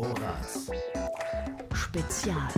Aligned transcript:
Horaz. 0.00 0.70
Spezial. 1.74 2.48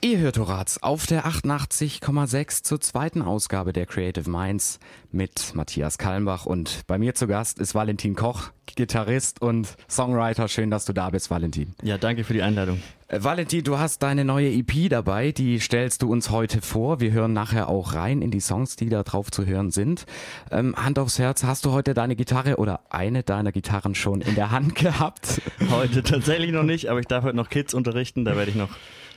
Ihr 0.00 0.18
hört 0.18 0.38
Horaz 0.38 0.78
auf 0.78 1.06
der 1.06 1.24
88,6 1.24 2.64
zur 2.64 2.80
zweiten 2.80 3.22
Ausgabe 3.22 3.72
der 3.72 3.86
Creative 3.86 4.28
Minds 4.28 4.80
mit 5.12 5.54
Matthias 5.54 5.98
Kalmbach 5.98 6.46
und 6.46 6.84
bei 6.88 6.98
mir 6.98 7.14
zu 7.14 7.28
Gast 7.28 7.60
ist 7.60 7.76
Valentin 7.76 8.16
Koch, 8.16 8.50
Gitarrist 8.76 9.42
und 9.42 9.76
Songwriter. 9.90 10.46
Schön, 10.48 10.70
dass 10.70 10.84
du 10.84 10.92
da 10.92 11.10
bist, 11.10 11.30
Valentin. 11.30 11.74
Ja, 11.82 11.98
danke 11.98 12.22
für 12.22 12.32
die 12.34 12.42
Einladung. 12.42 12.80
Äh, 13.08 13.22
Valentin, 13.22 13.64
du 13.64 13.78
hast 13.78 14.02
deine 14.02 14.24
neue 14.24 14.50
EP 14.50 14.88
dabei, 14.88 15.32
die 15.32 15.58
stellst 15.58 16.02
du 16.02 16.10
uns 16.10 16.30
heute 16.30 16.60
vor. 16.60 17.00
Wir 17.00 17.12
hören 17.12 17.32
nachher 17.32 17.68
auch 17.68 17.94
rein 17.94 18.22
in 18.22 18.30
die 18.30 18.40
Songs, 18.40 18.76
die 18.76 18.88
da 18.88 19.02
drauf 19.02 19.30
zu 19.30 19.46
hören 19.46 19.70
sind. 19.70 20.06
Ähm, 20.50 20.76
Hand 20.76 20.98
aufs 20.98 21.18
Herz, 21.18 21.42
hast 21.44 21.64
du 21.64 21.72
heute 21.72 21.94
deine 21.94 22.16
Gitarre 22.16 22.56
oder 22.56 22.80
eine 22.90 23.22
deiner 23.22 23.50
Gitarren 23.52 23.94
schon 23.94 24.20
in 24.20 24.34
der 24.34 24.50
Hand 24.50 24.74
gehabt? 24.76 25.40
Heute 25.70 26.02
tatsächlich 26.02 26.52
noch 26.52 26.62
nicht, 26.62 26.88
aber 26.88 27.00
ich 27.00 27.06
darf 27.06 27.24
heute 27.24 27.36
noch 27.36 27.48
Kids 27.48 27.74
unterrichten, 27.74 28.24
da 28.24 28.36
werde 28.36 28.50
ich 28.50 28.56
noch 28.56 28.70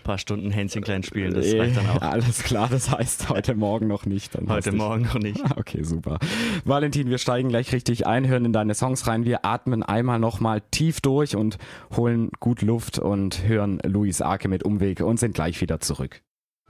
paar 0.04 0.18
Stunden 0.18 0.52
Hänschen 0.52 0.82
klein 0.82 1.04
spielen. 1.04 1.34
Das 1.34 1.54
reicht 1.54 1.78
dann 1.78 1.90
auch. 1.90 2.02
Alles 2.02 2.44
klar, 2.44 2.68
das 2.70 2.92
heißt 2.92 3.30
heute 3.30 3.56
Morgen 3.56 3.88
noch 3.88 4.06
nicht. 4.06 4.36
Dann 4.36 4.48
Heute 4.50 4.72
Morgen 4.72 5.04
noch 5.04 5.16
nicht. 5.20 5.44
Okay, 5.56 5.84
super. 5.84 6.20
Valentin, 6.64 7.10
wir 7.10 7.18
steigen 7.18 7.50
gleich 7.50 7.74
richtig 7.74 8.08
ein, 8.08 8.28
hören 8.28 8.46
in 8.46 8.54
deine 8.54 8.76
Songs 8.76 9.08
rein. 9.08 9.26
Wir 9.26 9.46
atmen 9.46 9.84
einmal 9.84 10.20
nochmal 10.20 10.62
tief 10.72 11.02
durch 11.02 11.36
und 11.36 11.58
holen 11.96 12.30
gut 12.40 12.62
Luft 12.62 12.98
und 12.98 13.48
hören 13.48 13.80
Luis 13.86 14.22
Arke 14.22 14.48
mit 14.48 14.64
Umweg 14.64 15.02
und 15.02 15.20
sind 15.20 15.34
gleich 15.36 15.60
wieder 15.60 15.80
zurück. 15.80 16.22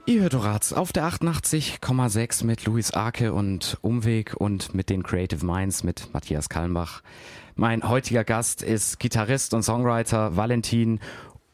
Ihr 0.06 0.24
hört 0.24 0.34
Horaz 0.34 0.74
auf 0.74 0.92
der 0.92 1.04
88,6 1.08 2.44
mit 2.44 2.66
Luis 2.66 2.92
Arke 2.92 3.32
und 3.32 3.78
Umweg 3.82 4.34
und 4.36 4.74
mit 4.74 4.90
den 4.90 5.04
Creative 5.04 5.46
Minds 5.46 5.84
mit 5.84 6.12
Matthias 6.14 6.50
Kalmbach. 6.50 7.04
Mein 7.56 7.88
heutiger 7.88 8.24
Gast 8.24 8.64
ist 8.64 9.00
Gitarrist 9.00 9.54
und 9.54 9.64
Songwriter 9.64 10.36
Valentin 10.36 11.00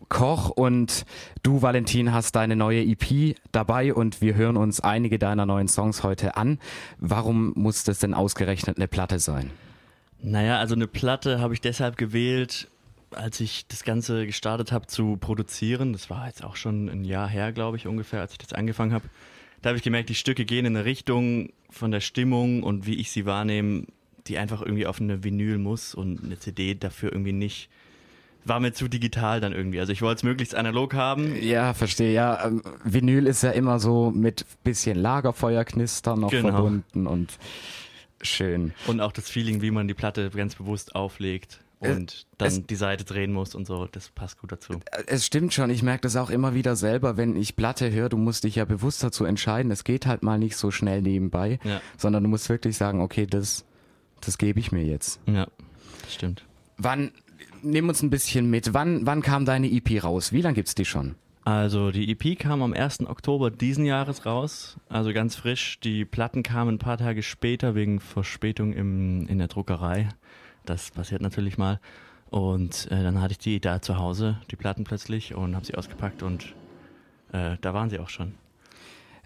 Koch 0.09 0.49
und 0.49 1.05
du, 1.43 1.61
Valentin, 1.61 2.13
hast 2.13 2.35
deine 2.35 2.55
neue 2.55 2.83
EP 2.83 3.35
dabei 3.51 3.93
und 3.93 4.21
wir 4.21 4.35
hören 4.35 4.57
uns 4.57 4.79
einige 4.79 5.19
deiner 5.19 5.45
neuen 5.45 5.67
Songs 5.67 6.03
heute 6.03 6.37
an. 6.37 6.59
Warum 6.99 7.53
muss 7.55 7.83
das 7.83 7.99
denn 7.99 8.13
ausgerechnet 8.13 8.77
eine 8.77 8.87
Platte 8.87 9.19
sein? 9.19 9.51
Naja, 10.21 10.59
also 10.59 10.75
eine 10.75 10.87
Platte 10.87 11.39
habe 11.39 11.53
ich 11.53 11.61
deshalb 11.61 11.97
gewählt, 11.97 12.69
als 13.11 13.39
ich 13.39 13.67
das 13.67 13.83
Ganze 13.83 14.25
gestartet 14.25 14.71
habe 14.71 14.87
zu 14.87 15.17
produzieren. 15.17 15.93
Das 15.93 16.09
war 16.09 16.27
jetzt 16.27 16.43
auch 16.43 16.55
schon 16.55 16.89
ein 16.89 17.03
Jahr 17.03 17.29
her, 17.29 17.51
glaube 17.51 17.77
ich, 17.77 17.87
ungefähr, 17.87 18.21
als 18.21 18.33
ich 18.33 18.37
das 18.37 18.53
angefangen 18.53 18.93
habe. 18.93 19.05
Da 19.61 19.69
habe 19.69 19.77
ich 19.77 19.83
gemerkt, 19.83 20.09
die 20.09 20.15
Stücke 20.15 20.45
gehen 20.45 20.65
in 20.65 20.75
eine 20.75 20.85
Richtung 20.85 21.49
von 21.69 21.91
der 21.91 22.01
Stimmung 22.01 22.63
und 22.63 22.85
wie 22.85 22.95
ich 22.95 23.11
sie 23.11 23.25
wahrnehme, 23.25 23.85
die 24.27 24.37
einfach 24.37 24.61
irgendwie 24.61 24.87
auf 24.87 24.99
eine 24.99 25.23
Vinyl 25.23 25.57
muss 25.57 25.95
und 25.95 26.23
eine 26.23 26.39
CD 26.39 26.75
dafür 26.75 27.11
irgendwie 27.11 27.33
nicht. 27.33 27.69
War 28.47 28.59
mir 28.59 28.73
zu 28.73 28.87
digital 28.87 29.41
dann 29.41 29.53
irgendwie. 29.53 29.79
Also 29.79 29.91
ich 29.91 30.01
wollte 30.03 30.19
es 30.19 30.23
möglichst 30.23 30.53
analog 30.55 30.93
haben. 30.93 31.35
Ja, 31.41 31.73
verstehe. 31.73 32.13
Ja, 32.13 32.45
ähm, 32.45 32.61
Vinyl 32.83 33.25
ist 33.27 33.41
ja 33.43 33.49
immer 33.51 33.79
so 33.79 34.11
mit 34.11 34.45
bisschen 34.63 34.97
Lagerfeuerknistern 34.97 36.19
noch 36.19 36.29
Genau. 36.31 36.49
verbunden 36.51 37.07
und 37.07 37.37
schön. 38.21 38.73
Und 38.87 39.01
auch 39.01 39.11
das 39.11 39.29
Feeling, 39.29 39.61
wie 39.61 39.71
man 39.71 39.87
die 39.87 39.93
Platte 39.93 40.29
ganz 40.29 40.55
bewusst 40.55 40.95
auflegt 40.95 41.59
und 41.79 42.25
dann 42.37 42.47
es- 42.47 42.65
die 42.65 42.75
Seite 42.75 43.03
drehen 43.03 43.33
muss 43.33 43.53
und 43.55 43.67
so, 43.67 43.85
das 43.91 44.09
passt 44.09 44.39
gut 44.39 44.51
dazu. 44.51 44.79
Es 45.07 45.25
stimmt 45.25 45.53
schon, 45.53 45.69
ich 45.69 45.83
merke 45.83 46.01
das 46.01 46.15
auch 46.15 46.29
immer 46.29 46.53
wieder 46.53 46.75
selber, 46.75 47.17
wenn 47.17 47.35
ich 47.35 47.55
Platte 47.55 47.91
höre, 47.91 48.09
du 48.09 48.17
musst 48.17 48.43
dich 48.43 48.55
ja 48.55 48.65
bewusst 48.65 49.03
dazu 49.03 49.25
entscheiden, 49.25 49.71
es 49.71 49.83
geht 49.83 50.05
halt 50.05 50.23
mal 50.23 50.37
nicht 50.39 50.55
so 50.57 50.71
schnell 50.71 51.01
nebenbei, 51.01 51.59
Ja. 51.63 51.81
sondern 51.97 52.23
du 52.23 52.29
musst 52.29 52.49
wirklich 52.49 52.77
sagen, 52.77 53.01
okay, 53.01 53.25
das, 53.27 53.65
das 54.21 54.37
gebe 54.37 54.59
ich 54.59 54.71
mir 54.71 54.83
jetzt. 54.83 55.19
Ja, 55.27 55.47
das 56.03 56.13
stimmt. 56.13 56.43
Wann, 56.77 57.11
nimm 57.65 57.89
uns 57.89 58.01
ein 58.01 58.09
bisschen 58.09 58.49
mit, 58.49 58.73
wann, 58.73 59.05
wann 59.05 59.21
kam 59.21 59.45
deine 59.45 59.71
EP 59.71 60.03
raus? 60.03 60.31
Wie 60.31 60.41
lange 60.41 60.55
gibt's 60.55 60.75
die 60.75 60.85
schon? 60.85 61.15
Also 61.43 61.91
die 61.91 62.11
EP 62.11 62.39
kam 62.39 62.63
am 62.63 62.73
1. 62.73 63.07
Oktober 63.07 63.51
diesen 63.51 63.85
Jahres 63.85 64.25
raus, 64.25 64.77
also 64.89 65.13
ganz 65.13 65.35
frisch. 65.35 65.79
Die 65.79 66.03
Platten 66.03 66.41
kamen 66.41 66.75
ein 66.75 66.79
paar 66.79 66.97
Tage 66.97 67.21
später 67.21 67.75
wegen 67.75 67.99
Verspätung 67.99 68.73
im, 68.73 69.27
in 69.27 69.37
der 69.37 69.47
Druckerei. 69.47 70.09
Das 70.65 70.89
passiert 70.89 71.21
natürlich 71.21 71.59
mal. 71.59 71.79
Und 72.31 72.87
äh, 72.89 73.03
dann 73.03 73.21
hatte 73.21 73.33
ich 73.33 73.37
die 73.37 73.59
da 73.59 73.81
zu 73.81 73.97
Hause, 73.97 74.39
die 74.49 74.55
Platten 74.55 74.83
plötzlich, 74.83 75.35
und 75.35 75.55
habe 75.55 75.65
sie 75.65 75.75
ausgepackt 75.75 76.23
und 76.23 76.55
äh, 77.31 77.57
da 77.61 77.73
waren 77.73 77.91
sie 77.91 77.99
auch 77.99 78.09
schon. 78.09 78.33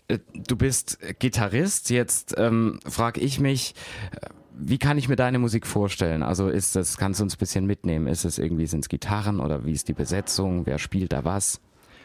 Äh, 0.10 0.20
Du 0.34 0.58
bist 0.58 1.00
Gitarrist, 1.20 1.90
jetzt 1.90 2.36
ähm, 2.38 2.80
frage 2.86 3.22
ich 3.22 3.40
mich, 3.40 3.76
äh, 4.12 4.28
wie 4.62 4.78
kann 4.78 4.98
ich 4.98 5.08
mir 5.08 5.16
deine 5.16 5.40
Musik 5.40 5.66
vorstellen? 5.66 6.22
Also 6.24 6.50
ist 6.50 6.76
das, 6.76 6.98
kannst 6.98 7.20
du 7.20 7.24
uns 7.24 7.36
ein 7.36 7.40
bisschen 7.40 7.66
mitnehmen? 7.66 8.08
Ist 8.08 8.26
es 8.26 8.38
irgendwie, 8.38 8.66
sind 8.66 8.82
es 8.82 8.90
Gitarren 8.90 9.40
oder 9.40 9.64
wie 9.66 9.72
ist 9.72 9.88
die 9.88 9.94
Besetzung? 9.94 10.66
Wer 10.66 10.80
spielt 10.80 11.14
da 11.14 11.24
was? 11.24 11.62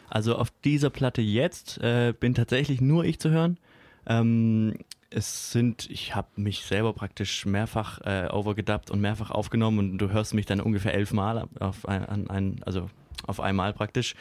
Also 0.09 0.37
auf 0.37 0.53
dieser 0.63 0.91
Platte 0.91 1.23
jetzt 1.23 1.79
äh, 1.79 2.13
bin 2.19 2.35
tatsächlich 2.35 2.81
nur 2.81 3.05
ich 3.05 3.19
zu 3.19 3.31
hören. 3.31 3.59
Ähm, 4.07 4.75
es 5.11 5.51
sind, 5.53 5.91
ich 5.91 6.15
habe 6.15 6.29
mich 6.37 6.65
selber 6.65 6.93
praktisch 6.93 7.47
mehrfach 7.47 8.01
äh, 8.03 8.29
overgedubbt 8.31 8.91
und 8.91 9.01
mehrfach 9.01 9.31
aufgenommen 9.31 9.79
und 9.79 9.99
du 9.99 10.11
hörst 10.11 10.35
mich 10.35 10.47
dann 10.47 10.61
ungefähr 10.61 10.95
elfmal 10.95 11.49
auf 11.59 11.89
ein, 11.89 12.05
an 12.05 12.31
ein, 12.31 12.61
also 12.65 12.91
auf 13.27 13.41
einmal 13.41 13.73
praktisch. 13.73 14.15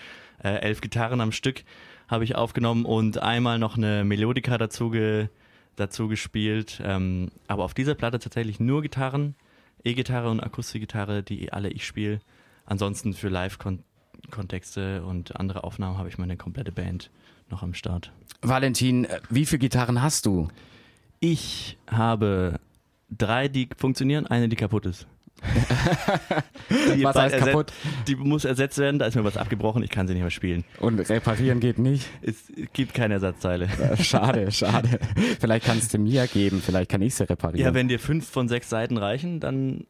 Äh, 0.43 0.55
elf 0.61 0.81
Gitarren 0.81 1.21
am 1.21 1.31
Stück 1.31 1.63
habe 2.13 2.23
ich 2.23 2.35
aufgenommen 2.35 2.85
und 2.85 3.17
einmal 3.17 3.57
noch 3.57 3.75
eine 3.75 4.03
Melodika 4.03 4.59
dazu, 4.59 4.91
ge, 4.91 5.29
dazu 5.75 6.07
gespielt. 6.07 6.79
Ähm, 6.85 7.31
aber 7.47 7.63
auf 7.63 7.73
dieser 7.73 7.95
Platte 7.95 8.19
tatsächlich 8.19 8.59
nur 8.59 8.83
Gitarren, 8.83 9.35
E-Gitarre 9.83 10.29
und 10.29 10.39
Akustikgitarre, 10.39 11.23
die 11.23 11.51
alle 11.51 11.69
ich 11.69 11.85
spiele. 11.85 12.21
Ansonsten 12.65 13.13
für 13.13 13.29
Live-Kontexte 13.29 15.03
und 15.03 15.35
andere 15.37 15.63
Aufnahmen 15.63 15.97
habe 15.97 16.07
ich 16.07 16.19
meine 16.19 16.37
komplette 16.37 16.71
Band 16.71 17.09
noch 17.49 17.63
am 17.63 17.73
Start. 17.73 18.13
Valentin, 18.43 19.05
äh, 19.05 19.19
wie 19.31 19.47
viele 19.47 19.59
Gitarren 19.59 20.01
hast 20.03 20.27
du? 20.27 20.49
Ich 21.19 21.77
habe 21.87 22.59
drei, 23.09 23.47
die 23.47 23.69
funktionieren, 23.75 24.27
eine, 24.27 24.49
die 24.49 24.55
kaputt 24.55 24.85
ist. 24.85 25.07
Die 26.95 27.03
Was 27.03 27.13
bald 27.13 27.33
heißt 27.33 27.45
kaputt? 27.45 27.73
Die 28.07 28.15
muss 28.15 28.45
ersetzt 28.45 28.77
werden, 28.77 28.99
da 28.99 29.05
ist 29.05 29.15
mir 29.15 29.23
was 29.23 29.37
abgebrochen, 29.37 29.83
ich 29.83 29.89
kann 29.89 30.07
sie 30.07 30.13
nicht 30.13 30.23
mehr 30.23 30.31
spielen. 30.31 30.63
Und 30.79 30.99
reparieren 31.09 31.59
geht 31.59 31.79
nicht? 31.79 32.07
Es 32.21 32.35
gibt 32.73 32.93
keine 32.93 33.15
Ersatzteile. 33.15 33.67
Schade, 34.01 34.51
schade. 34.51 34.99
Vielleicht 35.39 35.65
kannst 35.65 35.93
du 35.93 35.97
mir 35.97 36.27
geben, 36.27 36.61
vielleicht 36.65 36.89
kann 36.89 37.01
ich 37.01 37.15
sie 37.15 37.29
reparieren. 37.29 37.65
Ja, 37.65 37.73
wenn 37.73 37.87
dir 37.87 37.99
fünf 37.99 38.27
von 38.29 38.47
sechs 38.47 38.69
Seiten 38.69 38.97
reichen, 38.97 39.39
dann 39.39 39.85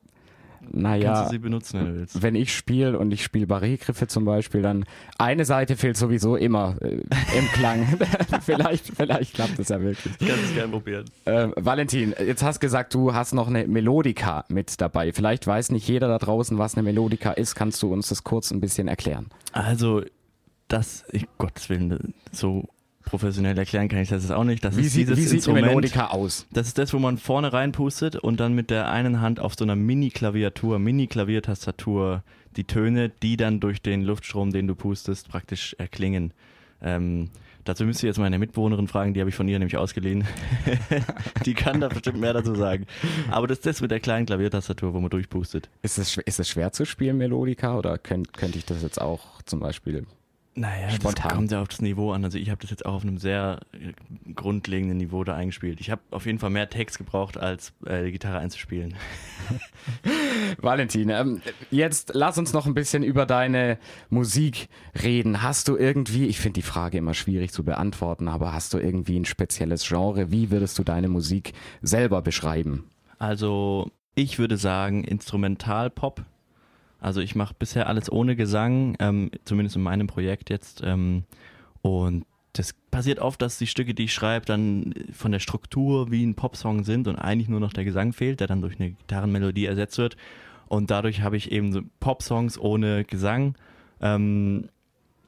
kannst 0.63 0.75
naja, 0.75 1.23
du 1.23 1.29
sie 1.29 1.39
benutzen, 1.39 1.79
wenn 1.79 1.87
du 1.87 1.99
willst. 1.99 2.21
wenn 2.21 2.35
ich 2.35 2.53
spiele 2.53 2.97
und 2.97 3.11
ich 3.11 3.23
spiele 3.23 3.45
Barré-Griffe 3.45 4.07
zum 4.07 4.25
Beispiel, 4.25 4.61
dann 4.61 4.85
eine 5.17 5.45
Seite 5.45 5.75
fehlt 5.75 5.97
sowieso 5.97 6.35
immer 6.35 6.75
äh, 6.81 6.97
im 7.37 7.45
Klang. 7.53 7.85
vielleicht, 8.41 8.87
vielleicht 8.95 9.33
klappt 9.33 9.59
es 9.59 9.69
ja 9.69 9.81
wirklich. 9.81 10.13
Ich 10.19 10.27
kann 10.27 10.39
es 10.43 10.53
gerne 10.53 10.71
probieren. 10.71 11.05
Äh, 11.25 11.49
Valentin, 11.55 12.13
jetzt 12.19 12.43
hast 12.43 12.59
gesagt, 12.59 12.93
du 12.93 13.13
hast 13.13 13.33
noch 13.33 13.47
eine 13.47 13.67
Melodika 13.67 14.45
mit 14.49 14.79
dabei. 14.81 15.13
Vielleicht 15.13 15.45
weiß 15.47 15.71
nicht 15.71 15.87
jeder 15.87 16.07
da 16.07 16.17
draußen, 16.17 16.57
was 16.57 16.75
eine 16.75 16.83
Melodika 16.83 17.31
ist. 17.31 17.55
Kannst 17.55 17.81
du 17.83 17.91
uns 17.91 18.09
das 18.09 18.23
kurz 18.23 18.51
ein 18.51 18.59
bisschen 18.59 18.87
erklären? 18.87 19.27
Also, 19.51 20.01
das, 20.67 21.05
ich, 21.11 21.27
Gottes 21.37 21.69
Willen, 21.69 22.13
so 22.31 22.67
professionell 23.03 23.57
erklären 23.57 23.87
kann 23.89 23.99
ich 23.99 24.09
das 24.09 24.23
jetzt 24.23 24.31
auch 24.31 24.43
nicht. 24.43 24.63
Das 24.63 24.77
Wie, 24.77 24.81
ist 24.81 24.93
sieht, 24.93 25.07
dieses 25.07 25.17
wie 25.17 25.23
sieht 25.23 25.33
Instrument. 25.35 25.67
Melodika 25.67 26.07
aus? 26.07 26.47
Das 26.51 26.67
ist 26.67 26.77
das, 26.77 26.93
wo 26.93 26.99
man 26.99 27.17
vorne 27.17 27.53
reinpustet 27.53 28.15
und 28.15 28.39
dann 28.39 28.53
mit 28.53 28.69
der 28.69 28.89
einen 28.89 29.21
Hand 29.21 29.39
auf 29.39 29.55
so 29.55 29.63
einer 29.63 29.75
Mini-Klaviatur, 29.75 30.79
Mini-Klaviertastatur 30.79 32.23
die 32.55 32.63
Töne, 32.65 33.09
die 33.09 33.37
dann 33.37 33.59
durch 33.59 33.81
den 33.81 34.03
Luftstrom, 34.03 34.51
den 34.51 34.67
du 34.67 34.75
pustest, 34.75 35.29
praktisch 35.29 35.75
erklingen. 35.77 36.33
Ähm, 36.81 37.29
dazu 37.63 37.85
müsst 37.85 38.03
ihr 38.03 38.07
jetzt 38.07 38.19
meine 38.19 38.37
Mitbewohnerin 38.37 38.87
fragen, 38.87 39.13
die 39.13 39.19
habe 39.19 39.29
ich 39.29 39.35
von 39.35 39.47
ihr 39.47 39.57
nämlich 39.59 39.77
ausgeliehen. 39.77 40.25
die 41.45 41.53
kann 41.53 41.81
da 41.81 41.87
bestimmt 41.87 42.19
mehr 42.19 42.33
dazu 42.33 42.55
sagen. 42.55 42.85
Aber 43.31 43.47
das 43.47 43.59
ist 43.59 43.65
das 43.65 43.81
mit 43.81 43.91
der 43.91 43.99
kleinen 43.99 44.25
Klaviertastatur, 44.25 44.93
wo 44.93 44.99
man 44.99 45.09
durchpustet. 45.09 45.69
Ist 45.81 45.97
es, 45.97 46.17
ist 46.17 46.39
es 46.39 46.49
schwer 46.49 46.71
zu 46.71 46.85
spielen, 46.85 47.17
Melodika? 47.17 47.77
Oder 47.77 47.97
könnt, 47.97 48.33
könnte 48.33 48.57
ich 48.57 48.65
das 48.65 48.81
jetzt 48.81 49.01
auch 49.01 49.41
zum 49.43 49.59
Beispiel? 49.59 50.05
Naja, 50.55 50.89
Spontan. 50.91 51.23
das 51.23 51.33
kommt 51.33 51.51
ja 51.51 51.61
auf 51.61 51.67
das 51.67 51.81
Niveau 51.81 52.11
an. 52.11 52.23
Also 52.23 52.37
ich 52.37 52.49
habe 52.49 52.61
das 52.61 52.69
jetzt 52.69 52.85
auch 52.85 52.93
auf 52.93 53.03
einem 53.03 53.17
sehr 53.17 53.61
äh, 53.71 53.93
grundlegenden 54.33 54.97
Niveau 54.97 55.23
da 55.23 55.35
eingespielt. 55.35 55.81
Ich 55.81 55.89
habe 55.89 56.01
auf 56.11 56.27
jeden 56.27 56.37
Fall 56.37 56.51
mehr 56.51 56.69
Text 56.69 56.99
gebraucht, 56.99 57.37
als 57.37 57.73
äh, 57.85 58.03
die 58.05 58.11
Gitarre 58.11 58.37
einzuspielen. 58.37 58.93
Valentin, 60.61 61.09
ähm, 61.09 61.41
jetzt 61.71 62.11
lass 62.13 62.37
uns 62.37 62.53
noch 62.53 62.67
ein 62.67 62.75
bisschen 62.75 63.01
über 63.01 63.25
deine 63.25 63.79
Musik 64.09 64.69
reden. 65.01 65.41
Hast 65.41 65.67
du 65.69 65.75
irgendwie, 65.75 66.27
ich 66.27 66.39
finde 66.39 66.55
die 66.55 66.61
Frage 66.61 66.99
immer 66.99 67.15
schwierig 67.15 67.51
zu 67.51 67.63
beantworten, 67.63 68.27
aber 68.27 68.53
hast 68.53 68.75
du 68.75 68.77
irgendwie 68.77 69.19
ein 69.19 69.25
spezielles 69.25 69.87
Genre? 69.87 70.31
Wie 70.31 70.51
würdest 70.51 70.77
du 70.77 70.83
deine 70.83 71.07
Musik 71.07 71.53
selber 71.81 72.21
beschreiben? 72.21 72.89
Also 73.17 73.89
ich 74.13 74.37
würde 74.37 74.57
sagen 74.57 75.03
Instrumentalpop. 75.03 76.25
Also 77.03 77.19
ich 77.19 77.35
mache 77.35 77.53
bisher 77.57 77.87
alles 77.87 78.11
ohne 78.11 78.35
Gesang, 78.35 78.95
ähm, 78.99 79.29
zumindest 79.43 79.75
in 79.75 79.83
meinem 79.83 80.07
Projekt 80.07 80.49
jetzt. 80.49 80.81
Ähm, 80.83 81.23
und 81.81 82.25
das 82.53 82.73
passiert 82.91 83.19
oft, 83.19 83.41
dass 83.41 83.57
die 83.57 83.67
Stücke, 83.67 83.93
die 83.93 84.05
ich 84.05 84.13
schreibe, 84.13 84.45
dann 84.45 84.93
von 85.11 85.31
der 85.31 85.39
Struktur 85.39 86.11
wie 86.11 86.25
ein 86.25 86.35
Popsong 86.35 86.85
sind 86.85 87.07
und 87.07 87.17
eigentlich 87.17 87.49
nur 87.49 87.59
noch 87.59 87.73
der 87.73 87.83
Gesang 87.83 88.13
fehlt, 88.13 88.39
der 88.39 88.47
dann 88.47 88.61
durch 88.61 88.79
eine 88.79 88.91
Gitarrenmelodie 88.91 89.65
ersetzt 89.65 89.97
wird. 89.97 90.15
Und 90.69 90.91
dadurch 90.91 91.21
habe 91.21 91.35
ich 91.35 91.51
eben 91.51 91.73
so 91.73 91.81
Popsongs 91.99 92.57
ohne 92.57 93.03
Gesang. 93.03 93.55
Ähm, 93.99 94.69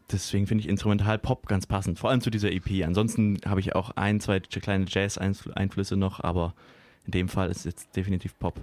deswegen 0.10 0.48
finde 0.48 0.64
ich 0.64 0.70
Instrumental 0.70 1.20
Pop 1.20 1.46
ganz 1.48 1.66
passend, 1.66 2.00
vor 2.00 2.10
allem 2.10 2.22
zu 2.22 2.30
dieser 2.30 2.54
EP. 2.54 2.86
Ansonsten 2.86 3.38
habe 3.46 3.60
ich 3.60 3.76
auch 3.76 3.92
ein, 3.98 4.22
zwei 4.22 4.40
kleine 4.40 4.86
Jazz-Einflüsse 4.88 5.98
noch, 5.98 6.22
aber 6.24 6.54
in 7.06 7.12
dem 7.12 7.28
Fall 7.28 7.50
ist 7.50 7.60
es 7.60 7.66
jetzt 7.66 7.96
definitiv 7.98 8.40
Pop. 8.40 8.62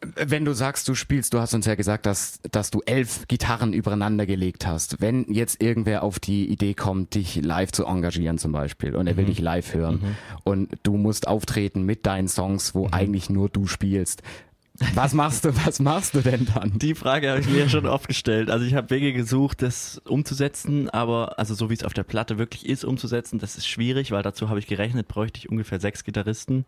Wenn 0.00 0.44
du 0.44 0.52
sagst, 0.52 0.88
du 0.88 0.94
spielst, 0.94 1.32
du 1.32 1.40
hast 1.40 1.54
uns 1.54 1.66
ja 1.66 1.74
gesagt, 1.74 2.06
dass, 2.06 2.40
dass 2.50 2.70
du 2.70 2.82
elf 2.84 3.26
Gitarren 3.28 3.72
übereinander 3.72 4.26
gelegt 4.26 4.66
hast. 4.66 5.00
Wenn 5.00 5.24
jetzt 5.32 5.62
irgendwer 5.62 6.02
auf 6.02 6.18
die 6.18 6.46
Idee 6.48 6.74
kommt, 6.74 7.14
dich 7.14 7.36
live 7.36 7.72
zu 7.72 7.86
engagieren 7.86 8.38
zum 8.38 8.52
Beispiel 8.52 8.94
und 8.94 9.06
er 9.06 9.14
mhm. 9.14 9.18
will 9.18 9.24
dich 9.26 9.40
live 9.40 9.72
hören 9.74 10.00
mhm. 10.02 10.16
und 10.44 10.72
du 10.82 10.96
musst 10.96 11.26
auftreten 11.26 11.82
mit 11.82 12.04
deinen 12.04 12.28
Songs, 12.28 12.74
wo 12.74 12.86
mhm. 12.86 12.94
eigentlich 12.94 13.30
nur 13.30 13.48
du 13.48 13.66
spielst, 13.66 14.22
was 14.94 15.14
machst 15.14 15.44
du, 15.44 15.56
was 15.64 15.80
machst 15.80 16.14
du 16.14 16.20
denn 16.20 16.46
dann? 16.54 16.78
Die 16.78 16.94
Frage 16.94 17.30
habe 17.30 17.40
ich 17.40 17.48
mir 17.48 17.68
schon 17.68 17.86
oft 17.86 18.08
gestellt. 18.08 18.50
Also 18.50 18.66
ich 18.66 18.74
habe 18.74 18.90
Wege 18.90 19.12
gesucht, 19.12 19.62
das 19.62 20.00
umzusetzen, 20.04 20.90
aber 20.90 21.38
also 21.38 21.54
so 21.54 21.70
wie 21.70 21.74
es 21.74 21.84
auf 21.84 21.94
der 21.94 22.02
Platte 22.02 22.38
wirklich 22.38 22.66
ist, 22.66 22.84
umzusetzen, 22.84 23.38
das 23.38 23.56
ist 23.56 23.66
schwierig, 23.66 24.10
weil 24.10 24.22
dazu 24.22 24.48
habe 24.48 24.58
ich 24.58 24.66
gerechnet, 24.66 25.08
bräuchte 25.08 25.38
ich 25.38 25.48
ungefähr 25.48 25.80
sechs 25.80 26.04
Gitarristen 26.04 26.66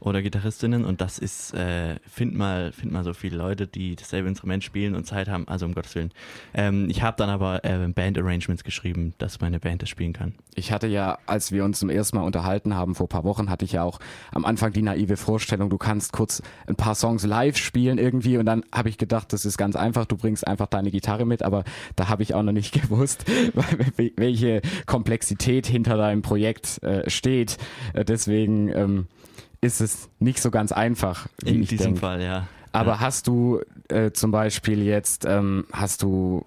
oder 0.00 0.22
Gitarristinnen 0.22 0.84
und 0.84 1.00
das 1.00 1.18
ist, 1.18 1.54
äh, 1.54 1.96
find 2.08 2.34
mal, 2.34 2.72
find 2.72 2.92
mal 2.92 3.04
so 3.04 3.14
viele 3.14 3.36
Leute, 3.36 3.66
die 3.66 3.96
dasselbe 3.96 4.28
Instrument 4.28 4.62
spielen 4.62 4.94
und 4.94 5.04
Zeit 5.04 5.28
haben, 5.28 5.48
also 5.48 5.66
um 5.66 5.74
Gottes 5.74 5.94
Willen. 5.94 6.12
Ähm, 6.54 6.88
ich 6.88 7.02
habe 7.02 7.16
dann 7.16 7.30
aber 7.30 7.64
äh, 7.64 7.88
Band-Arrangements 7.88 8.62
geschrieben, 8.62 9.14
dass 9.18 9.40
meine 9.40 9.58
Band 9.58 9.82
das 9.82 9.88
spielen 9.88 10.12
kann. 10.12 10.34
Ich 10.54 10.72
hatte 10.72 10.86
ja, 10.86 11.18
als 11.26 11.52
wir 11.52 11.64
uns 11.64 11.80
zum 11.80 11.90
ersten 11.90 12.16
Mal 12.16 12.24
unterhalten 12.24 12.74
haben, 12.74 12.94
vor 12.94 13.08
paar 13.08 13.24
Wochen, 13.24 13.50
hatte 13.50 13.64
ich 13.64 13.72
ja 13.72 13.82
auch 13.82 13.98
am 14.32 14.44
Anfang 14.44 14.72
die 14.72 14.82
naive 14.82 15.16
Vorstellung, 15.16 15.70
du 15.70 15.78
kannst 15.78 16.12
kurz 16.12 16.42
ein 16.66 16.76
paar 16.76 16.94
Songs 16.94 17.24
live 17.24 17.56
spielen 17.56 17.98
irgendwie 17.98 18.38
und 18.38 18.46
dann 18.46 18.64
habe 18.72 18.88
ich 18.88 18.98
gedacht, 18.98 19.32
das 19.32 19.44
ist 19.44 19.58
ganz 19.58 19.76
einfach, 19.76 20.04
du 20.04 20.16
bringst 20.16 20.46
einfach 20.46 20.66
deine 20.66 20.90
Gitarre 20.90 21.24
mit, 21.24 21.42
aber 21.42 21.64
da 21.96 22.08
habe 22.08 22.22
ich 22.22 22.34
auch 22.34 22.42
noch 22.42 22.52
nicht 22.52 22.72
gewusst, 22.82 23.24
welche 24.16 24.62
Komplexität 24.86 25.66
hinter 25.66 25.96
deinem 25.96 26.22
Projekt 26.22 26.82
äh, 26.82 27.08
steht. 27.10 27.58
Äh, 27.94 28.04
deswegen 28.04 28.68
ähm, 28.68 29.06
ist 29.60 29.80
es 29.80 30.08
nicht 30.18 30.40
so 30.40 30.50
ganz 30.50 30.72
einfach. 30.72 31.26
In 31.44 31.62
diesem 31.64 31.86
denk. 31.86 31.98
Fall, 31.98 32.22
ja. 32.22 32.48
Aber 32.72 32.92
ja. 32.92 33.00
hast 33.00 33.26
du 33.26 33.60
äh, 33.88 34.12
zum 34.12 34.30
Beispiel 34.30 34.82
jetzt, 34.82 35.24
ähm, 35.24 35.64
hast 35.72 36.02
du 36.02 36.44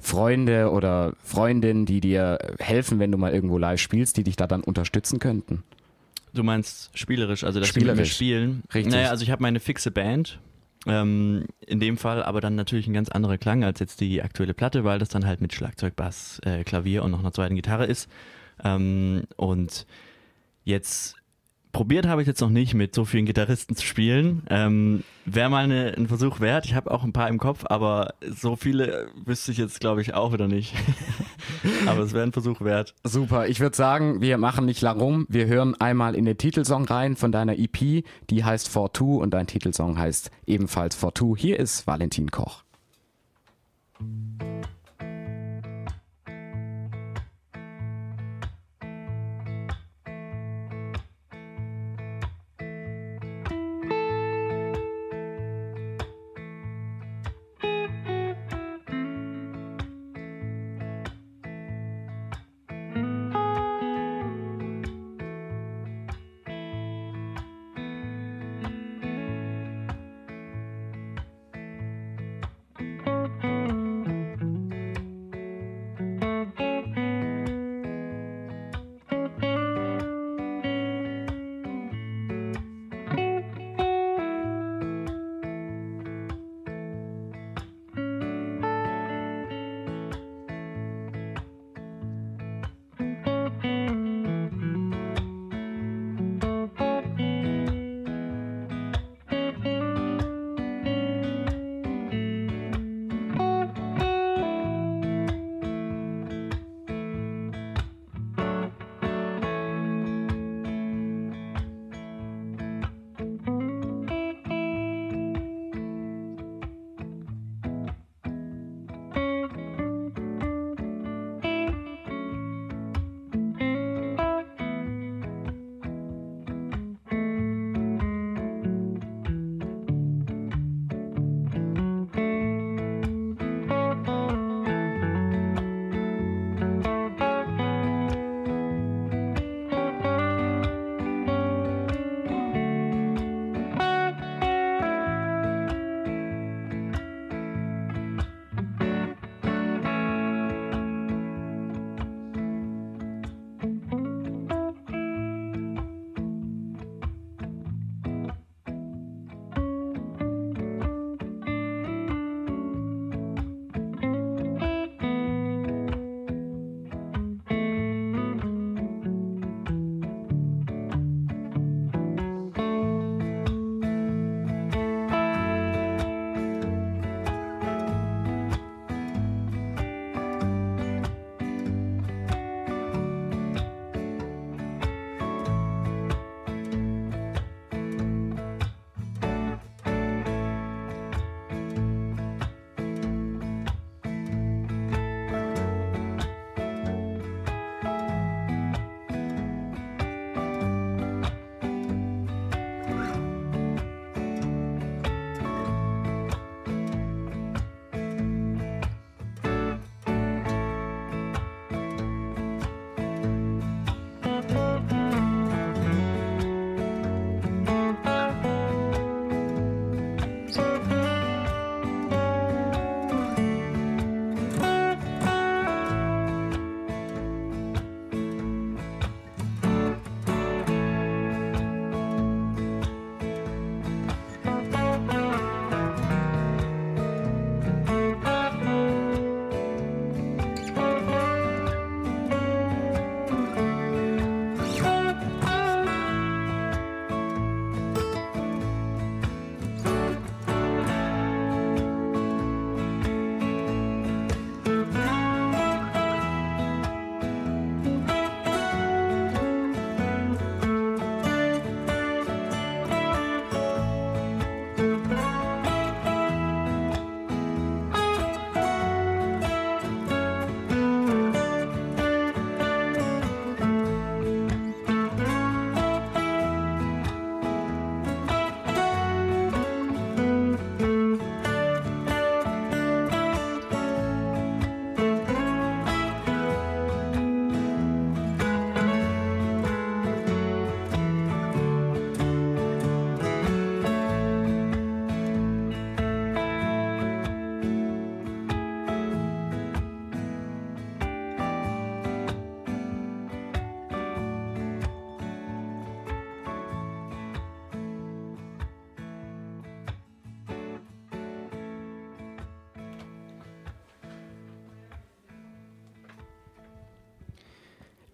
Freunde 0.00 0.70
oder 0.70 1.14
Freundinnen, 1.22 1.86
die 1.86 2.00
dir 2.00 2.38
helfen, 2.58 2.98
wenn 2.98 3.10
du 3.10 3.18
mal 3.18 3.32
irgendwo 3.32 3.58
live 3.58 3.80
spielst, 3.80 4.16
die 4.16 4.24
dich 4.24 4.36
da 4.36 4.46
dann 4.46 4.62
unterstützen 4.62 5.18
könnten? 5.18 5.64
Du 6.32 6.44
meinst 6.44 6.96
spielerisch, 6.96 7.44
also 7.44 7.60
das 7.60 7.68
spielerisch. 7.68 8.14
spielen. 8.14 8.62
Richtig. 8.72 8.92
Naja, 8.92 9.10
also 9.10 9.22
ich 9.22 9.30
habe 9.30 9.42
meine 9.42 9.58
fixe 9.58 9.90
Band. 9.90 10.38
Ähm, 10.86 11.46
in 11.66 11.80
dem 11.80 11.96
Fall 11.96 12.22
aber 12.22 12.40
dann 12.40 12.54
natürlich 12.54 12.86
ein 12.86 12.92
ganz 12.92 13.08
anderer 13.08 13.38
Klang 13.38 13.64
als 13.64 13.80
jetzt 13.80 14.00
die 14.00 14.22
aktuelle 14.22 14.54
Platte, 14.54 14.84
weil 14.84 15.00
das 15.00 15.08
dann 15.08 15.26
halt 15.26 15.40
mit 15.40 15.52
Schlagzeug, 15.52 15.96
Bass, 15.96 16.40
äh, 16.44 16.62
Klavier 16.62 17.02
und 17.02 17.10
noch 17.10 17.18
einer 17.18 17.32
zweiten 17.32 17.56
Gitarre 17.56 17.86
ist. 17.86 18.08
Ähm, 18.62 19.24
und 19.36 19.86
jetzt 20.62 21.16
Probiert 21.76 22.06
habe 22.06 22.22
ich 22.22 22.26
jetzt 22.26 22.40
noch 22.40 22.48
nicht, 22.48 22.72
mit 22.72 22.94
so 22.94 23.04
vielen 23.04 23.26
Gitarristen 23.26 23.76
zu 23.76 23.84
spielen. 23.84 24.44
Ähm, 24.48 25.04
Wäre 25.26 25.50
mal 25.50 25.64
eine, 25.64 25.92
ein 25.94 26.08
Versuch 26.08 26.40
wert. 26.40 26.64
Ich 26.64 26.74
habe 26.74 26.90
auch 26.90 27.04
ein 27.04 27.12
paar 27.12 27.28
im 27.28 27.36
Kopf, 27.36 27.66
aber 27.66 28.14
so 28.26 28.56
viele 28.56 29.08
wüsste 29.22 29.52
ich 29.52 29.58
jetzt, 29.58 29.78
glaube 29.78 30.00
ich, 30.00 30.14
auch 30.14 30.32
wieder 30.32 30.48
nicht. 30.48 30.72
aber 31.86 32.00
es 32.00 32.14
wäre 32.14 32.22
ein 32.22 32.32
Versuch 32.32 32.62
wert. 32.62 32.94
Super. 33.04 33.48
Ich 33.48 33.60
würde 33.60 33.76
sagen, 33.76 34.22
wir 34.22 34.38
machen 34.38 34.64
nicht 34.64 34.80
lang 34.80 34.98
rum. 34.98 35.26
Wir 35.28 35.48
hören 35.48 35.78
einmal 35.78 36.14
in 36.14 36.24
den 36.24 36.38
Titelsong 36.38 36.86
rein 36.86 37.14
von 37.14 37.30
deiner 37.30 37.58
EP. 37.58 38.04
Die 38.30 38.42
heißt 38.42 38.70
For 38.70 38.94
Two 38.94 39.20
und 39.20 39.32
dein 39.32 39.46
Titelsong 39.46 39.98
heißt 39.98 40.30
ebenfalls 40.46 40.96
For 40.96 41.12
Two. 41.12 41.36
Hier 41.36 41.60
ist 41.60 41.86
Valentin 41.86 42.30
Koch. 42.30 42.64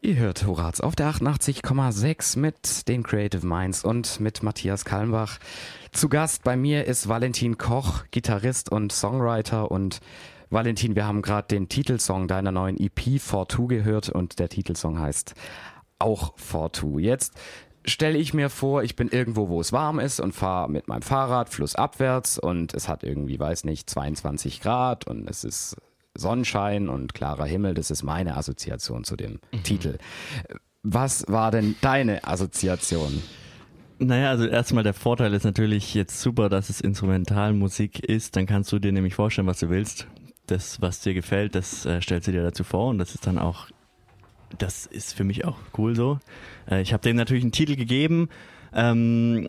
Ihr 0.05 0.17
hört 0.17 0.45
Horaz 0.49 0.81
auf 0.81 0.97
der 0.97 1.13
88,6 1.13 2.37
mit 2.37 2.89
den 2.89 3.05
Creative 3.05 3.47
Minds 3.47 3.85
und 3.85 4.19
mit 4.19 4.43
Matthias 4.43 4.85
Kalmbach. 4.85 5.39
Zu 5.93 6.09
Gast 6.09 6.43
bei 6.43 6.57
mir 6.57 6.87
ist 6.87 7.09
Valentin 7.09 7.57
Koch, 7.57 8.03
Gitarrist 8.11 8.73
und 8.73 8.91
Songwriter. 8.91 9.71
Und 9.71 10.01
Valentin, 10.51 10.97
wir 10.97 11.07
haben 11.07 11.23
gerade 11.23 11.47
den 11.47 11.69
Titelsong 11.69 12.27
deiner 12.27 12.51
neuen 12.51 12.81
EP 12.81 13.21
42 13.21 13.69
gehört 13.69 14.09
und 14.09 14.41
der 14.41 14.49
Titelsong 14.49 14.99
heißt 14.99 15.35
auch 16.01 16.35
42. 16.35 16.99
Jetzt 16.99 17.35
stelle 17.85 18.19
ich 18.19 18.35
mir 18.35 18.51
vor, 18.51 18.83
ich 18.83 18.97
bin 18.97 19.07
irgendwo, 19.07 19.49
wo 19.49 19.61
es 19.61 19.73
warm 19.73 20.01
ist 20.01 20.19
und 20.19 20.33
fahre 20.33 20.69
mit 20.69 20.89
meinem 20.89 21.03
Fahrrad 21.03 21.49
flussabwärts 21.49 22.41
und 22.41 22.75
es 22.75 22.89
hat 22.89 23.05
irgendwie, 23.05 23.39
weiß 23.39 23.63
nicht, 23.63 23.89
22 23.89 24.63
Grad 24.63 25.07
und 25.07 25.31
es 25.31 25.45
ist 25.45 25.77
Sonnenschein 26.17 26.89
und 26.89 27.15
klarer 27.15 27.47
Himmel, 27.47 27.75
das 27.75 27.91
ist 27.91 28.03
meine 28.03 28.37
Assoziation 28.37 29.05
zu 29.05 29.17
dem 29.17 29.41
mhm. 29.53 29.63
Titel. 29.63 29.99
Was 30.83 31.25
war 31.29 31.51
denn 31.51 31.77
deine 31.81 32.25
Assoziation? 32.25 33.23
Naja, 33.99 34.31
also 34.31 34.47
erstmal 34.47 34.83
der 34.83 34.95
Vorteil 34.95 35.33
ist 35.33 35.45
natürlich 35.45 35.95
jetzt 35.95 36.21
super, 36.21 36.49
dass 36.49 36.71
es 36.71 36.81
Instrumentalmusik 36.81 38.01
ist. 38.01 38.35
Dann 38.35 38.47
kannst 38.47 38.73
du 38.73 38.81
dir 38.81 38.93
nämlich 38.93 39.15
vorstellen, 39.15 39.47
was 39.47 39.61
du 39.61 39.71
willst. 39.71 40.09
Das, 40.47 40.83
was 40.83 41.01
dir 41.01 41.15
gefällt, 41.15 41.55
das 41.55 41.87
äh, 41.87 42.03
stellst 42.03 42.27
du 42.27 42.33
dir 42.33 42.43
dazu 42.43 42.65
vor 42.65 42.89
und 42.89 42.99
das 42.99 43.15
ist 43.15 43.27
dann 43.29 43.39
auch, 43.39 43.69
das 44.59 44.87
ist 44.87 45.15
für 45.15 45.23
mich 45.23 45.45
auch 45.45 45.57
cool 45.79 45.95
so. 45.95 46.19
Äh, 46.69 46.83
ich 46.83 46.93
habe 46.93 47.03
dem 47.03 47.15
natürlich 47.15 47.45
einen 47.45 47.53
Titel 47.53 47.77
gegeben, 47.77 48.29
ähm, 48.75 49.47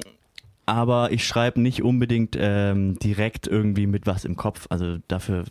aber 0.67 1.11
ich 1.11 1.25
schreibe 1.25 1.59
nicht 1.59 1.81
unbedingt 1.81 2.37
ähm, 2.39 2.99
direkt 2.99 3.47
irgendwie 3.47 3.87
mit 3.87 4.05
was 4.05 4.23
im 4.23 4.35
Kopf. 4.35 4.67
Also 4.69 4.97
dafür 5.07 5.45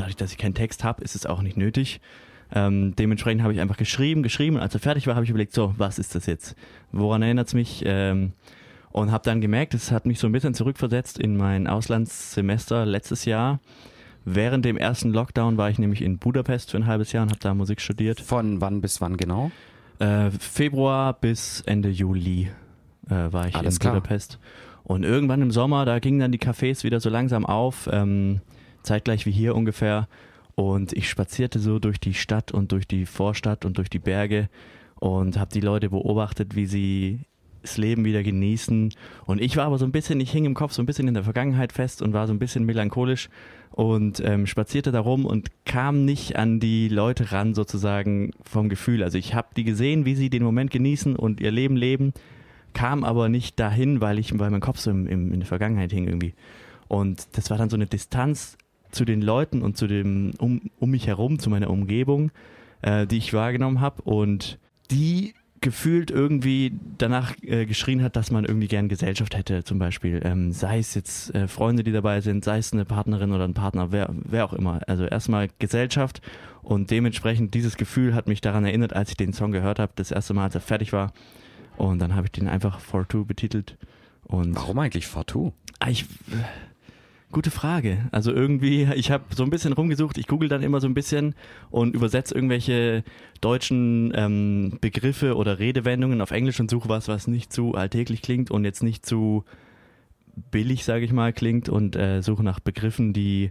dadurch, 0.00 0.16
dass 0.16 0.32
ich 0.32 0.38
keinen 0.38 0.54
Text 0.54 0.84
habe, 0.84 1.02
ist 1.02 1.14
es 1.14 1.26
auch 1.26 1.42
nicht 1.42 1.56
nötig. 1.56 2.00
Ähm, 2.54 2.96
dementsprechend 2.96 3.42
habe 3.42 3.52
ich 3.52 3.60
einfach 3.60 3.76
geschrieben, 3.76 4.22
geschrieben 4.22 4.56
und 4.56 4.62
als 4.62 4.74
er 4.74 4.80
fertig 4.80 5.06
war, 5.06 5.14
habe 5.14 5.24
ich 5.24 5.30
überlegt, 5.30 5.52
so, 5.52 5.74
was 5.76 5.98
ist 5.98 6.14
das 6.14 6.26
jetzt? 6.26 6.56
Woran 6.92 7.22
erinnert 7.22 7.48
es 7.48 7.54
mich? 7.54 7.82
Ähm, 7.84 8.32
und 8.90 9.12
habe 9.12 9.24
dann 9.24 9.40
gemerkt, 9.40 9.74
es 9.74 9.92
hat 9.92 10.06
mich 10.06 10.18
so 10.18 10.26
ein 10.26 10.32
bisschen 10.32 10.54
zurückversetzt 10.54 11.18
in 11.18 11.36
mein 11.36 11.66
Auslandssemester 11.66 12.86
letztes 12.86 13.26
Jahr. 13.26 13.60
Während 14.24 14.64
dem 14.64 14.76
ersten 14.76 15.10
Lockdown 15.10 15.56
war 15.56 15.70
ich 15.70 15.78
nämlich 15.78 16.02
in 16.02 16.18
Budapest 16.18 16.70
für 16.70 16.78
ein 16.78 16.86
halbes 16.86 17.12
Jahr 17.12 17.22
und 17.22 17.30
habe 17.30 17.40
da 17.40 17.54
Musik 17.54 17.80
studiert. 17.80 18.20
Von 18.20 18.60
wann 18.60 18.80
bis 18.80 19.00
wann 19.00 19.16
genau? 19.16 19.50
Äh, 19.98 20.30
Februar 20.30 21.12
bis 21.12 21.62
Ende 21.62 21.90
Juli 21.90 22.50
äh, 23.08 23.32
war 23.32 23.48
ich 23.48 23.54
Alles 23.54 23.74
in 23.74 23.80
klar. 23.80 23.94
Budapest. 23.94 24.38
Und 24.84 25.04
irgendwann 25.04 25.42
im 25.42 25.50
Sommer, 25.50 25.84
da 25.84 25.98
gingen 25.98 26.18
dann 26.18 26.32
die 26.32 26.38
Cafés 26.38 26.82
wieder 26.82 26.98
so 27.00 27.10
langsam 27.10 27.44
auf. 27.44 27.88
Ähm, 27.92 28.40
zeitgleich 28.82 29.26
wie 29.26 29.32
hier 29.32 29.54
ungefähr. 29.54 30.08
Und 30.54 30.92
ich 30.92 31.08
spazierte 31.08 31.60
so 31.60 31.78
durch 31.78 32.00
die 32.00 32.14
Stadt 32.14 32.52
und 32.52 32.72
durch 32.72 32.86
die 32.86 33.06
Vorstadt 33.06 33.64
und 33.64 33.78
durch 33.78 33.90
die 33.90 34.00
Berge 34.00 34.48
und 34.96 35.38
habe 35.38 35.52
die 35.52 35.60
Leute 35.60 35.90
beobachtet, 35.90 36.56
wie 36.56 36.66
sie 36.66 37.20
das 37.62 37.76
Leben 37.76 38.04
wieder 38.04 38.22
genießen. 38.22 38.92
Und 39.26 39.40
ich 39.40 39.56
war 39.56 39.66
aber 39.66 39.78
so 39.78 39.84
ein 39.84 39.92
bisschen, 39.92 40.20
ich 40.20 40.32
hing 40.32 40.44
im 40.44 40.54
Kopf 40.54 40.72
so 40.72 40.82
ein 40.82 40.86
bisschen 40.86 41.08
in 41.08 41.14
der 41.14 41.24
Vergangenheit 41.24 41.72
fest 41.72 42.02
und 42.02 42.12
war 42.12 42.26
so 42.26 42.32
ein 42.32 42.38
bisschen 42.38 42.64
melancholisch 42.64 43.28
und 43.70 44.20
ähm, 44.24 44.46
spazierte 44.46 44.90
da 44.90 45.00
rum 45.00 45.26
und 45.26 45.50
kam 45.64 46.04
nicht 46.04 46.36
an 46.36 46.60
die 46.60 46.88
Leute 46.88 47.32
ran 47.32 47.54
sozusagen 47.54 48.32
vom 48.42 48.68
Gefühl. 48.68 49.02
Also 49.02 49.18
ich 49.18 49.34
habe 49.34 49.48
die 49.56 49.64
gesehen, 49.64 50.04
wie 50.04 50.14
sie 50.14 50.30
den 50.30 50.42
Moment 50.42 50.70
genießen 50.70 51.16
und 51.16 51.40
ihr 51.40 51.50
Leben 51.50 51.76
leben, 51.76 52.12
kam 52.74 53.04
aber 53.04 53.28
nicht 53.28 53.58
dahin, 53.60 54.00
weil 54.00 54.18
ich, 54.18 54.36
weil 54.38 54.50
mein 54.50 54.60
Kopf 54.60 54.78
so 54.78 54.90
im, 54.90 55.06
im, 55.06 55.32
in 55.32 55.40
der 55.40 55.46
Vergangenheit 55.46 55.92
hing 55.92 56.06
irgendwie. 56.06 56.34
Und 56.86 57.28
das 57.32 57.50
war 57.50 57.58
dann 57.58 57.70
so 57.70 57.76
eine 57.76 57.86
Distanz 57.86 58.56
zu 58.90 59.04
den 59.04 59.22
Leuten 59.22 59.62
und 59.62 59.76
zu 59.76 59.86
dem 59.86 60.32
um, 60.38 60.70
um 60.78 60.90
mich 60.90 61.06
herum, 61.06 61.38
zu 61.38 61.50
meiner 61.50 61.70
Umgebung, 61.70 62.30
äh, 62.82 63.06
die 63.06 63.18
ich 63.18 63.32
wahrgenommen 63.32 63.80
habe 63.80 64.02
und 64.02 64.58
die 64.90 65.34
gefühlt 65.60 66.10
irgendwie 66.10 66.72
danach 66.98 67.34
äh, 67.42 67.66
geschrien 67.66 68.02
hat, 68.02 68.16
dass 68.16 68.30
man 68.30 68.44
irgendwie 68.44 68.68
gern 68.68 68.88
Gesellschaft 68.88 69.36
hätte, 69.36 69.64
zum 69.64 69.78
Beispiel. 69.78 70.20
Ähm, 70.24 70.52
sei 70.52 70.78
es 70.78 70.94
jetzt 70.94 71.34
äh, 71.34 71.48
Freunde, 71.48 71.82
die 71.82 71.92
dabei 71.92 72.20
sind, 72.20 72.44
sei 72.44 72.58
es 72.58 72.72
eine 72.72 72.84
Partnerin 72.84 73.32
oder 73.32 73.44
ein 73.44 73.54
Partner, 73.54 73.90
wer, 73.90 74.08
wer 74.12 74.44
auch 74.44 74.52
immer. 74.52 74.80
Also 74.86 75.04
erstmal 75.04 75.48
Gesellschaft 75.58 76.22
und 76.62 76.90
dementsprechend 76.90 77.54
dieses 77.54 77.76
Gefühl 77.76 78.14
hat 78.14 78.28
mich 78.28 78.40
daran 78.40 78.64
erinnert, 78.64 78.92
als 78.94 79.10
ich 79.10 79.16
den 79.16 79.32
Song 79.32 79.52
gehört 79.52 79.78
habe, 79.78 79.92
das 79.96 80.10
erste 80.10 80.34
Mal, 80.34 80.44
als 80.44 80.54
er 80.54 80.60
fertig 80.60 80.92
war. 80.92 81.12
Und 81.76 81.98
dann 81.98 82.14
habe 82.14 82.26
ich 82.26 82.32
den 82.32 82.48
einfach 82.48 82.80
For 82.80 83.06
Two 83.06 83.24
betitelt. 83.24 83.76
Und 84.24 84.54
Warum 84.56 84.78
eigentlich 84.78 85.06
For 85.06 85.24
Two? 85.24 85.52
Ah, 85.78 85.88
ich, 85.90 86.04
Gute 87.30 87.50
Frage. 87.50 88.08
Also 88.10 88.32
irgendwie, 88.32 88.88
ich 88.94 89.10
habe 89.10 89.24
so 89.34 89.42
ein 89.42 89.50
bisschen 89.50 89.74
rumgesucht, 89.74 90.16
ich 90.16 90.26
google 90.26 90.48
dann 90.48 90.62
immer 90.62 90.80
so 90.80 90.86
ein 90.86 90.94
bisschen 90.94 91.34
und 91.70 91.94
übersetze 91.94 92.34
irgendwelche 92.34 93.04
deutschen 93.42 94.12
ähm, 94.14 94.78
Begriffe 94.80 95.36
oder 95.36 95.58
Redewendungen 95.58 96.22
auf 96.22 96.30
Englisch 96.30 96.58
und 96.58 96.70
suche 96.70 96.88
was, 96.88 97.06
was 97.06 97.26
nicht 97.26 97.52
zu 97.52 97.74
alltäglich 97.74 98.22
klingt 98.22 98.50
und 98.50 98.64
jetzt 98.64 98.82
nicht 98.82 99.04
zu 99.04 99.44
billig, 100.50 100.84
sage 100.84 101.04
ich 101.04 101.12
mal, 101.12 101.34
klingt 101.34 101.68
und 101.68 101.96
äh, 101.96 102.22
suche 102.22 102.42
nach 102.42 102.60
Begriffen, 102.60 103.12
die 103.12 103.50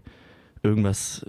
irgendwas 0.64 1.26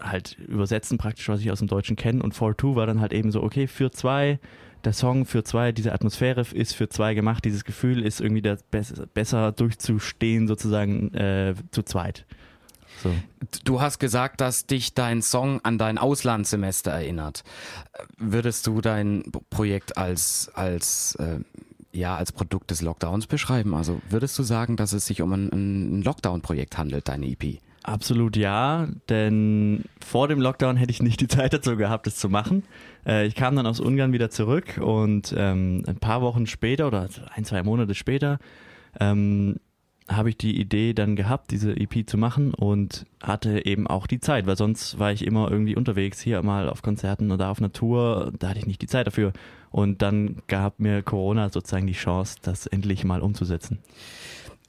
halt 0.00 0.36
übersetzen, 0.38 0.98
praktisch, 0.98 1.28
was 1.28 1.40
ich 1.40 1.50
aus 1.52 1.60
dem 1.60 1.68
Deutschen 1.68 1.94
kenne. 1.94 2.22
Und 2.22 2.34
For 2.34 2.56
Two 2.56 2.74
war 2.74 2.86
dann 2.86 3.00
halt 3.00 3.12
eben 3.12 3.30
so, 3.30 3.42
okay, 3.42 3.68
für 3.68 3.92
zwei 3.92 4.40
der 4.84 4.92
Song 4.92 5.24
für 5.24 5.44
zwei, 5.44 5.72
diese 5.72 5.92
Atmosphäre 5.92 6.42
ist 6.52 6.74
für 6.74 6.88
zwei 6.88 7.14
gemacht, 7.14 7.44
dieses 7.44 7.64
Gefühl 7.64 8.04
ist 8.04 8.20
irgendwie 8.20 8.42
das 8.42 8.62
besser, 8.62 9.52
durchzustehen 9.52 10.46
sozusagen 10.46 11.14
äh, 11.14 11.54
zu 11.70 11.82
zweit. 11.82 12.26
So. 13.02 13.14
Du 13.64 13.80
hast 13.80 13.98
gesagt, 13.98 14.40
dass 14.40 14.66
dich 14.66 14.94
dein 14.94 15.22
Song 15.22 15.60
an 15.62 15.78
dein 15.78 15.98
Auslandssemester 15.98 16.90
erinnert. 16.90 17.44
Würdest 18.16 18.66
du 18.66 18.80
dein 18.80 19.24
Projekt 19.50 19.96
als, 19.96 20.50
als, 20.54 21.14
äh, 21.16 21.40
ja, 21.92 22.16
als 22.16 22.32
Produkt 22.32 22.70
des 22.70 22.82
Lockdowns 22.82 23.26
beschreiben? 23.26 23.74
Also 23.74 24.00
würdest 24.08 24.38
du 24.38 24.42
sagen, 24.42 24.76
dass 24.76 24.92
es 24.92 25.06
sich 25.06 25.22
um 25.22 25.32
ein, 25.32 25.48
ein 25.52 26.02
Lockdown-Projekt 26.02 26.76
handelt, 26.76 27.08
deine 27.08 27.26
EP? 27.26 27.60
Absolut 27.88 28.36
ja, 28.36 28.86
denn 29.08 29.84
vor 30.04 30.28
dem 30.28 30.42
Lockdown 30.42 30.76
hätte 30.76 30.90
ich 30.90 31.02
nicht 31.02 31.22
die 31.22 31.28
Zeit 31.28 31.54
dazu 31.54 31.74
gehabt, 31.78 32.06
es 32.06 32.16
zu 32.16 32.28
machen. 32.28 32.64
Äh, 33.06 33.26
ich 33.26 33.34
kam 33.34 33.56
dann 33.56 33.66
aus 33.66 33.80
Ungarn 33.80 34.12
wieder 34.12 34.28
zurück 34.28 34.78
und 34.78 35.34
ähm, 35.34 35.84
ein 35.86 35.96
paar 35.96 36.20
Wochen 36.20 36.46
später 36.46 36.86
oder 36.86 37.08
ein, 37.34 37.46
zwei 37.46 37.62
Monate 37.62 37.94
später 37.94 38.40
ähm, 39.00 39.56
habe 40.06 40.28
ich 40.28 40.36
die 40.36 40.60
Idee 40.60 40.92
dann 40.92 41.16
gehabt, 41.16 41.50
diese 41.50 41.74
EP 41.74 42.06
zu 42.06 42.18
machen 42.18 42.52
und 42.52 43.06
hatte 43.22 43.64
eben 43.64 43.86
auch 43.86 44.06
die 44.06 44.20
Zeit, 44.20 44.46
weil 44.46 44.56
sonst 44.56 44.98
war 44.98 45.12
ich 45.12 45.26
immer 45.26 45.50
irgendwie 45.50 45.76
unterwegs, 45.76 46.20
hier 46.20 46.42
mal 46.42 46.68
auf 46.68 46.82
Konzerten 46.82 47.30
oder 47.30 47.48
auf 47.48 47.58
Tour, 47.72 48.32
da 48.38 48.50
hatte 48.50 48.58
ich 48.58 48.66
nicht 48.66 48.82
die 48.82 48.86
Zeit 48.86 49.06
dafür. 49.06 49.32
Und 49.70 50.02
dann 50.02 50.42
gab 50.46 50.78
mir 50.78 51.02
Corona 51.02 51.48
sozusagen 51.48 51.86
die 51.86 51.94
Chance, 51.94 52.36
das 52.42 52.66
endlich 52.66 53.04
mal 53.04 53.22
umzusetzen. 53.22 53.78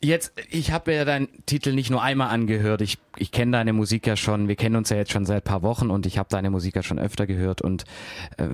Jetzt, 0.02 0.34
ich 0.50 0.72
habe 0.72 0.94
ja 0.94 1.04
deinen 1.04 1.28
Titel 1.46 1.74
nicht 1.74 1.90
nur 1.90 2.02
einmal 2.02 2.30
angehört. 2.30 2.82
Ich, 2.82 2.98
ich 3.18 3.32
kenne 3.32 3.52
deine 3.52 3.74
Musik 3.74 4.08
ja 4.08 4.16
schon. 4.16 4.48
Wir 4.48 4.56
kennen 4.56 4.78
uns 4.78 4.90
ja 4.90 4.98
jetzt 4.98 5.12
schon 5.12 5.26
seit 5.26 5.44
paar 5.44 5.62
Wochen 5.62 5.90
und 5.90 6.06
ich 6.06 6.18
habe 6.18 6.30
deine 6.30 6.50
Musik 6.50 6.76
ja 6.76 6.84
schon 6.84 7.00
öfter 7.00 7.28
gehört. 7.28 7.62
Und 7.62 7.84
äh, 8.38 8.48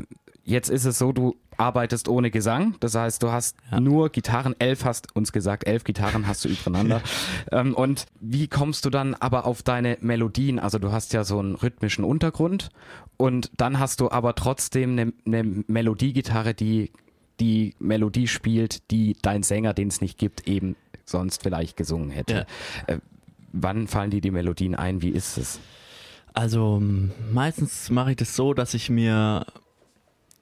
jetzt 0.43 0.69
ist 0.69 0.85
es 0.85 0.97
so, 0.97 1.11
du 1.11 1.35
arbeitest 1.57 2.07
ohne 2.07 2.31
Gesang. 2.31 2.75
Das 2.79 2.95
heißt, 2.95 3.21
du 3.21 3.31
hast 3.31 3.57
ja. 3.71 3.79
nur 3.79 4.09
Gitarren. 4.09 4.55
Elf 4.57 4.85
hast 4.85 5.15
uns 5.15 5.31
gesagt, 5.31 5.67
elf 5.67 5.83
Gitarren 5.83 6.25
hast 6.25 6.45
du 6.45 6.49
übereinander. 6.49 7.01
ähm, 7.51 7.75
und 7.75 8.07
wie 8.19 8.47
kommst 8.47 8.85
du 8.85 8.89
dann 8.89 9.13
aber 9.13 9.45
auf 9.45 9.61
deine 9.61 9.97
Melodien? 10.01 10.57
Also 10.59 10.79
du 10.79 10.91
hast 10.91 11.13
ja 11.13 11.23
so 11.23 11.37
einen 11.37 11.55
rhythmischen 11.55 12.03
Untergrund 12.03 12.69
und 13.17 13.51
dann 13.57 13.79
hast 13.79 14.01
du 14.01 14.09
aber 14.09 14.33
trotzdem 14.33 14.91
eine, 14.91 15.13
eine 15.25 15.63
Melodiegitarre, 15.67 16.55
die 16.55 16.91
die 17.39 17.75
Melodie 17.79 18.27
spielt, 18.27 18.89
die 18.91 19.17
dein 19.21 19.43
Sänger, 19.43 19.73
den 19.73 19.89
es 19.89 20.01
nicht 20.01 20.17
gibt, 20.17 20.47
eben 20.47 20.75
sonst 21.05 21.43
vielleicht 21.43 21.77
gesungen 21.77 22.09
hätte. 22.09 22.45
Ja. 22.87 22.95
Äh, 22.95 22.99
wann 23.53 23.87
fallen 23.87 24.11
dir 24.11 24.21
die 24.21 24.31
Melodien 24.31 24.75
ein? 24.75 25.01
Wie 25.01 25.09
ist 25.09 25.37
es? 25.37 25.59
Also 26.33 26.81
meistens 27.31 27.89
mache 27.89 28.11
ich 28.11 28.17
das 28.17 28.35
so, 28.35 28.53
dass 28.53 28.73
ich 28.73 28.89
mir 28.89 29.45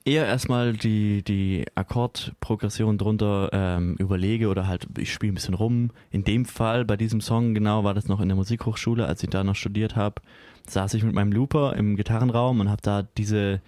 eher 0.06 0.26
erstmal 0.26 0.74
die, 0.74 1.24
die 1.24 1.66
Akkordprogression 1.76 2.98
drunter 2.98 3.50
ähm, 3.54 3.96
überlege 4.00 4.50
oder 4.50 4.68
halt 4.68 4.88
ich 4.98 5.14
spiele 5.14 5.32
ein 5.32 5.36
bisschen 5.36 5.54
rum. 5.54 5.92
In 6.12 6.24
dem 6.24 6.46
Fall, 6.46 6.84
bei 6.84 6.98
diesem 6.98 7.22
Song 7.22 7.54
genau, 7.54 7.84
war 7.84 7.94
das 7.94 8.08
noch 8.08 8.20
in 8.20 8.28
der 8.28 8.36
Musikhochschule, 8.36 9.06
als 9.06 9.24
ich 9.24 9.30
da 9.30 9.44
noch 9.44 9.56
studiert 9.56 9.96
habe, 9.96 10.22
saß 10.68 10.96
ich 10.96 11.04
mit 11.04 11.14
meinem 11.14 11.32
Looper 11.32 11.76
im 11.76 11.96
Gitarrenraum 11.96 12.60
und 12.60 12.70
habe 12.70 12.82
da 12.82 13.04
diese, 13.18 13.62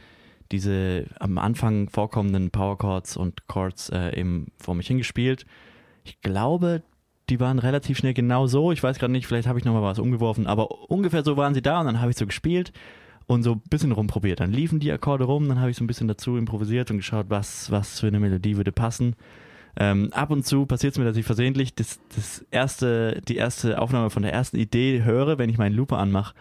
diese 0.52 1.06
am 1.20 1.38
Anfang 1.38 1.90
vorkommenden 1.90 2.50
Power 2.50 2.78
Chords 2.78 3.16
und 3.18 3.48
Chords 3.48 3.90
äh, 3.90 4.20
eben 4.20 4.48
vor 4.58 4.75
mich 4.75 4.88
hingespielt 4.88 5.46
ich 6.05 6.21
glaube, 6.21 6.83
die 7.29 7.39
waren 7.39 7.59
relativ 7.59 7.97
schnell 7.97 8.13
genau 8.13 8.47
so. 8.47 8.71
Ich 8.71 8.81
weiß 8.81 9.00
gerade 9.00 9.12
nicht, 9.12 9.27
vielleicht 9.27 9.47
habe 9.47 9.59
ich 9.59 9.65
nochmal 9.65 9.81
was 9.81 10.00
umgeworfen, 10.00 10.47
aber 10.47 10.89
ungefähr 10.89 11.24
so 11.24 11.35
waren 11.35 11.53
sie 11.53 11.62
da 11.62 11.79
und 11.79 11.88
dann 11.88 12.00
habe 12.00 12.12
ich 12.12 12.17
so 12.17 12.25
gespielt 12.25 12.71
und 13.27 13.43
so 13.43 13.53
ein 13.53 13.62
bisschen 13.69 13.91
rumprobiert. 13.91 14.39
Dann 14.39 14.51
liefen 14.51 14.79
die 14.79 14.91
Akkorde 14.91 15.25
rum, 15.25 15.50
dann 15.50 15.59
habe 15.59 15.71
ich 15.71 15.77
so 15.77 15.83
ein 15.83 15.88
bisschen 15.88 16.07
dazu 16.07 16.38
improvisiert 16.38 16.91
und 16.91 16.97
geschaut, 16.97 17.25
was, 17.29 17.71
was 17.71 18.00
für 18.00 18.07
eine 18.07 18.19
Melodie 18.19 18.55
würde 18.55 18.71
passen. 18.71 19.15
Ähm, 19.77 20.13
ab 20.13 20.29
und 20.29 20.45
zu 20.45 20.65
passiert 20.65 20.93
es 20.93 21.00
mir, 21.00 21.05
dass 21.05 21.17
ich 21.17 21.25
versehentlich 21.25 21.75
das, 21.75 22.00
das 22.15 22.45
erste, 22.51 23.21
die 23.27 23.35
erste 23.35 23.81
Aufnahme 23.81 24.09
von 24.09 24.24
der 24.24 24.31
ersten 24.31 24.57
Idee 24.57 25.03
höre, 25.03 25.38
wenn 25.38 25.50
ich 25.50 25.57
meinen 25.57 25.75
Looper 25.75 25.97
anmache 25.97 26.33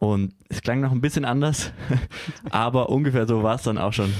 Und 0.00 0.34
es 0.48 0.60
klang 0.60 0.80
noch 0.80 0.92
ein 0.92 1.00
bisschen 1.00 1.24
anders, 1.24 1.72
aber 2.50 2.90
ungefähr 2.90 3.26
so 3.26 3.42
war 3.42 3.54
es 3.54 3.62
dann 3.62 3.78
auch 3.78 3.92
schon. 3.92 4.12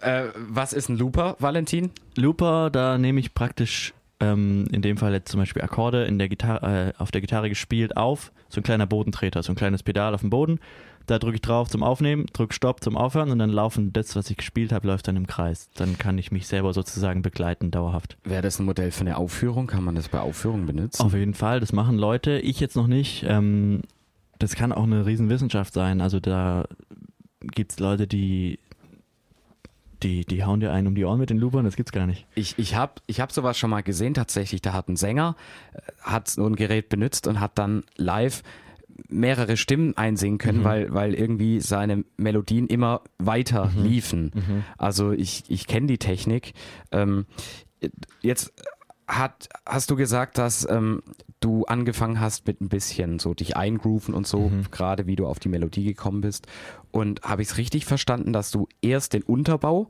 Äh, 0.00 0.26
was 0.36 0.72
ist 0.72 0.88
ein 0.88 0.98
Looper, 0.98 1.36
Valentin? 1.40 1.90
Looper, 2.14 2.70
da 2.70 2.98
nehme 2.98 3.18
ich 3.18 3.34
praktisch 3.34 3.92
ähm, 4.20 4.66
in 4.72 4.82
dem 4.82 4.96
Fall 4.96 5.12
jetzt 5.12 5.30
zum 5.30 5.40
Beispiel 5.40 5.62
Akkorde 5.62 6.04
in 6.04 6.18
der 6.18 6.28
Gitarre, 6.28 6.92
äh, 6.96 7.00
auf 7.00 7.10
der 7.10 7.20
Gitarre 7.20 7.48
gespielt 7.48 7.96
auf, 7.96 8.32
so 8.48 8.60
ein 8.60 8.64
kleiner 8.64 8.86
Bodentreter, 8.86 9.42
so 9.42 9.52
ein 9.52 9.56
kleines 9.56 9.82
Pedal 9.82 10.14
auf 10.14 10.20
dem 10.20 10.30
Boden. 10.30 10.58
Da 11.06 11.20
drücke 11.20 11.36
ich 11.36 11.40
drauf 11.40 11.68
zum 11.68 11.84
Aufnehmen, 11.84 12.26
drücke 12.32 12.52
Stopp 12.52 12.82
zum 12.82 12.96
Aufhören 12.96 13.30
und 13.30 13.38
dann 13.38 13.50
laufen 13.50 13.92
das, 13.92 14.16
was 14.16 14.28
ich 14.28 14.38
gespielt 14.38 14.72
habe, 14.72 14.88
läuft 14.88 15.06
dann 15.06 15.16
im 15.16 15.28
Kreis. 15.28 15.70
Dann 15.74 15.98
kann 15.98 16.18
ich 16.18 16.32
mich 16.32 16.48
selber 16.48 16.72
sozusagen 16.72 17.22
begleiten, 17.22 17.70
dauerhaft. 17.70 18.18
Wäre 18.24 18.42
das 18.42 18.58
ein 18.58 18.66
Modell 18.66 18.90
für 18.90 19.02
eine 19.02 19.16
Aufführung? 19.16 19.68
Kann 19.68 19.84
man 19.84 19.94
das 19.94 20.08
bei 20.08 20.18
Aufführungen 20.18 20.66
benutzen? 20.66 21.02
Auf 21.02 21.14
jeden 21.14 21.34
Fall, 21.34 21.60
das 21.60 21.72
machen 21.72 21.96
Leute, 21.96 22.38
ich 22.40 22.58
jetzt 22.58 22.74
noch 22.74 22.88
nicht. 22.88 23.24
Ähm, 23.28 23.82
das 24.40 24.56
kann 24.56 24.72
auch 24.72 24.82
eine 24.82 25.06
Riesenwissenschaft 25.06 25.72
sein. 25.72 26.00
Also 26.00 26.18
da 26.18 26.66
gibt 27.40 27.72
es 27.72 27.78
Leute, 27.78 28.08
die 28.08 28.58
die, 30.02 30.24
die 30.24 30.44
hauen 30.44 30.60
dir 30.60 30.72
einen 30.72 30.88
um 30.88 30.94
die 30.94 31.04
Ohren 31.04 31.18
mit 31.18 31.30
den 31.30 31.38
Loopern, 31.38 31.64
das 31.64 31.76
gibt's 31.76 31.92
gar 31.92 32.06
nicht. 32.06 32.26
Ich, 32.34 32.58
ich 32.58 32.74
habe 32.74 32.94
ich 33.06 33.20
hab 33.20 33.32
sowas 33.32 33.58
schon 33.58 33.70
mal 33.70 33.82
gesehen, 33.82 34.14
tatsächlich. 34.14 34.62
Da 34.62 34.72
hat 34.72 34.88
ein 34.88 34.96
Sänger, 34.96 35.36
äh, 35.72 35.80
hat 36.02 36.28
so 36.28 36.46
ein 36.46 36.56
Gerät 36.56 36.88
benutzt 36.88 37.26
und 37.26 37.40
hat 37.40 37.58
dann 37.58 37.84
live 37.96 38.42
mehrere 39.08 39.56
Stimmen 39.56 39.96
einsingen 39.96 40.38
können, 40.38 40.60
mhm. 40.60 40.64
weil, 40.64 40.94
weil 40.94 41.14
irgendwie 41.14 41.60
seine 41.60 42.04
Melodien 42.16 42.66
immer 42.66 43.02
weiter 43.18 43.70
mhm. 43.74 43.84
liefen. 43.84 44.30
Mhm. 44.34 44.64
Also 44.78 45.12
ich, 45.12 45.44
ich 45.48 45.66
kenne 45.66 45.86
die 45.86 45.98
Technik. 45.98 46.54
Ähm, 46.92 47.26
jetzt 48.22 48.52
hat, 49.08 49.48
hast 49.64 49.90
du 49.90 49.96
gesagt, 49.96 50.38
dass 50.38 50.68
ähm, 50.68 51.02
du 51.40 51.64
angefangen 51.64 52.20
hast 52.20 52.46
mit 52.46 52.60
ein 52.60 52.68
bisschen 52.68 53.18
so 53.18 53.34
dich 53.34 53.56
eingrooven 53.56 54.14
und 54.14 54.26
so, 54.26 54.48
mhm. 54.48 54.70
gerade 54.70 55.06
wie 55.06 55.16
du 55.16 55.26
auf 55.26 55.38
die 55.38 55.48
Melodie 55.48 55.84
gekommen 55.84 56.22
bist. 56.22 56.46
Und 56.90 57.22
habe 57.22 57.42
ich 57.42 57.48
es 57.48 57.56
richtig 57.58 57.84
verstanden, 57.84 58.32
dass 58.32 58.50
du 58.50 58.68
erst 58.82 59.12
den 59.12 59.22
Unterbau 59.22 59.88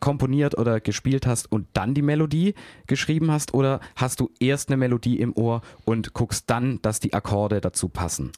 komponiert 0.00 0.58
oder 0.58 0.80
gespielt 0.80 1.26
hast 1.26 1.50
und 1.50 1.66
dann 1.72 1.94
die 1.94 2.02
Melodie 2.02 2.54
geschrieben 2.86 3.30
hast? 3.30 3.54
Oder 3.54 3.80
hast 3.94 4.20
du 4.20 4.30
erst 4.40 4.68
eine 4.68 4.76
Melodie 4.76 5.18
im 5.20 5.36
Ohr 5.36 5.62
und 5.84 6.12
guckst 6.12 6.44
dann, 6.48 6.80
dass 6.82 7.00
die 7.00 7.14
Akkorde 7.14 7.60
dazu 7.60 7.88
passen? 7.88 8.32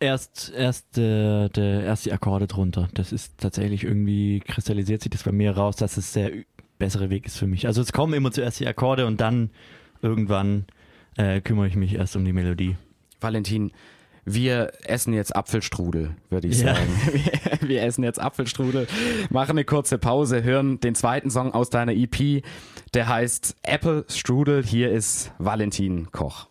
Erst, 0.00 0.52
erst, 0.54 0.98
äh, 0.98 1.48
der, 1.48 1.84
erst 1.84 2.04
die 2.04 2.12
Akkorde 2.12 2.46
drunter. 2.46 2.88
Das 2.94 3.12
ist 3.12 3.38
tatsächlich 3.38 3.84
irgendwie, 3.84 4.40
kristallisiert 4.40 5.02
sich 5.02 5.10
das 5.10 5.22
bei 5.22 5.32
mir 5.32 5.56
raus, 5.56 5.76
dass 5.76 5.96
es 5.96 6.12
der 6.12 6.32
bessere 6.78 7.10
Weg 7.10 7.26
ist 7.26 7.38
für 7.38 7.46
mich. 7.46 7.66
Also 7.66 7.82
es 7.82 7.92
kommen 7.92 8.14
immer 8.14 8.32
zuerst 8.32 8.60
die 8.60 8.66
Akkorde 8.66 9.06
und 9.06 9.20
dann 9.20 9.50
irgendwann 10.02 10.66
äh, 11.16 11.40
kümmere 11.40 11.66
ich 11.66 11.76
mich 11.76 11.94
erst 11.94 12.16
um 12.16 12.24
die 12.24 12.32
Melodie. 12.32 12.76
Valentin, 13.20 13.72
wir 14.24 14.72
essen 14.84 15.12
jetzt 15.12 15.36
Apfelstrudel, 15.36 16.16
würde 16.30 16.48
ich 16.48 16.58
sagen. 16.58 16.88
Ja. 17.06 17.12
Wir, 17.60 17.68
wir, 17.68 17.82
essen 17.82 18.04
jetzt 18.04 18.20
Apfelstrudel, 18.20 18.86
machen 19.30 19.52
eine 19.52 19.64
kurze 19.64 19.98
Pause, 19.98 20.42
hören 20.42 20.80
den 20.80 20.94
zweiten 20.94 21.30
Song 21.30 21.52
aus 21.52 21.70
deiner 21.70 21.92
EP, 21.92 22.42
der 22.92 23.08
heißt 23.08 23.56
Apple 23.62 24.04
Strudel. 24.08 24.64
Hier 24.64 24.90
ist 24.90 25.32
Valentin 25.38 26.10
Koch. 26.10 26.48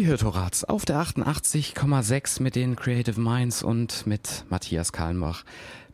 Ihr 0.00 0.06
hört 0.06 0.24
Horaz 0.24 0.64
auf 0.64 0.86
der 0.86 0.96
88,6 0.96 2.42
mit 2.42 2.56
den 2.56 2.74
Creative 2.74 3.20
Minds 3.20 3.62
und 3.62 4.06
mit 4.06 4.46
Matthias 4.48 4.92
Kalmbach. 4.94 5.44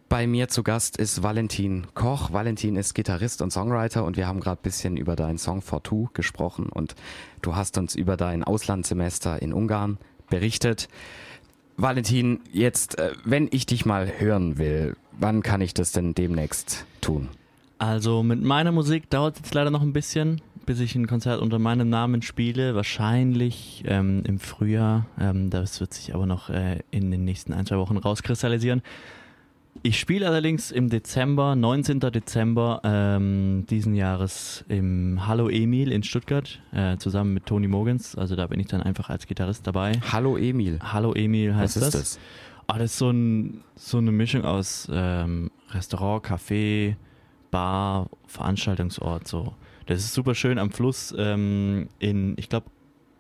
Bei 0.09 0.29
mir 0.29 0.47
zu 0.47 0.62
Gast 0.62 0.97
ist 0.97 1.25
Valentin 1.25 1.88
Koch. 1.95 2.33
Valentin 2.33 2.77
ist 2.77 2.95
Gitarrist 2.95 3.42
und 3.42 3.51
Songwriter 3.51 4.05
und 4.05 4.16
wir 4.16 4.29
haben 4.29 4.38
gerade 4.38 4.61
ein 4.61 4.62
bisschen 4.62 4.97
über 4.97 5.16
deinen 5.16 5.38
Song 5.38 5.61
For 5.61 5.83
Two 5.83 6.09
gesprochen 6.14 6.69
und 6.69 6.95
du 7.42 7.57
hast 7.57 7.79
uns 7.79 7.97
über 7.97 8.16
dein 8.16 8.45
Auslandssemester 8.45 9.42
in 9.42 9.53
Ungarn 9.53 9.99
berichtet. 10.31 10.88
Valentin, 11.77 12.38
jetzt, 12.53 13.01
äh, 13.01 13.11
wenn 13.25 13.49
ich 13.51 13.66
dich 13.66 13.87
mal 13.87 14.21
hören 14.21 14.57
will, 14.57 14.97
wann 15.19 15.42
kann 15.42 15.61
ich 15.61 15.75
das 15.75 15.90
denn 15.90 16.14
demnächst 16.14 16.87
tun? 17.01 17.29
Also 17.79 18.23
mit 18.23 18.40
meiner 18.40 18.71
Musik 18.71 19.11
dauert 19.11 19.35
es 19.35 19.40
jetzt 19.40 19.55
leider 19.55 19.73
noch 19.73 19.83
ein 19.83 19.92
bisschen, 19.92 20.42
bis 20.66 20.81
ich 20.81 20.94
ein 20.96 21.07
Konzert 21.07 21.40
unter 21.40 21.59
meinem 21.59 21.88
Namen 21.88 22.22
spiele. 22.22 22.74
Wahrscheinlich 22.74 23.85
ähm, 23.87 24.22
im 24.26 24.38
Frühjahr. 24.38 25.07
Ähm, 25.18 25.48
das 25.48 25.81
wird 25.81 25.94
sich 25.94 26.14
aber 26.14 26.26
noch 26.26 26.50
äh, 26.50 26.81
in 26.90 27.11
den 27.11 27.24
nächsten 27.24 27.52
ein, 27.52 27.64
zwei 27.64 27.79
Wochen 27.79 27.96
rauskristallisieren. 27.96 28.83
Ich 29.83 30.00
spiele 30.00 30.26
allerdings 30.26 30.72
im 30.72 30.88
Dezember, 30.88 31.55
19. 31.55 32.00
Dezember 32.00 32.81
ähm, 32.83 33.66
diesen 33.70 33.94
Jahres 33.94 34.64
im 34.68 35.26
Hallo 35.26 35.48
Emil 35.48 35.92
in 35.92 36.02
Stuttgart, 36.02 36.61
äh, 36.72 36.96
zusammen 36.96 37.35
mit 37.35 37.46
Tony 37.46 37.68
Mogens. 37.68 38.16
Also 38.16 38.35
da 38.37 38.46
bin 38.46 38.59
ich 38.59 38.66
dann 38.66 38.83
einfach 38.83 39.11
als 39.11 39.26
Gitarrist 39.26 39.66
dabei. 39.66 39.92
Hallo 40.11 40.37
Emil. 40.37 40.81
Hallo 40.83 41.12
Emil 41.14 41.55
heißt 41.55 41.76
Was 41.76 41.83
ist 41.83 41.94
das. 41.94 42.02
das? 42.02 42.18
Ah, 42.66 42.79
das 42.79 42.92
ist 42.92 42.98
so, 42.98 43.11
ein, 43.11 43.61
so 43.76 43.98
eine 43.98 44.11
Mischung 44.11 44.44
aus 44.44 44.88
ähm, 44.90 45.50
Restaurant, 45.70 46.24
Café, 46.24 46.96
Bar, 47.52 48.09
Veranstaltungsort. 48.26 49.29
So. 49.29 49.55
Das 49.87 50.01
ist 50.01 50.14
super 50.14 50.35
schön 50.35 50.59
am 50.59 50.70
Fluss 50.70 51.14
ähm, 51.16 51.88
in, 51.99 52.35
ich 52.38 52.49
glaube, 52.49 52.66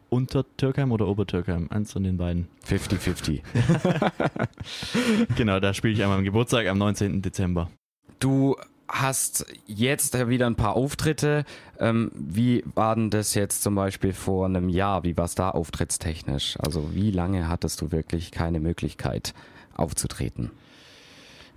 Untertürkheim 0.08 0.92
oder 0.92 1.08
Obertürkheim, 1.08 1.68
eins 1.70 1.92
von 1.92 2.02
den 2.02 2.16
beiden. 2.16 2.48
50-50. 2.68 3.40
Genau, 5.36 5.60
da 5.60 5.74
spiele 5.74 5.92
ich 5.94 6.02
an 6.02 6.10
meinem 6.10 6.24
Geburtstag 6.24 6.66
am 6.66 6.78
19. 6.78 7.22
Dezember. 7.22 7.70
Du 8.18 8.56
hast 8.88 9.46
jetzt 9.66 10.28
wieder 10.28 10.46
ein 10.46 10.56
paar 10.56 10.74
Auftritte. 10.74 11.44
Ähm, 11.78 12.10
wie 12.14 12.64
war 12.74 12.94
denn 12.94 13.10
das 13.10 13.34
jetzt 13.34 13.62
zum 13.62 13.74
Beispiel 13.74 14.12
vor 14.12 14.46
einem 14.46 14.68
Jahr? 14.68 15.04
Wie 15.04 15.16
war 15.16 15.24
es 15.24 15.34
da 15.34 15.50
auftrittstechnisch? 15.50 16.58
Also 16.60 16.94
wie 16.94 17.10
lange 17.10 17.48
hattest 17.48 17.80
du 17.80 17.92
wirklich 17.92 18.30
keine 18.30 18.60
Möglichkeit 18.60 19.34
aufzutreten? 19.74 20.50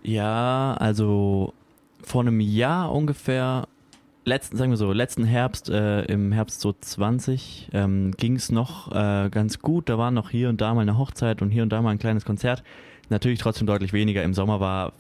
Ja, 0.04 0.76
also 0.80 1.54
vor 2.02 2.22
einem 2.22 2.40
Jahr 2.40 2.92
ungefähr, 2.92 3.68
letzten, 4.26 4.58
sagen 4.58 4.72
wir 4.72 4.78
so, 4.78 4.92
letzten 4.92 5.24
Herbst, 5.24 5.70
äh, 5.70 6.02
im 6.04 6.32
Herbst 6.32 6.62
so 6.62 6.74
20, 6.74 7.70
ähm, 7.74 8.12
ging 8.12 8.36
es 8.36 8.52
noch 8.52 8.92
äh, 8.92 9.30
ganz 9.30 9.60
gut. 9.60 9.90
Da 9.90 9.98
war 9.98 10.12
noch 10.12 10.30
hier 10.30 10.50
und 10.50 10.62
da 10.62 10.74
mal 10.74 10.82
eine 10.82 10.98
Hochzeit 10.98 11.42
und 11.42 11.50
hier 11.50 11.64
und 11.64 11.70
da 11.70 11.82
mal 11.82 11.92
ein 11.92 12.00
kleines 12.00 12.26
Konzert. 12.26 12.64
Natürlich 13.10 13.40
trotzdem 13.40 13.68
deutlich 13.68 13.94
weniger. 13.94 14.24
Im 14.24 14.34
Sommer 14.34 14.60
war 14.60 14.94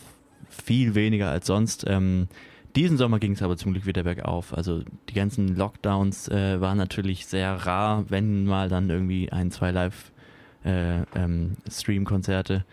viel 0.49 0.95
weniger 0.95 1.29
als 1.29 1.47
sonst. 1.47 1.85
Ähm, 1.87 2.27
diesen 2.75 2.97
Sommer 2.97 3.19
ging 3.19 3.33
es 3.33 3.41
aber 3.41 3.57
zum 3.57 3.73
Glück 3.73 3.85
wieder 3.85 4.03
bergauf. 4.03 4.53
Also 4.53 4.83
die 5.09 5.13
ganzen 5.13 5.55
Lockdowns 5.55 6.27
äh, 6.29 6.61
waren 6.61 6.77
natürlich 6.77 7.25
sehr 7.25 7.53
rar, 7.53 8.05
wenn 8.09 8.45
mal 8.45 8.69
dann 8.69 8.89
irgendwie 8.89 9.31
ein, 9.31 9.51
zwei 9.51 9.71
Live-Stream-Konzerte. 9.71 12.65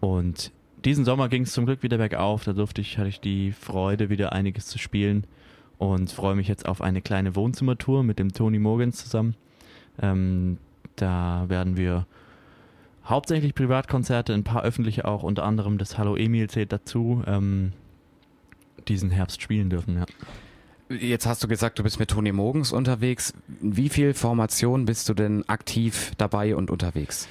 und 0.00 0.52
diesen 0.84 1.04
Sommer 1.04 1.28
ging 1.28 1.42
es 1.42 1.52
zum 1.52 1.66
Glück 1.66 1.82
wieder 1.82 1.98
bergauf. 1.98 2.44
Da 2.44 2.52
durfte 2.52 2.80
ich, 2.80 2.98
hatte 2.98 3.08
ich 3.08 3.20
die 3.20 3.50
Freude, 3.50 4.08
wieder 4.08 4.32
einiges 4.32 4.66
zu 4.66 4.78
spielen 4.78 5.26
und 5.78 6.10
freue 6.10 6.34
mich 6.34 6.48
jetzt 6.48 6.66
auf 6.66 6.80
eine 6.80 7.02
kleine 7.02 7.36
Wohnzimmertour 7.36 8.02
mit 8.02 8.18
dem 8.18 8.32
Tony 8.32 8.58
Morgens 8.58 8.96
zusammen. 8.96 9.34
Ähm, 10.00 10.58
da 10.96 11.44
werden 11.48 11.76
wir 11.76 12.06
hauptsächlich 13.04 13.54
Privatkonzerte, 13.54 14.32
ein 14.32 14.44
paar 14.44 14.62
öffentliche 14.62 15.04
auch, 15.06 15.22
unter 15.22 15.44
anderem 15.44 15.78
das 15.78 15.98
Hallo 15.98 16.16
Emil 16.16 16.48
zählt 16.48 16.72
dazu, 16.72 17.22
ähm, 17.26 17.72
diesen 18.88 19.10
Herbst 19.10 19.42
spielen 19.42 19.70
dürfen. 19.70 19.96
Ja. 19.96 20.06
Jetzt 20.88 21.26
hast 21.26 21.42
du 21.42 21.48
gesagt, 21.48 21.78
du 21.78 21.82
bist 21.82 21.98
mit 21.98 22.10
Toni 22.10 22.30
Mogens 22.32 22.72
unterwegs. 22.72 23.34
In 23.60 23.76
wie 23.76 23.88
viel 23.88 24.14
Formation 24.14 24.84
bist 24.84 25.08
du 25.08 25.14
denn 25.14 25.48
aktiv 25.48 26.12
dabei 26.16 26.54
und 26.54 26.70
unterwegs? 26.70 27.28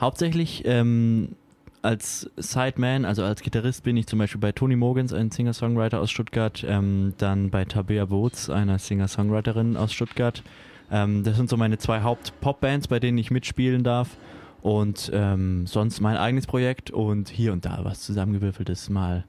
Hauptsächlich 0.00 0.62
ähm, 0.64 1.36
als 1.82 2.30
Sideman, 2.36 3.04
also 3.04 3.24
als 3.24 3.42
Gitarrist 3.42 3.84
bin 3.84 3.96
ich 3.96 4.06
zum 4.06 4.18
Beispiel 4.18 4.40
bei 4.40 4.52
Tony 4.52 4.76
Mogens, 4.76 5.12
ein 5.12 5.30
Singer-Songwriter 5.30 6.00
aus 6.00 6.10
Stuttgart, 6.10 6.64
ähm, 6.66 7.14
dann 7.18 7.50
bei 7.50 7.64
Tabea 7.64 8.04
Boots, 8.04 8.50
einer 8.50 8.78
Singer-Songwriterin 8.78 9.76
aus 9.76 9.92
Stuttgart. 9.92 10.42
Ähm, 10.90 11.24
das 11.24 11.36
sind 11.36 11.48
so 11.48 11.56
meine 11.56 11.78
zwei 11.78 12.02
Haupt-Pop-Bands, 12.02 12.88
bei 12.88 13.00
denen 13.00 13.18
ich 13.18 13.30
mitspielen 13.30 13.82
darf. 13.82 14.16
Und 14.62 15.10
ähm, 15.14 15.66
sonst 15.66 16.00
mein 16.00 16.16
eigenes 16.16 16.46
Projekt 16.46 16.90
und 16.90 17.30
hier 17.30 17.52
und 17.52 17.64
da 17.64 17.80
was 17.82 18.00
zusammengewürfeltes, 18.02 18.90
mal, 18.90 19.24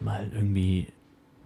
mal 0.00 0.30
irgendwie 0.34 0.86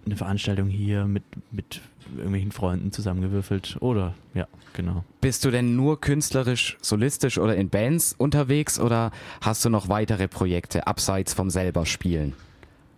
eine 0.04 0.16
Veranstaltung 0.16 0.68
hier 0.68 1.04
mit, 1.04 1.22
mit 1.50 1.80
irgendwelchen 2.16 2.52
Freunden 2.52 2.92
zusammengewürfelt. 2.92 3.76
Oder 3.80 4.14
ja, 4.34 4.46
genau. 4.72 5.04
Bist 5.20 5.44
du 5.44 5.50
denn 5.50 5.76
nur 5.76 6.00
künstlerisch, 6.00 6.76
solistisch 6.80 7.38
oder 7.38 7.56
in 7.56 7.68
Bands 7.70 8.14
unterwegs 8.16 8.80
oder 8.80 9.10
hast 9.40 9.64
du 9.64 9.70
noch 9.70 9.88
weitere 9.88 10.28
Projekte 10.28 10.86
abseits 10.86 11.34
vom 11.34 11.50
selber 11.50 11.86
Spielen? 11.86 12.34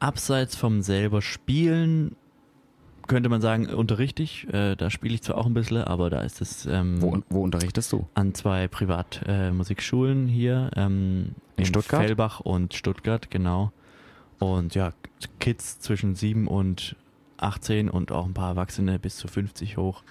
Abseits 0.01 0.57
vom 0.57 0.83
selber 0.83 1.23
Spielen 1.23 2.17
könnte 3.07 3.29
man 3.29 3.40
sagen, 3.40 3.67
unterrichte 3.67 4.23
ich. 4.23 4.47
Äh, 4.53 4.77
da 4.77 4.90
spiele 4.90 5.14
ich 5.14 5.23
zwar 5.23 5.37
auch 5.37 5.47
ein 5.47 5.55
bisschen, 5.55 5.83
aber 5.85 6.09
da 6.11 6.21
ist 6.21 6.40
es 6.40 6.67
ähm, 6.67 7.03
Wo, 7.03 7.19
wo 7.29 7.43
unterrichtest 7.43 7.93
du? 7.93 8.07
an 8.14 8.35
zwei 8.35 8.67
Privatmusikschulen 8.67 10.27
hier 10.27 10.71
ähm, 10.75 11.35
In 11.57 11.67
Stuttgart? 11.67 12.03
Fellbach 12.03 12.40
und 12.40 12.75
Stuttgart, 12.75 13.31
genau. 13.31 13.73
Und 14.38 14.75
ja, 14.75 14.92
Kids 15.40 15.81
zwischen 15.81 16.14
7 16.14 16.47
und 16.47 16.97
18 17.38 17.90
und 17.90 18.12
auch 18.12 18.27
ein 18.27 18.35
paar 18.35 18.51
Erwachsene 18.51 18.99
bis 18.99 19.16
zu 19.16 19.29
50 19.29 19.77
hoch 19.77 20.03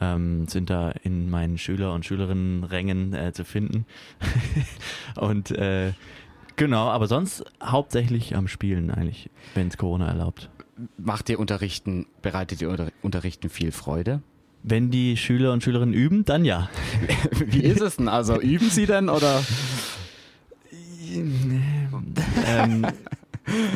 ähm, 0.00 0.46
sind 0.46 0.70
da 0.70 0.90
in 1.02 1.30
meinen 1.30 1.58
Schüler- 1.58 1.92
und 1.92 2.04
Schülerinnenrängen 2.04 3.14
äh, 3.14 3.32
zu 3.32 3.44
finden. 3.44 3.86
und 5.16 5.50
äh, 5.50 5.92
genau, 6.56 6.88
aber 6.88 7.06
sonst 7.08 7.44
hauptsächlich 7.62 8.36
am 8.36 8.48
Spielen 8.48 8.90
eigentlich, 8.90 9.30
wenn 9.54 9.68
es 9.68 9.76
Corona 9.76 10.08
erlaubt. 10.08 10.50
Macht 10.96 11.28
dir 11.28 11.40
Unterrichten, 11.40 12.06
bereitet 12.22 12.62
Unter 12.62 12.90
Unterrichten 13.02 13.48
viel 13.48 13.72
Freude? 13.72 14.22
Wenn 14.62 14.90
die 14.90 15.16
Schüler 15.16 15.52
und 15.52 15.62
Schülerinnen 15.62 15.94
üben, 15.94 16.24
dann 16.24 16.44
ja. 16.44 16.68
Wie 17.46 17.62
ist 17.62 17.80
es 17.80 17.96
denn? 17.96 18.08
Also 18.08 18.40
üben 18.40 18.70
sie 18.70 18.86
denn 18.86 19.08
oder? 19.08 19.42
ähm, 22.46 22.86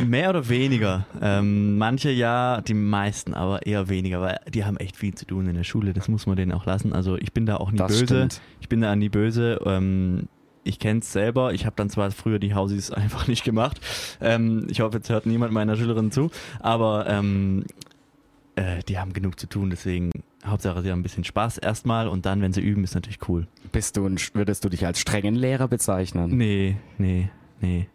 mehr 0.06 0.30
oder 0.30 0.48
weniger. 0.48 1.06
Ähm, 1.20 1.78
manche 1.78 2.10
ja, 2.10 2.60
die 2.60 2.74
meisten 2.74 3.34
aber 3.34 3.66
eher 3.66 3.88
weniger, 3.88 4.20
weil 4.20 4.38
die 4.52 4.64
haben 4.64 4.76
echt 4.76 4.96
viel 4.96 5.14
zu 5.14 5.26
tun 5.26 5.46
in 5.48 5.54
der 5.54 5.64
Schule. 5.64 5.92
Das 5.92 6.08
muss 6.08 6.26
man 6.26 6.36
denen 6.36 6.52
auch 6.52 6.66
lassen. 6.66 6.92
Also 6.92 7.16
ich 7.16 7.32
bin 7.32 7.46
da 7.46 7.56
auch 7.56 7.70
nie 7.70 7.78
Das 7.78 7.88
böse. 7.92 8.04
stimmt. 8.04 8.40
Ich 8.60 8.68
bin 8.68 8.80
da 8.80 8.94
nie 8.96 9.08
böse. 9.08 9.60
Ähm, 9.64 10.28
ich 10.64 10.78
kenne 10.78 11.00
es 11.00 11.12
selber. 11.12 11.52
Ich 11.54 11.66
habe 11.66 11.74
dann 11.76 11.90
zwar 11.90 12.10
früher 12.10 12.38
die 12.38 12.54
Hausis 12.54 12.90
einfach 12.92 13.26
nicht 13.28 13.44
gemacht. 13.44 13.80
Ähm, 14.20 14.66
ich 14.70 14.80
hoffe, 14.80 14.98
jetzt 14.98 15.10
hört 15.10 15.26
niemand 15.26 15.52
meiner 15.52 15.76
Schülerinnen 15.76 16.10
zu. 16.12 16.30
Aber 16.60 17.06
ähm, 17.08 17.64
äh, 18.56 18.82
die 18.88 18.98
haben 18.98 19.12
genug 19.12 19.38
zu 19.40 19.46
tun. 19.48 19.70
Deswegen 19.70 20.10
Hauptsache, 20.44 20.82
sie 20.82 20.90
haben 20.90 21.00
ein 21.00 21.04
bisschen 21.04 21.24
Spaß 21.24 21.58
erstmal 21.58 22.08
und 22.08 22.26
dann, 22.26 22.42
wenn 22.42 22.52
sie 22.52 22.60
üben, 22.60 22.82
ist 22.84 22.94
natürlich 22.94 23.28
cool. 23.28 23.46
Bist 23.70 23.96
du 23.96 24.04
ein, 24.06 24.16
würdest 24.34 24.64
du 24.64 24.68
dich 24.68 24.84
als 24.84 24.98
strengen 25.00 25.34
Lehrer 25.36 25.68
bezeichnen? 25.68 26.36
Nee, 26.36 26.76
nee, 26.98 27.30
nee. 27.60 27.86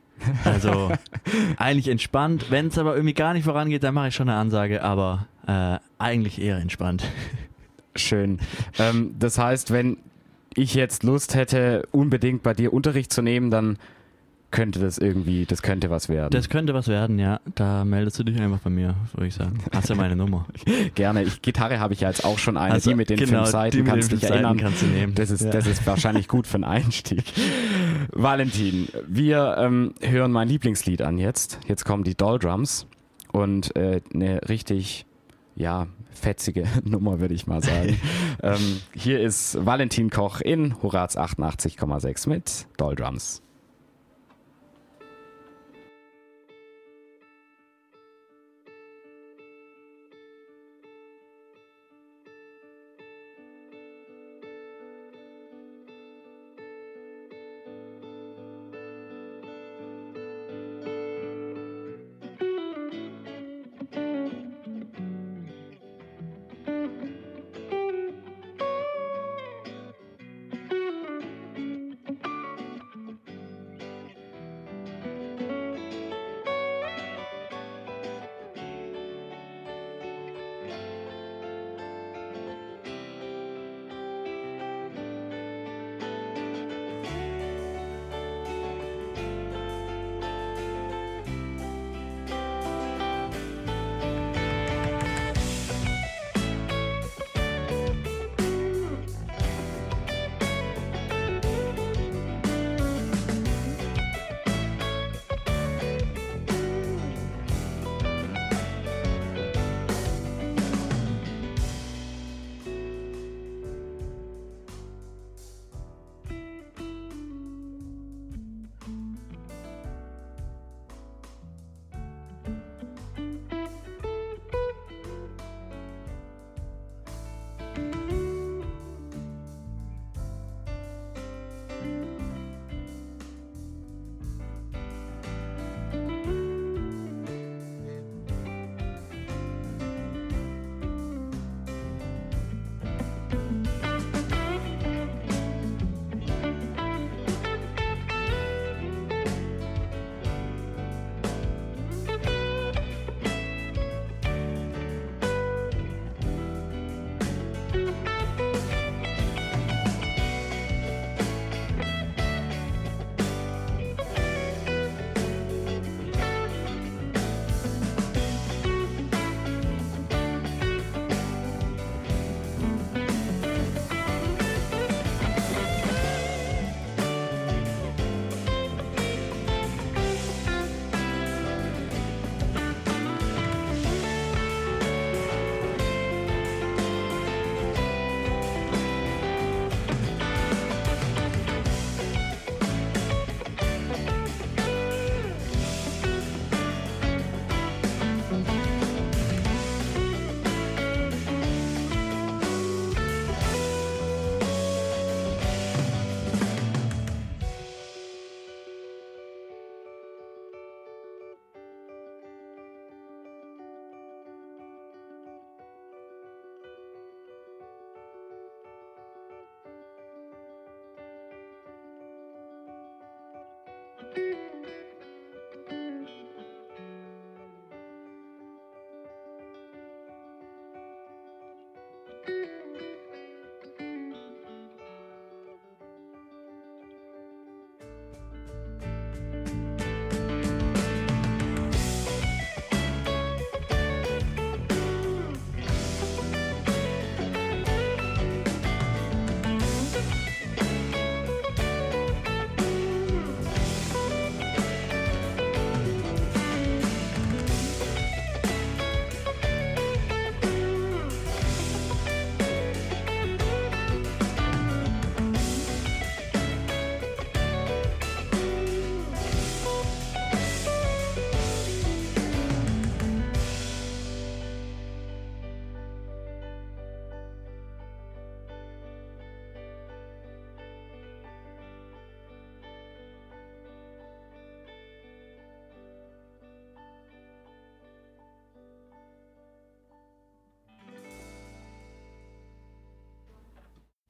Also 0.44 0.92
eigentlich 1.58 1.88
entspannt. 1.88 2.50
Wenn 2.50 2.68
es 2.68 2.78
aber 2.78 2.96
irgendwie 2.96 3.14
gar 3.14 3.34
nicht 3.34 3.44
vorangeht, 3.44 3.84
dann 3.84 3.94
mache 3.94 4.10
ich 4.10 4.16
schon 4.16 4.30
eine 4.30 4.38
Ansage, 4.38 4.84
aber 4.84 5.28
äh, 5.48 5.78
eigentlich 5.98 6.42
eher 6.42 6.58
entspannt. 6.58 7.04
Schön. 7.96 8.40
Ähm, 8.78 9.16
das 9.18 9.38
heißt, 9.38 9.72
wenn 9.72 9.98
ich 10.56 10.74
jetzt 10.74 11.04
Lust 11.04 11.36
hätte, 11.36 11.88
unbedingt 11.92 12.44
bei 12.44 12.54
dir 12.54 12.74
Unterricht 12.74 13.14
zu 13.14 13.22
nehmen, 13.22 13.52
dann 13.52 13.78
könnte 14.50 14.80
das 14.80 14.98
irgendwie, 14.98 15.46
das 15.46 15.62
könnte 15.62 15.90
was 15.90 16.08
werden. 16.10 16.30
Das 16.32 16.48
könnte 16.50 16.74
was 16.74 16.88
werden, 16.88 17.20
ja. 17.20 17.40
Da 17.56 17.84
meldest 17.84 18.18
du 18.20 18.24
dich 18.24 18.40
einfach 18.40 18.60
bei 18.60 18.70
mir, 18.70 18.96
würde 19.14 19.28
ich 19.28 19.34
sagen. 19.36 19.58
Hast 19.74 19.90
ja 19.90 19.96
meine 19.96 20.16
Nummer. 20.16 20.46
Gerne. 20.96 21.24
Ich, 21.24 21.42
Gitarre 21.42 21.80
habe 21.80 21.94
ich 21.94 22.00
ja 22.02 22.08
jetzt 22.10 22.24
auch 22.24 22.40
schon 22.40 22.56
eine, 22.58 22.74
Also, 22.76 22.92
die 22.92 22.96
mit 22.96 23.10
den 23.10 23.18
genau, 23.18 23.40
fünf 23.40 23.48
Seiten, 23.50 23.84
kannst 23.84 24.12
den 24.12 24.20
dich 24.20 24.30
erinnern. 24.30 24.58
kannst 24.58 24.82
du 24.82 24.86
nehmen. 24.86 25.14
Das 25.16 25.32
ist, 25.32 25.42
Ja. 25.42 25.52
das 25.52 25.68
ist 25.68 25.86
wahrscheinlich 25.86 26.28
gut 26.28 26.48
für 26.48 26.56
einen 26.56 26.64
Einstieg. 26.64 27.24
Valentin, 28.14 28.88
wir 29.08 29.56
ähm, 29.60 29.94
hören 30.02 30.32
mein 30.32 30.48
Lieblingslied 30.48 31.02
an 31.02 31.18
jetzt. 31.18 31.60
Jetzt 31.68 31.84
kommen 31.86 32.04
die 32.04 32.16
Doll 32.16 32.40
Drums 32.40 32.88
und 33.34 33.76
äh, 33.76 34.02
eine 34.14 34.42
richtig, 34.48 35.06
ja, 35.56 35.88
fetzige 36.12 36.64
Nummer, 36.84 37.20
würde 37.20 37.34
ich 37.34 37.48
mal 37.48 37.62
sagen. 37.62 38.00
ähm, 38.42 38.80
hier 38.96 39.20
ist 39.20 39.64
Valentin 39.66 40.10
Koch 40.10 40.40
in 40.42 40.82
Horaz 40.82 41.18
88,6 41.18 42.30
mit 42.30 42.68
Doll 42.78 42.96
Drums. 42.96 43.42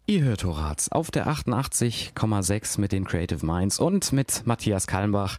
Ihr 0.09 0.23
hört 0.23 0.45
Horaz 0.45 0.87
auf 0.87 1.11
der 1.11 1.27
88,6 1.27 2.79
mit 2.79 2.93
den 2.93 3.03
Creative 3.03 3.45
Minds 3.45 3.77
und 3.77 4.13
mit 4.13 4.43
Matthias 4.45 4.87
Kalmbach. 4.87 5.37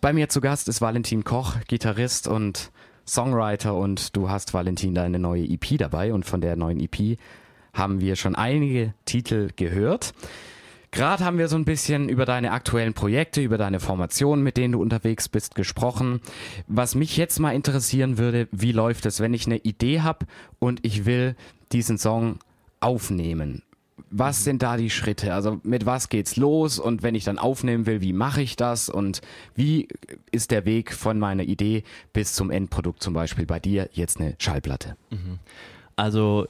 Bei 0.00 0.14
mir 0.14 0.30
zu 0.30 0.40
Gast 0.40 0.68
ist 0.68 0.80
Valentin 0.80 1.22
Koch, 1.22 1.56
Gitarrist 1.68 2.26
und 2.26 2.70
Songwriter 3.06 3.74
und 3.74 4.16
du 4.16 4.30
hast 4.30 4.54
Valentin 4.54 4.94
deine 4.94 5.18
neue 5.18 5.44
EP 5.44 5.76
dabei 5.76 6.14
und 6.14 6.24
von 6.24 6.40
der 6.40 6.56
neuen 6.56 6.80
EP 6.80 7.18
haben 7.74 8.00
wir 8.00 8.16
schon 8.16 8.34
einige 8.34 8.94
Titel 9.04 9.50
gehört. 9.54 10.14
Gerade 10.92 11.22
haben 11.22 11.36
wir 11.36 11.48
so 11.48 11.56
ein 11.56 11.66
bisschen 11.66 12.08
über 12.08 12.24
deine 12.24 12.52
aktuellen 12.52 12.94
Projekte, 12.94 13.42
über 13.42 13.58
deine 13.58 13.80
Formationen, 13.80 14.42
mit 14.42 14.56
denen 14.56 14.72
du 14.72 14.80
unterwegs 14.80 15.28
bist, 15.28 15.54
gesprochen. 15.54 16.22
Was 16.68 16.94
mich 16.94 17.18
jetzt 17.18 17.38
mal 17.38 17.54
interessieren 17.54 18.16
würde, 18.16 18.48
wie 18.50 18.72
läuft 18.72 19.04
es, 19.04 19.20
wenn 19.20 19.34
ich 19.34 19.44
eine 19.44 19.58
Idee 19.58 20.00
habe 20.00 20.24
und 20.58 20.86
ich 20.86 21.04
will 21.04 21.36
diesen 21.70 21.98
Song 21.98 22.38
aufnehmen? 22.80 23.60
Was 24.10 24.44
sind 24.44 24.62
da 24.62 24.76
die 24.76 24.90
Schritte? 24.90 25.34
Also 25.34 25.60
mit 25.62 25.86
was 25.86 26.08
geht's 26.08 26.36
los? 26.36 26.78
Und 26.78 27.02
wenn 27.02 27.14
ich 27.14 27.24
dann 27.24 27.38
aufnehmen 27.38 27.86
will, 27.86 28.00
wie 28.00 28.12
mache 28.12 28.42
ich 28.42 28.56
das? 28.56 28.88
Und 28.88 29.20
wie 29.54 29.88
ist 30.30 30.50
der 30.50 30.64
Weg 30.64 30.92
von 30.92 31.18
meiner 31.18 31.44
Idee 31.44 31.82
bis 32.12 32.34
zum 32.34 32.50
Endprodukt 32.50 33.02
zum 33.02 33.14
Beispiel 33.14 33.46
bei 33.46 33.58
dir 33.58 33.88
jetzt 33.92 34.20
eine 34.20 34.34
Schallplatte? 34.38 34.96
Mhm. 35.10 35.38
Also 35.96 36.46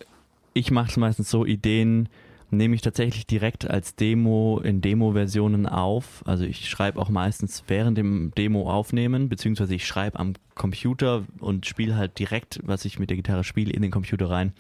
ich 0.54 0.70
mache 0.70 0.90
es 0.90 0.96
meistens 0.96 1.30
so, 1.30 1.46
Ideen 1.46 2.08
nehme 2.50 2.74
ich 2.74 2.80
tatsächlich 2.80 3.26
direkt 3.26 3.68
als 3.68 3.96
Demo 3.96 4.60
in 4.62 4.80
Demo-Versionen 4.80 5.66
auf. 5.66 6.22
Also 6.26 6.44
ich 6.44 6.68
schreibe 6.68 7.00
auch 7.00 7.08
meistens 7.08 7.64
während 7.66 7.98
dem 7.98 8.32
Demo 8.36 8.70
aufnehmen, 8.70 9.28
beziehungsweise 9.28 9.74
ich 9.74 9.86
schreibe 9.86 10.18
am 10.18 10.34
Computer 10.54 11.24
und 11.40 11.66
spiele 11.66 11.96
halt 11.96 12.18
direkt, 12.18 12.60
was 12.62 12.84
ich 12.84 12.98
mit 12.98 13.10
der 13.10 13.16
Gitarre 13.16 13.44
spiele, 13.44 13.72
in 13.72 13.82
den 13.82 13.90
Computer 13.90 14.30
rein 14.30 14.52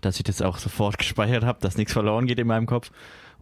dass 0.00 0.16
ich 0.16 0.24
das 0.24 0.42
auch 0.42 0.58
sofort 0.58 0.98
gespeichert 0.98 1.44
habe, 1.44 1.60
dass 1.60 1.76
nichts 1.76 1.92
verloren 1.92 2.26
geht 2.26 2.38
in 2.38 2.46
meinem 2.46 2.66
Kopf. 2.66 2.90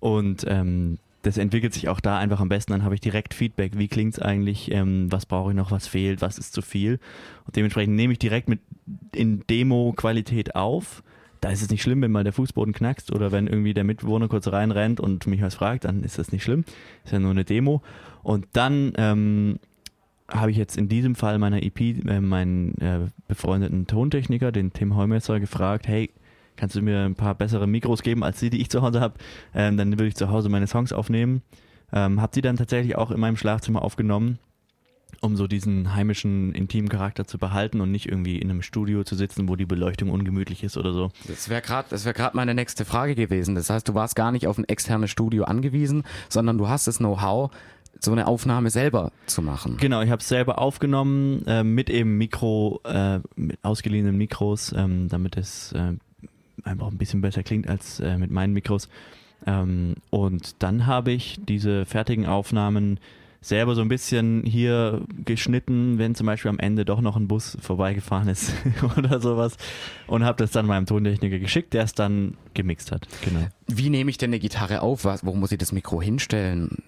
Und 0.01 0.45
ähm, 0.49 0.99
das 1.23 1.39
entwickelt 1.39 1.75
sich 1.75 1.89
auch 1.89 2.01
da 2.01 2.19
einfach 2.19 2.41
am 2.41 2.49
besten. 2.49 2.73
Dann 2.73 2.85
habe 2.85 2.95
ich 2.95 3.01
direkt 3.01 3.35
Feedback. 3.35 3.73
Wie 3.77 3.89
klingt 3.89 4.15
es 4.15 4.21
eigentlich? 4.21 4.71
Ähm, 4.71 5.11
was 5.11 5.27
brauche 5.27 5.51
ich 5.51 5.57
noch? 5.57 5.73
Was 5.73 5.89
fehlt? 5.89 6.23
Was 6.23 6.39
ist 6.39 6.53
zu 6.53 6.63
viel? 6.63 7.01
Und 7.47 7.57
dementsprechend 7.57 7.97
nehme 7.97 8.13
ich 8.13 8.19
direkt 8.19 8.49
mit 8.49 8.61
in 9.13 9.45
Demo-Qualität 9.49 10.55
auf. 10.55 11.03
Da 11.41 11.51
ist 11.51 11.63
es 11.63 11.71
nicht 11.71 11.83
schlimm, 11.83 12.01
wenn 12.03 12.13
mal 12.13 12.25
der 12.25 12.33
Fußboden 12.33 12.73
knackst 12.73 13.13
oder 13.13 13.33
wenn 13.33 13.47
irgendwie 13.47 13.75
der 13.75 13.85
Mitbewohner 13.85 14.29
kurz 14.29 14.49
reinrennt 14.49 15.01
und 15.01 15.27
mich 15.27 15.43
was 15.43 15.55
fragt, 15.55 15.85
dann 15.85 16.03
ist 16.03 16.19
das 16.19 16.33
nicht 16.33 16.45
schlimm. 16.45 16.65
Ist 17.05 17.13
ja 17.13 17.19
nur 17.19 17.33
eine 17.33 17.45
Demo. 17.45 17.83
Und 18.23 18.47
dann 18.53 18.93
ähm, 18.97 19.59
habe 20.29 20.51
ich 20.51 20.57
jetzt 20.57 20.77
in 20.77 20.89
diesem 20.89 21.15
Fall 21.15 21.39
meiner 21.39 21.63
EP 21.63 21.81
äh, 21.81 22.21
meinen 22.21 22.79
äh, 22.81 23.09
befreundeten 23.29 23.87
Tontechniker, 23.87 24.53
den 24.53 24.73
Tim 24.73 24.97
Heumesser, 24.97 25.41
gefragt, 25.41 25.89
hey, 25.89 26.11
kannst 26.57 26.77
du 26.77 26.83
mir 26.83 27.05
ein 27.05 27.15
paar 27.15 27.35
bessere 27.35 27.67
Mikros 27.67 28.03
geben 28.03 28.25
als 28.25 28.41
die, 28.41 28.51
die 28.51 28.61
ich 28.61 28.71
zu 28.71 28.83
Hause 28.83 29.01
habe? 29.01 29.15
Ähm, 29.55 29.77
dann 29.77 29.93
würde 29.93 30.07
ich 30.07 30.17
zu 30.17 30.31
Hause 30.31 30.49
meine 30.49 30.67
Songs 30.67 30.93
aufnehmen. 30.93 31.43
Ähm, 31.93 32.21
habe 32.21 32.33
die 32.35 32.43
dann 32.43 32.57
tatsächlich 32.57 32.97
auch 32.97 33.11
in 33.11 33.21
meinem 33.21 33.37
Schlafzimmer 33.37 33.83
aufgenommen, 33.83 34.39
um 35.21 35.37
so 35.37 35.47
diesen 35.47 35.95
heimischen, 35.95 36.53
intimen 36.53 36.89
Charakter 36.89 37.27
zu 37.27 37.39
behalten 37.39 37.81
und 37.81 37.93
nicht 37.93 38.07
irgendwie 38.07 38.39
in 38.39 38.51
einem 38.51 38.63
Studio 38.63 39.05
zu 39.05 39.15
sitzen, 39.15 39.49
wo 39.49 39.57
die 39.57 39.67
Beleuchtung 39.67 40.11
ungemütlich 40.11 40.65
ist 40.65 40.77
oder 40.77 40.93
so. 40.93 41.11
Das 41.29 41.49
wäre 41.49 41.63
gerade 41.63 42.05
wär 42.05 42.13
grad 42.13 42.35
meine 42.35 42.55
nächste 42.55 42.85
Frage 42.85 43.15
gewesen. 43.15 43.55
Das 43.55 43.71
heißt, 43.71 43.89
du 43.89 43.95
warst 43.95 44.17
gar 44.17 44.33
nicht 44.33 44.47
auf 44.49 44.59
ein 44.59 44.69
externes 44.69 45.11
Studio 45.11 45.45
angewiesen, 45.45 46.03
sondern 46.29 46.59
du 46.59 46.69
hast 46.69 46.89
das 46.89 46.99
Know-how, 46.99 47.51
so 48.01 48.13
eine 48.13 48.27
Aufnahme 48.27 48.71
selber 48.71 49.13
zu 49.27 49.43
machen. 49.43 49.77
Genau, 49.79 50.03
ich 50.03 50.11
habe 50.11 50.21
es 50.21 50.29
selber 50.29 50.59
aufgenommen 50.59 51.47
äh, 51.47 51.65
mit 51.65 51.91
eben 51.91 52.19
Mikro, 52.19 52.81
äh, 52.85 53.21
mit 53.37 53.59
ausgeliehenen 53.63 54.17
Mikros, 54.17 54.75
ähm, 54.77 55.09
damit 55.09 55.37
es 55.37 55.73
äh, 55.73 55.95
einfach 56.65 56.89
ein 56.89 56.99
bisschen 56.99 57.21
besser 57.21 57.43
klingt 57.43 57.69
als 57.69 58.01
äh, 58.01 58.19
mit 58.19 58.31
meinen 58.31 58.53
Mikros. 58.53 58.89
Ähm, 59.47 59.95
und 60.11 60.63
dann 60.63 60.87
habe 60.87 61.13
ich 61.13 61.39
diese 61.47 61.85
fertigen 61.85 62.27
Aufnahmen 62.27 62.99
selber 63.47 63.75
so 63.75 63.81
ein 63.81 63.89
bisschen 63.89 64.43
hier 64.45 65.03
geschnitten, 65.25 65.99
wenn 65.99 66.15
zum 66.15 66.27
Beispiel 66.27 66.49
am 66.49 66.59
Ende 66.59 66.85
doch 66.85 67.01
noch 67.01 67.17
ein 67.17 67.29
Bus 67.29 67.57
vorbeigefahren 67.61 68.29
ist 68.29 68.53
oder 68.97 69.21
sowas 69.21 69.57
und 70.07 70.25
habe 70.25 70.39
das 70.39 70.51
dann 70.51 70.67
meinem 70.67 70.87
Tontechniker 70.87 71.39
geschickt, 71.39 71.73
der 71.73 71.85
es 71.85 71.95
dann 71.95 72.37
gemixt 72.55 72.91
hat. 72.91 73.07
Genau. 73.23 73.47
Wie 73.69 73.91
nehme 73.91 74.11
ich 74.11 74.19
denn 74.19 74.31
eine 74.31 74.41
Gitarre 74.41 74.83
auf? 74.83 75.05
Was, 75.05 75.25
wo 75.25 75.35
muss 75.35 75.53
ich 75.53 75.59
das 75.59 75.73
Mikro 75.73 76.03
hinstellen? 76.03 76.83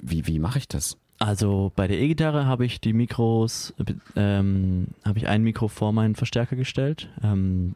Wie, 0.00 0.26
wie 0.26 0.38
mache 0.38 0.58
ich 0.58 0.68
das? 0.68 0.96
Also 1.18 1.70
bei 1.76 1.86
der 1.86 2.00
E-Gitarre 2.00 2.46
habe 2.46 2.64
ich 2.64 2.80
die 2.80 2.94
Mikros, 2.94 3.74
ähm, 4.16 4.88
habe 5.04 5.18
ich 5.18 5.28
ein 5.28 5.42
Mikro 5.42 5.68
vor 5.68 5.92
meinen 5.92 6.14
Verstärker 6.14 6.56
gestellt. 6.56 7.10
Ähm, 7.22 7.74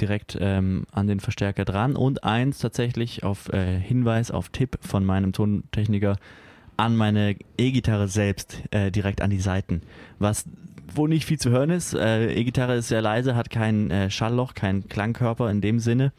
direkt 0.00 0.36
ähm, 0.40 0.84
an 0.92 1.06
den 1.06 1.20
Verstärker 1.20 1.64
dran 1.64 1.96
und 1.96 2.24
eins 2.24 2.58
tatsächlich 2.58 3.24
auf 3.24 3.52
äh, 3.52 3.78
Hinweis, 3.78 4.30
auf 4.30 4.48
Tipp 4.48 4.78
von 4.80 5.04
meinem 5.04 5.32
Tontechniker 5.32 6.16
an 6.76 6.96
meine 6.96 7.36
E-Gitarre 7.58 8.08
selbst, 8.08 8.62
äh, 8.70 8.90
direkt 8.90 9.20
an 9.20 9.30
die 9.30 9.40
Seiten. 9.40 9.82
Was 10.18 10.46
wo 10.94 11.06
nicht 11.06 11.24
viel 11.24 11.38
zu 11.38 11.50
hören 11.50 11.70
ist. 11.70 11.94
Äh, 11.94 12.32
E-Gitarre 12.32 12.76
ist 12.76 12.88
sehr 12.88 13.02
leise, 13.02 13.36
hat 13.36 13.50
kein 13.50 13.90
äh, 13.90 14.10
Schallloch, 14.10 14.54
kein 14.54 14.88
Klangkörper 14.88 15.50
in 15.50 15.60
dem 15.60 15.78
Sinne, 15.78 16.12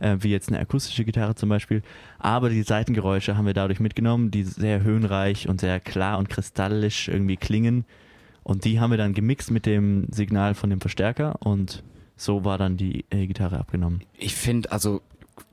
äh, 0.00 0.16
wie 0.20 0.30
jetzt 0.30 0.48
eine 0.48 0.60
akustische 0.60 1.04
Gitarre 1.04 1.34
zum 1.34 1.48
Beispiel. 1.48 1.82
Aber 2.18 2.50
die 2.50 2.62
Seitengeräusche 2.62 3.36
haben 3.36 3.46
wir 3.46 3.54
dadurch 3.54 3.80
mitgenommen, 3.80 4.30
die 4.30 4.42
sehr 4.42 4.82
höhenreich 4.82 5.48
und 5.48 5.60
sehr 5.60 5.80
klar 5.80 6.18
und 6.18 6.28
kristallisch 6.28 7.08
irgendwie 7.08 7.36
klingen. 7.36 7.84
Und 8.42 8.64
die 8.64 8.80
haben 8.80 8.90
wir 8.90 8.98
dann 8.98 9.14
gemixt 9.14 9.50
mit 9.50 9.66
dem 9.66 10.06
Signal 10.10 10.54
von 10.54 10.70
dem 10.70 10.80
Verstärker 10.80 11.36
und 11.40 11.82
so 12.18 12.44
war 12.44 12.58
dann 12.58 12.76
die 12.76 13.06
äh, 13.10 13.26
Gitarre 13.26 13.58
abgenommen. 13.58 14.02
Ich 14.18 14.34
finde, 14.34 14.70
also 14.70 15.00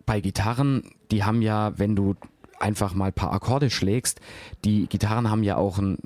bei 0.05 0.19
Gitarren, 0.19 0.83
die 1.11 1.23
haben 1.23 1.41
ja, 1.41 1.77
wenn 1.77 1.95
du 1.95 2.15
einfach 2.59 2.93
mal 2.93 3.07
ein 3.07 3.13
paar 3.13 3.31
Akkorde 3.31 3.69
schlägst, 3.69 4.19
die 4.65 4.87
Gitarren 4.87 5.29
haben 5.29 5.43
ja 5.43 5.55
auch 5.55 5.77
einen 5.77 5.99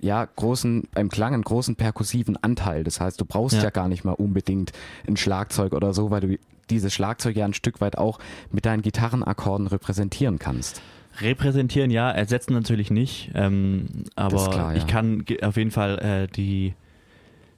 ja, 0.00 0.24
großen, 0.24 0.88
beim 0.94 1.08
Klang 1.08 1.34
einen 1.34 1.42
großen 1.42 1.76
perkussiven 1.76 2.36
Anteil. 2.36 2.84
Das 2.84 3.00
heißt, 3.00 3.20
du 3.20 3.24
brauchst 3.24 3.56
ja. 3.56 3.64
ja 3.64 3.70
gar 3.70 3.88
nicht 3.88 4.04
mal 4.04 4.12
unbedingt 4.12 4.72
ein 5.06 5.16
Schlagzeug 5.16 5.72
oder 5.72 5.94
so, 5.94 6.10
weil 6.10 6.20
du 6.20 6.38
dieses 6.70 6.92
Schlagzeug 6.92 7.36
ja 7.36 7.44
ein 7.44 7.54
Stück 7.54 7.80
weit 7.80 7.96
auch 7.98 8.18
mit 8.50 8.66
deinen 8.66 8.82
Gitarrenakkorden 8.82 9.66
repräsentieren 9.66 10.38
kannst. 10.38 10.82
Repräsentieren 11.20 11.90
ja, 11.90 12.10
ersetzen 12.10 12.52
natürlich 12.52 12.90
nicht, 12.90 13.30
ähm, 13.34 14.04
aber 14.16 14.50
klar, 14.50 14.72
ja. 14.72 14.78
ich 14.78 14.86
kann 14.86 15.24
auf 15.42 15.56
jeden 15.56 15.70
Fall 15.70 15.98
äh, 15.98 16.26
die 16.28 16.74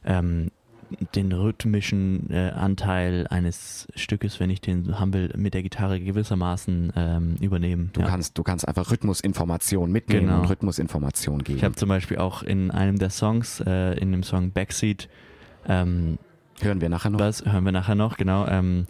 ähm, 0.05 0.51
den 1.15 1.33
rhythmischen 1.33 2.31
äh, 2.31 2.51
Anteil 2.51 3.27
eines 3.29 3.89
Stückes, 3.95 4.41
wenn 4.41 4.51
ich 4.51 4.61
den 4.61 4.99
haben 4.99 5.13
will, 5.13 5.33
mit 5.37 5.55
der 5.55 5.63
Gitarre 5.63 6.01
gewissermaßen 6.01 6.93
ähm, 6.97 7.37
übernehmen. 7.41 7.91
Du 7.93 8.01
ja. 8.01 8.07
kannst, 8.07 8.39
du 8.39 8.43
kannst 8.43 8.67
einfach 8.67 8.91
Rhythmusinformation 8.91 9.91
mitnehmen 9.91 10.27
genau. 10.27 10.41
und 10.41 10.51
Rhythmusinformation 10.51 11.45
geben. 11.45 11.59
Ich 11.59 11.65
habe 11.65 11.75
zum 11.75 11.89
Beispiel 11.89 12.19
auch 12.19 12.43
in 12.43 12.71
einem 12.71 12.99
der 12.99 13.11
Songs, 13.11 13.61
äh, 13.67 13.99
in 13.99 14.13
dem 14.13 14.23
Song 14.23 14.51
Backseat, 14.51 15.09
ähm, 15.67 16.19
hören 16.61 16.81
wir 16.81 16.89
nachher 16.89 17.11
noch. 17.11 17.21
Was 17.21 17.45
hören 17.45 17.65
wir 17.65 17.73
nachher 17.73 17.95
noch? 17.95 18.17
Genau. 18.17 18.47
Ähm, 18.47 18.87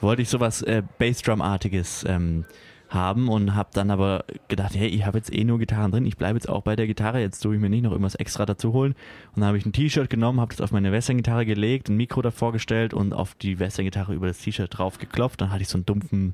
wollte 0.00 0.22
ich 0.22 0.28
sowas 0.28 0.62
äh, 0.62 0.82
Bassdrum-artiges 0.98 2.04
ähm, 2.08 2.44
haben 2.90 3.28
und 3.28 3.54
habe 3.54 3.70
dann 3.72 3.90
aber 3.90 4.24
gedacht, 4.48 4.74
hey, 4.74 4.88
ich 4.88 5.06
habe 5.06 5.18
jetzt 5.18 5.32
eh 5.32 5.44
nur 5.44 5.58
Gitarren 5.58 5.92
drin, 5.92 6.04
ich 6.04 6.16
bleibe 6.16 6.36
jetzt 6.36 6.48
auch 6.48 6.62
bei 6.62 6.76
der 6.76 6.86
Gitarre, 6.86 7.20
jetzt 7.20 7.40
tue 7.40 7.54
ich 7.54 7.60
mir 7.60 7.70
nicht 7.70 7.82
noch 7.82 7.92
irgendwas 7.92 8.16
extra 8.16 8.44
dazu 8.44 8.72
holen. 8.72 8.94
Und 9.34 9.40
dann 9.40 9.46
habe 9.46 9.58
ich 9.58 9.64
ein 9.64 9.72
T-Shirt 9.72 10.10
genommen, 10.10 10.40
habe 10.40 10.54
das 10.54 10.60
auf 10.60 10.72
meine 10.72 10.92
Western-Gitarre 10.92 11.46
gelegt, 11.46 11.88
ein 11.88 11.96
Mikro 11.96 12.20
davor 12.20 12.52
gestellt 12.52 12.92
und 12.92 13.12
auf 13.12 13.34
die 13.34 13.58
Western-Gitarre 13.58 14.12
über 14.12 14.26
das 14.26 14.38
T-Shirt 14.38 14.76
drauf 14.76 14.98
geklopft. 14.98 15.40
Dann 15.40 15.50
hatte 15.50 15.62
ich 15.62 15.68
so 15.68 15.78
einen 15.78 15.86
dumpfen, 15.86 16.32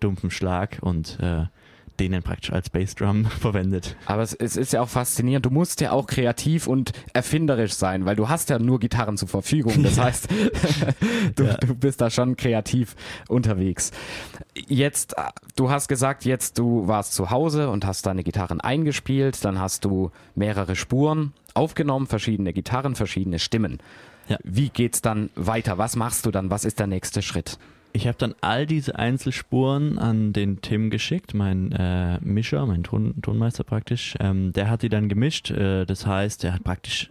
dumpfen 0.00 0.30
Schlag 0.30 0.78
und 0.80 1.18
äh, 1.20 1.44
denen 2.00 2.22
praktisch 2.22 2.52
als 2.52 2.70
Bassdrum 2.70 3.24
verwendet. 3.40 3.96
Aber 4.06 4.22
es, 4.22 4.34
es, 4.34 4.56
ist 4.56 4.72
ja 4.72 4.80
auch 4.80 4.88
faszinierend. 4.88 5.46
Du 5.46 5.50
musst 5.50 5.80
ja 5.80 5.92
auch 5.92 6.06
kreativ 6.06 6.66
und 6.66 6.92
erfinderisch 7.12 7.74
sein, 7.74 8.04
weil 8.04 8.16
du 8.16 8.28
hast 8.28 8.50
ja 8.50 8.58
nur 8.58 8.80
Gitarren 8.80 9.16
zur 9.16 9.28
Verfügung. 9.28 9.82
Das 9.88 9.98
heißt, 9.98 10.28
du, 11.36 11.44
ja. 11.44 11.56
du 11.56 11.74
bist 11.74 12.00
da 12.00 12.10
schon 12.10 12.36
kreativ 12.36 12.94
unterwegs. 13.28 13.90
Jetzt, 14.54 15.14
du 15.56 15.70
hast 15.70 15.88
gesagt, 15.88 16.26
jetzt 16.26 16.58
du 16.58 16.86
warst 16.88 17.14
zu 17.14 17.30
Hause 17.30 17.70
und 17.70 17.86
hast 17.86 18.04
deine 18.04 18.22
Gitarren 18.22 18.60
eingespielt, 18.60 19.44
dann 19.44 19.58
hast 19.58 19.84
du 19.84 20.10
mehrere 20.34 20.76
Spuren 20.76 21.32
aufgenommen, 21.54 22.06
verschiedene 22.06 22.52
Gitarren, 22.52 22.96
verschiedene 22.96 23.38
Stimmen. 23.38 23.78
Ja. 24.28 24.36
Wie 24.44 24.68
geht's 24.68 25.00
dann 25.00 25.30
weiter? 25.36 25.78
Was 25.78 25.96
machst 25.96 26.26
du 26.26 26.30
dann? 26.30 26.50
Was 26.50 26.64
ist 26.64 26.78
der 26.78 26.86
nächste 26.86 27.22
Schritt? 27.22 27.58
Ich 27.92 28.06
habe 28.06 28.18
dann 28.18 28.34
all 28.40 28.66
diese 28.66 28.98
Einzelspuren 28.98 29.98
an 29.98 30.32
den 30.32 30.60
Tim 30.60 30.90
geschickt, 30.90 31.34
mein 31.34 31.72
äh, 31.72 32.18
Mischer, 32.20 32.64
mein 32.66 32.84
Ton, 32.84 33.14
Tonmeister 33.22 33.64
praktisch. 33.64 34.14
Ähm, 34.20 34.52
der 34.52 34.70
hat 34.70 34.82
die 34.82 34.88
dann 34.88 35.08
gemischt. 35.08 35.50
Äh, 35.50 35.84
das 35.86 36.06
heißt, 36.06 36.44
er 36.44 36.54
hat 36.54 36.64
praktisch 36.64 37.10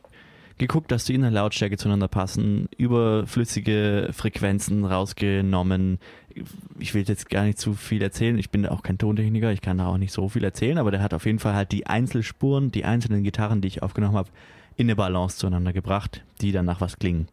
geguckt, 0.58 0.92
dass 0.92 1.06
die 1.06 1.16
in 1.16 1.22
der 1.22 1.32
Lautstärke 1.32 1.78
zueinander 1.78 2.08
passen, 2.08 2.68
überflüssige 2.78 4.10
Frequenzen 4.12 4.86
rausgenommen. 4.86 6.00
Ich 6.80 6.94
will 6.94 7.04
jetzt 7.08 7.30
gar 7.30 7.44
nicht 7.44 7.60
zu 7.60 7.74
viel 7.74 8.02
erzählen. 8.02 8.38
Ich 8.38 8.50
bin 8.50 8.66
auch 8.66 8.84
kein 8.84 8.98
Tontechniker, 8.98 9.52
ich 9.52 9.62
kann 9.62 9.78
da 9.78 9.88
auch 9.88 9.98
nicht 9.98 10.14
so 10.14 10.30
viel 10.30 10.44
erzählen, 10.44 10.78
aber 10.78 10.92
der 10.92 11.02
hat 11.02 11.14
auf 11.14 11.26
jeden 11.26 11.40
Fall 11.40 11.54
halt 11.54 11.72
die 11.72 11.88
Einzelspuren, 11.88 12.72
die 12.72 12.86
einzelnen 12.86 13.24
Gitarren, 13.24 13.62
die 13.62 13.68
ich 13.68 13.84
aufgenommen 13.84 14.16
habe, 14.16 14.30
in 14.76 14.88
eine 14.88 14.96
Balance 14.96 15.38
zueinander 15.38 15.74
gebracht, 15.74 16.24
die 16.42 16.52
dann 16.52 16.66
nach 16.66 16.82
was 16.82 16.98
klingen. 16.98 17.28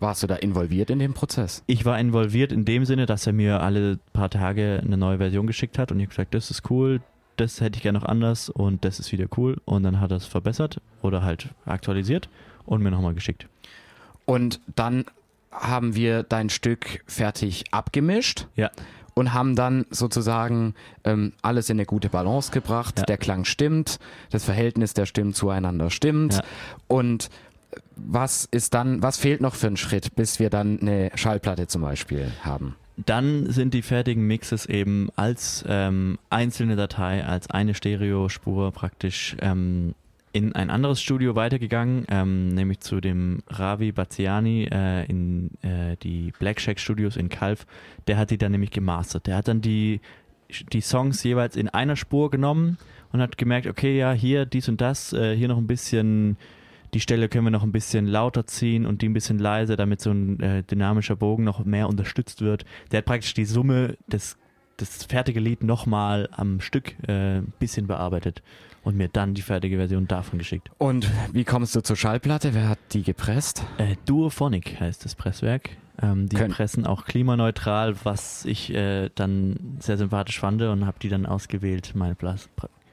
Warst 0.00 0.22
du 0.22 0.26
da 0.28 0.36
involviert 0.36 0.90
in 0.90 1.00
dem 1.00 1.14
Prozess? 1.14 1.64
Ich 1.66 1.84
war 1.84 1.98
involviert 1.98 2.52
in 2.52 2.64
dem 2.64 2.84
Sinne, 2.84 3.06
dass 3.06 3.26
er 3.26 3.32
mir 3.32 3.62
alle 3.62 3.98
paar 4.12 4.30
Tage 4.30 4.80
eine 4.84 4.96
neue 4.96 5.18
Version 5.18 5.46
geschickt 5.46 5.78
hat 5.78 5.90
und 5.90 5.98
ich 5.98 6.06
habe 6.06 6.10
gesagt, 6.10 6.34
das 6.34 6.50
ist 6.50 6.70
cool, 6.70 7.00
das 7.36 7.60
hätte 7.60 7.76
ich 7.76 7.82
gerne 7.82 7.98
noch 7.98 8.06
anders 8.06 8.48
und 8.48 8.84
das 8.84 9.00
ist 9.00 9.12
wieder 9.12 9.26
cool. 9.36 9.58
Und 9.64 9.82
dann 9.82 10.00
hat 10.00 10.10
er 10.10 10.18
es 10.18 10.26
verbessert 10.26 10.80
oder 11.02 11.22
halt 11.22 11.48
aktualisiert 11.64 12.28
und 12.66 12.82
mir 12.82 12.90
nochmal 12.90 13.14
geschickt. 13.14 13.48
Und 14.24 14.60
dann 14.74 15.04
haben 15.50 15.94
wir 15.94 16.22
dein 16.22 16.50
Stück 16.50 17.02
fertig 17.06 17.64
abgemischt. 17.70 18.46
Ja. 18.56 18.70
Und 19.14 19.34
haben 19.34 19.56
dann 19.56 19.84
sozusagen 19.90 20.74
ähm, 21.02 21.32
alles 21.42 21.70
in 21.70 21.76
eine 21.76 21.86
gute 21.86 22.08
Balance 22.08 22.52
gebracht. 22.52 23.00
Ja. 23.00 23.04
Der 23.04 23.16
Klang 23.16 23.44
stimmt, 23.44 23.98
das 24.30 24.44
Verhältnis 24.44 24.94
der 24.94 25.06
Stimmen 25.06 25.34
zueinander 25.34 25.90
stimmt. 25.90 26.34
Ja. 26.34 26.42
Und 26.86 27.28
was 27.96 28.46
ist 28.50 28.74
dann, 28.74 29.02
was 29.02 29.16
fehlt 29.16 29.40
noch 29.40 29.54
für 29.54 29.66
einen 29.66 29.76
Schritt, 29.76 30.14
bis 30.16 30.38
wir 30.38 30.50
dann 30.50 30.80
eine 30.80 31.10
Schallplatte 31.14 31.66
zum 31.66 31.82
Beispiel 31.82 32.30
haben? 32.42 32.76
Dann 32.96 33.50
sind 33.50 33.74
die 33.74 33.82
fertigen 33.82 34.26
Mixes 34.26 34.66
eben 34.66 35.08
als 35.14 35.64
ähm, 35.68 36.18
einzelne 36.30 36.74
Datei, 36.74 37.24
als 37.24 37.48
eine 37.48 37.74
Stereospur 37.74 38.72
praktisch 38.72 39.36
ähm, 39.40 39.94
in 40.32 40.54
ein 40.54 40.70
anderes 40.70 41.00
Studio 41.00 41.34
weitergegangen, 41.34 42.06
ähm, 42.08 42.48
nämlich 42.48 42.80
zu 42.80 43.00
dem 43.00 43.42
Ravi 43.48 43.92
Baziani 43.92 44.68
äh, 44.70 45.04
in 45.06 45.50
äh, 45.62 45.96
die 46.02 46.32
Black 46.38 46.60
Shack 46.60 46.80
Studios 46.80 47.16
in 47.16 47.28
Calv. 47.28 47.66
Der 48.06 48.18
hat 48.18 48.30
die 48.30 48.38
dann 48.38 48.52
nämlich 48.52 48.70
gemastert. 48.70 49.26
Der 49.26 49.36
hat 49.36 49.48
dann 49.48 49.60
die, 49.60 50.00
die 50.72 50.80
Songs 50.80 51.22
jeweils 51.22 51.56
in 51.56 51.68
einer 51.68 51.96
Spur 51.96 52.30
genommen 52.30 52.78
und 53.12 53.20
hat 53.20 53.38
gemerkt, 53.38 53.66
okay, 53.66 53.96
ja, 53.96 54.12
hier 54.12 54.44
dies 54.44 54.68
und 54.68 54.80
das, 54.80 55.12
äh, 55.12 55.36
hier 55.36 55.48
noch 55.48 55.58
ein 55.58 55.66
bisschen 55.66 56.36
die 56.94 57.00
Stelle 57.00 57.28
können 57.28 57.44
wir 57.44 57.50
noch 57.50 57.62
ein 57.62 57.72
bisschen 57.72 58.06
lauter 58.06 58.46
ziehen 58.46 58.86
und 58.86 59.02
die 59.02 59.08
ein 59.08 59.12
bisschen 59.12 59.38
leiser, 59.38 59.76
damit 59.76 60.00
so 60.00 60.10
ein 60.10 60.40
äh, 60.40 60.62
dynamischer 60.62 61.16
Bogen 61.16 61.44
noch 61.44 61.64
mehr 61.64 61.88
unterstützt 61.88 62.40
wird. 62.40 62.64
Der 62.90 62.98
hat 62.98 63.04
praktisch 63.04 63.34
die 63.34 63.44
Summe 63.44 63.96
des 64.06 64.36
das 64.78 65.04
fertige 65.04 65.40
Lied 65.40 65.64
nochmal 65.64 66.28
am 66.30 66.60
Stück 66.60 66.94
äh, 67.08 67.38
ein 67.38 67.52
bisschen 67.58 67.88
bearbeitet 67.88 68.42
und 68.84 68.96
mir 68.96 69.08
dann 69.08 69.34
die 69.34 69.42
fertige 69.42 69.76
Version 69.76 70.06
davon 70.06 70.38
geschickt. 70.38 70.70
Und 70.78 71.10
wie 71.32 71.42
kommst 71.42 71.74
du 71.74 71.80
zur 71.80 71.96
Schallplatte? 71.96 72.54
Wer 72.54 72.68
hat 72.68 72.78
die 72.92 73.02
gepresst? 73.02 73.64
Äh, 73.78 73.96
Duophonic 74.06 74.78
heißt 74.78 75.04
das 75.04 75.16
Presswerk. 75.16 75.70
Ähm, 76.00 76.28
die 76.28 76.36
Können- 76.36 76.54
pressen 76.54 76.86
auch 76.86 77.06
klimaneutral, 77.06 77.96
was 78.04 78.44
ich 78.44 78.72
äh, 78.72 79.10
dann 79.16 79.78
sehr 79.80 79.98
sympathisch 79.98 80.38
fand 80.38 80.62
und 80.62 80.86
habe 80.86 80.98
die 81.02 81.08
dann 81.08 81.26
ausgewählt, 81.26 81.92
meine 81.96 82.14
Plas 82.14 82.48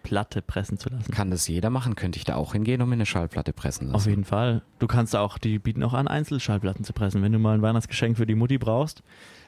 Pr- 0.05 0.09
Platte 0.09 0.41
pressen 0.41 0.77
zu 0.77 0.89
lassen. 0.89 1.11
Kann 1.11 1.31
das 1.31 1.47
jeder 1.47 1.69
machen? 1.69 1.95
Könnte 1.95 2.17
ich 2.17 2.23
da 2.25 2.35
auch 2.35 2.53
hingehen 2.53 2.81
und 2.81 2.89
mir 2.89 2.93
eine 2.95 3.05
Schallplatte 3.05 3.53
pressen 3.53 3.87
lassen? 3.87 3.95
Auf 3.95 4.05
jeden 4.05 4.23
Fall. 4.23 4.61
Du 4.79 4.87
kannst 4.87 5.15
auch, 5.15 5.37
die 5.37 5.59
bieten 5.59 5.83
auch 5.83 5.93
an, 5.93 6.07
Einzelschallplatten 6.07 6.83
zu 6.85 6.93
pressen, 6.93 7.21
wenn 7.21 7.31
du 7.31 7.39
mal 7.39 7.55
ein 7.55 7.61
Weihnachtsgeschenk 7.61 8.17
für 8.17 8.25
die 8.25 8.35
Mutti 8.35 8.57
brauchst 8.57 9.03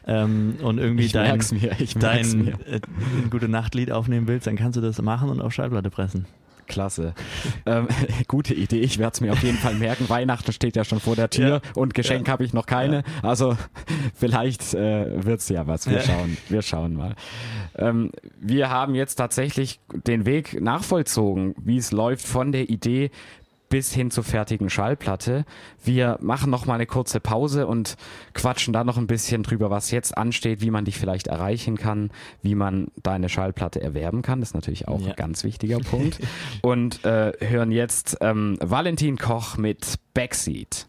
ähm, 0.05 0.55
und 0.61 0.77
irgendwie 0.77 1.05
Ich 1.05 1.11
dein, 1.13 1.39
mir, 1.51 1.75
dein 1.99 2.47
äh, 2.65 2.79
gute 3.29 3.47
Nachtlied 3.47 3.91
aufnehmen 3.91 4.27
willst, 4.27 4.47
dann 4.47 4.55
kannst 4.55 4.77
du 4.77 4.81
das 4.81 5.01
machen 5.01 5.29
und 5.29 5.41
auf 5.41 5.53
Schallplatte 5.53 5.89
pressen. 5.89 6.25
Klasse. 6.67 7.13
ähm, 7.65 7.87
gute 8.27 8.53
Idee. 8.53 8.79
Ich 8.79 8.97
werde 8.99 9.13
es 9.15 9.21
mir 9.21 9.31
auf 9.33 9.41
jeden 9.43 9.57
Fall 9.57 9.75
merken. 9.75 10.07
Weihnachten 10.09 10.51
steht 10.51 10.75
ja 10.75 10.83
schon 10.83 10.99
vor 10.99 11.15
der 11.15 11.29
Tür 11.29 11.47
Ja. 11.47 11.61
und 11.75 11.93
Geschenk 11.93 12.27
Ja. 12.27 12.33
habe 12.33 12.43
ich 12.45 12.53
noch 12.53 12.65
keine. 12.65 13.03
Also 13.23 13.57
vielleicht 14.15 14.73
äh, 14.73 15.25
wird's 15.25 15.49
ja 15.49 15.67
was. 15.67 15.89
Wir 15.89 16.01
schauen, 16.01 16.37
wir 16.49 16.61
schauen 16.61 16.93
mal. 16.93 17.15
Ähm, 17.75 18.11
wir 18.39 18.69
haben 18.69 18.95
jetzt 18.95 19.15
tatsächlich 19.15 19.79
den 20.05 20.25
Weg 20.25 20.59
nachvollzogen, 20.61 21.55
wie 21.57 21.77
es 21.77 21.91
läuft 21.91 22.25
von 22.25 22.51
der 22.51 22.69
Idee 22.69 23.11
bis 23.69 23.93
hin 23.93 24.11
zur 24.11 24.23
fertigen 24.23 24.69
Schallplatte. 24.69 25.45
Wir 25.83 26.17
machen 26.21 26.49
noch 26.49 26.65
mal 26.65 26.75
eine 26.75 26.85
kurze 26.85 27.19
Pause 27.19 27.67
und 27.67 27.97
quatschen 28.33 28.73
dann 28.73 28.87
noch 28.87 28.97
ein 28.97 29.07
bisschen 29.07 29.43
drüber, 29.43 29.69
was 29.69 29.91
jetzt 29.91 30.17
ansteht, 30.17 30.61
wie 30.61 30.71
man 30.71 30.85
dich 30.85 30.97
vielleicht 30.97 31.27
erreichen 31.27 31.77
kann, 31.77 32.11
wie 32.41 32.55
man 32.55 32.87
deine 33.03 33.29
Schallplatte 33.29 33.81
erwerben 33.81 34.21
kann. 34.21 34.39
Das 34.39 34.49
ist 34.49 34.55
natürlich 34.55 34.87
auch 34.87 35.01
Ja. 35.01 35.09
ein 35.09 35.15
ganz 35.15 35.43
wichtiger 35.43 35.79
Punkt. 35.79 36.19
Und 36.61 37.03
äh, 37.05 37.33
hören 37.39 37.71
jetzt 37.71 38.17
ähm, 38.21 38.57
Valentin 38.61 39.17
Koch 39.17 39.57
mit. 39.57 39.95
Backseat 40.13 40.87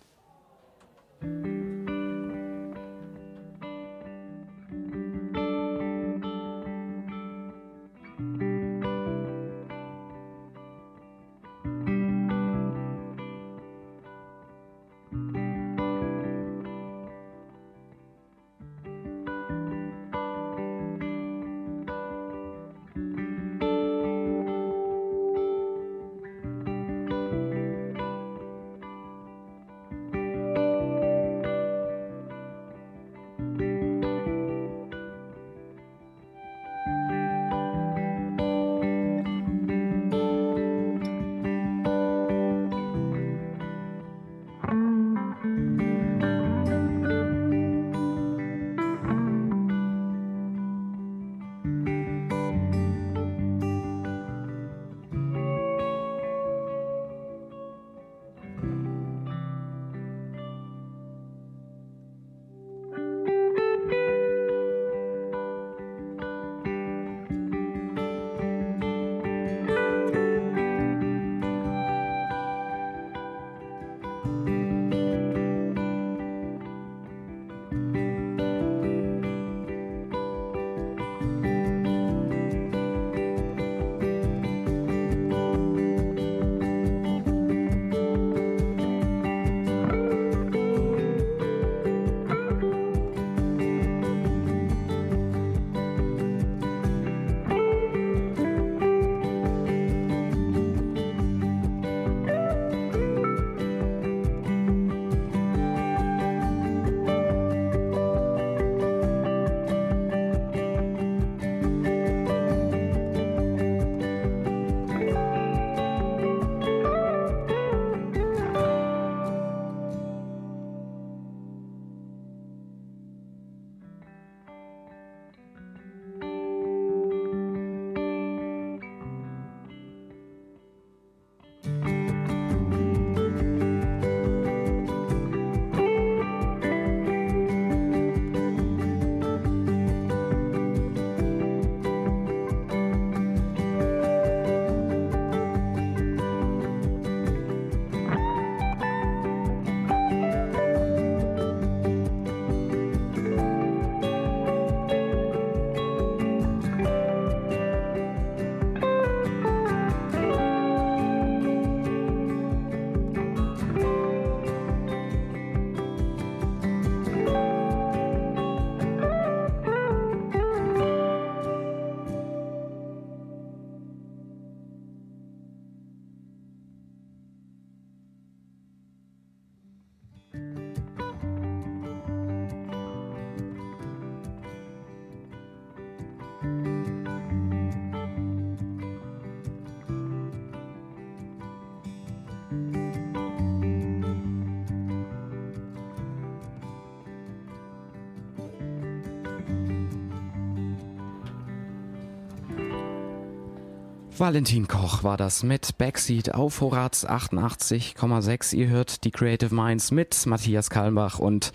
Valentin 204.19 204.66
Koch 204.66 205.05
war 205.05 205.16
das 205.16 205.45
mit 205.45 205.79
Backseat 205.79 206.35
auf 206.35 206.61
Horaz 206.61 207.07
88,6. 207.07 208.57
Ihr 208.57 208.66
hört 208.66 209.05
die 209.05 209.12
Creative 209.12 209.55
Minds 209.55 209.93
mit 209.93 210.27
Matthias 210.27 210.71
Kalmbach 210.71 211.21
und 211.21 211.53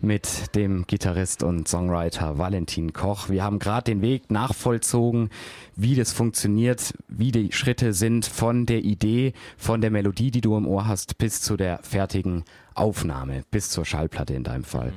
mit 0.00 0.56
dem 0.56 0.84
Gitarrist 0.88 1.44
und 1.44 1.68
Songwriter 1.68 2.38
Valentin 2.38 2.92
Koch. 2.92 3.28
Wir 3.28 3.44
haben 3.44 3.60
gerade 3.60 3.84
den 3.84 4.02
Weg 4.02 4.32
nachvollzogen, 4.32 5.30
wie 5.76 5.94
das 5.94 6.12
funktioniert, 6.12 6.92
wie 7.06 7.30
die 7.30 7.52
Schritte 7.52 7.92
sind 7.92 8.26
von 8.26 8.66
der 8.66 8.82
Idee, 8.82 9.32
von 9.56 9.80
der 9.80 9.92
Melodie, 9.92 10.32
die 10.32 10.40
du 10.40 10.56
im 10.56 10.66
Ohr 10.66 10.88
hast, 10.88 11.18
bis 11.18 11.40
zu 11.40 11.56
der 11.56 11.78
fertigen 11.84 12.42
Aufnahme, 12.74 13.44
bis 13.52 13.70
zur 13.70 13.84
Schallplatte 13.84 14.34
in 14.34 14.42
deinem 14.42 14.64
Fall. 14.64 14.90
Mhm. 14.90 14.94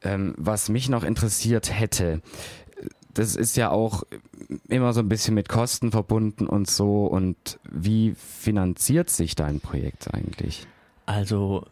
Ähm, 0.00 0.34
was 0.38 0.70
mich 0.70 0.88
noch 0.88 1.04
interessiert 1.04 1.78
hätte, 1.78 2.22
das 3.12 3.36
ist 3.36 3.56
ja 3.56 3.70
auch 3.70 4.04
immer 4.68 4.92
so 4.92 5.00
ein 5.00 5.08
bisschen 5.08 5.34
mit 5.34 5.48
Kosten 5.48 5.90
verbunden 5.90 6.46
und 6.46 6.68
so. 6.68 7.06
Und 7.06 7.58
wie 7.70 8.14
finanziert 8.14 9.10
sich 9.10 9.34
dein 9.34 9.60
Projekt 9.60 10.12
eigentlich? 10.14 10.66
Also 11.06 11.64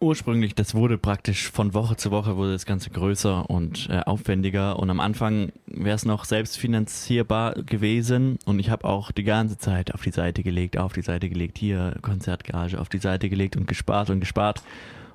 ursprünglich, 0.00 0.56
das 0.56 0.74
wurde 0.74 0.98
praktisch 0.98 1.50
von 1.50 1.74
Woche 1.74 1.96
zu 1.96 2.10
Woche 2.10 2.36
wurde 2.36 2.52
das 2.52 2.66
Ganze 2.66 2.90
größer 2.90 3.48
und 3.48 3.88
äh, 3.88 4.00
aufwendiger 4.00 4.80
und 4.80 4.90
am 4.90 4.98
Anfang 4.98 5.52
wäre 5.66 5.94
es 5.94 6.04
noch 6.04 6.24
selbstfinanzierbar 6.24 7.54
gewesen 7.62 8.40
und 8.44 8.58
ich 8.58 8.68
habe 8.68 8.84
auch 8.84 9.12
die 9.12 9.22
ganze 9.22 9.58
Zeit 9.58 9.94
auf 9.94 10.02
die 10.02 10.10
Seite 10.10 10.42
gelegt, 10.42 10.76
auf 10.76 10.92
die 10.92 11.02
Seite 11.02 11.28
gelegt, 11.28 11.56
hier 11.56 11.94
Konzertgarage 12.02 12.80
auf 12.80 12.88
die 12.88 12.98
Seite 12.98 13.28
gelegt 13.28 13.56
und 13.56 13.68
gespart 13.68 14.10
und 14.10 14.18
gespart 14.18 14.64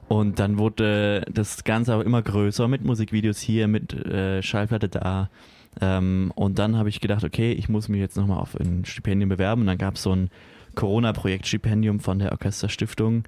und 0.07 0.39
dann 0.39 0.57
wurde 0.57 1.25
das 1.29 1.65
Ganze 1.65 1.93
aber 1.93 2.05
immer 2.05 2.21
größer 2.21 2.67
mit 2.69 2.85
Musikvideos 2.85 3.39
hier, 3.39 3.67
mit 3.67 3.93
äh, 3.93 4.41
Schallplatte 4.41 4.88
da. 4.88 5.29
Ähm, 5.82 6.32
und 6.36 6.59
dann 6.59 6.75
habe 6.75 6.89
ich 6.89 7.01
gedacht, 7.01 7.23
okay, 7.23 7.51
ich 7.51 7.69
muss 7.69 7.89
mich 7.89 7.99
jetzt 7.99 8.17
nochmal 8.17 8.39
auf 8.39 8.55
ein 8.55 8.86
Stipendium 8.86 9.30
bewerben. 9.30 9.61
Und 9.61 9.67
dann 9.67 9.78
gab 9.78 9.95
es 9.95 10.03
so 10.03 10.13
ein 10.13 10.30
Corona-Projektstipendium 10.75 11.99
von 11.99 12.19
der 12.19 12.32
Orchesterstiftung, 12.32 13.23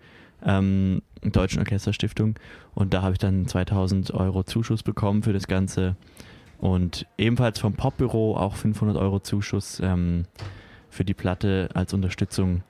ähm, 0.45 1.01
Deutschen 1.21 1.59
Orchesterstiftung. 1.59 2.35
Und 2.73 2.93
da 2.93 3.01
habe 3.01 3.13
ich 3.13 3.19
dann 3.19 3.47
2000 3.47 4.13
Euro 4.13 4.43
Zuschuss 4.43 4.83
bekommen 4.83 5.23
für 5.23 5.33
das 5.33 5.47
Ganze. 5.47 5.95
Und 6.59 7.07
ebenfalls 7.17 7.59
vom 7.59 7.73
Popbüro 7.73 8.35
auch 8.37 8.55
500 8.55 8.97
Euro 8.97 9.19
Zuschuss 9.19 9.79
ähm, 9.83 10.25
für 10.89 11.05
die 11.05 11.13
Platte 11.13 11.69
als 11.73 11.93
Unterstützung, 11.93 12.63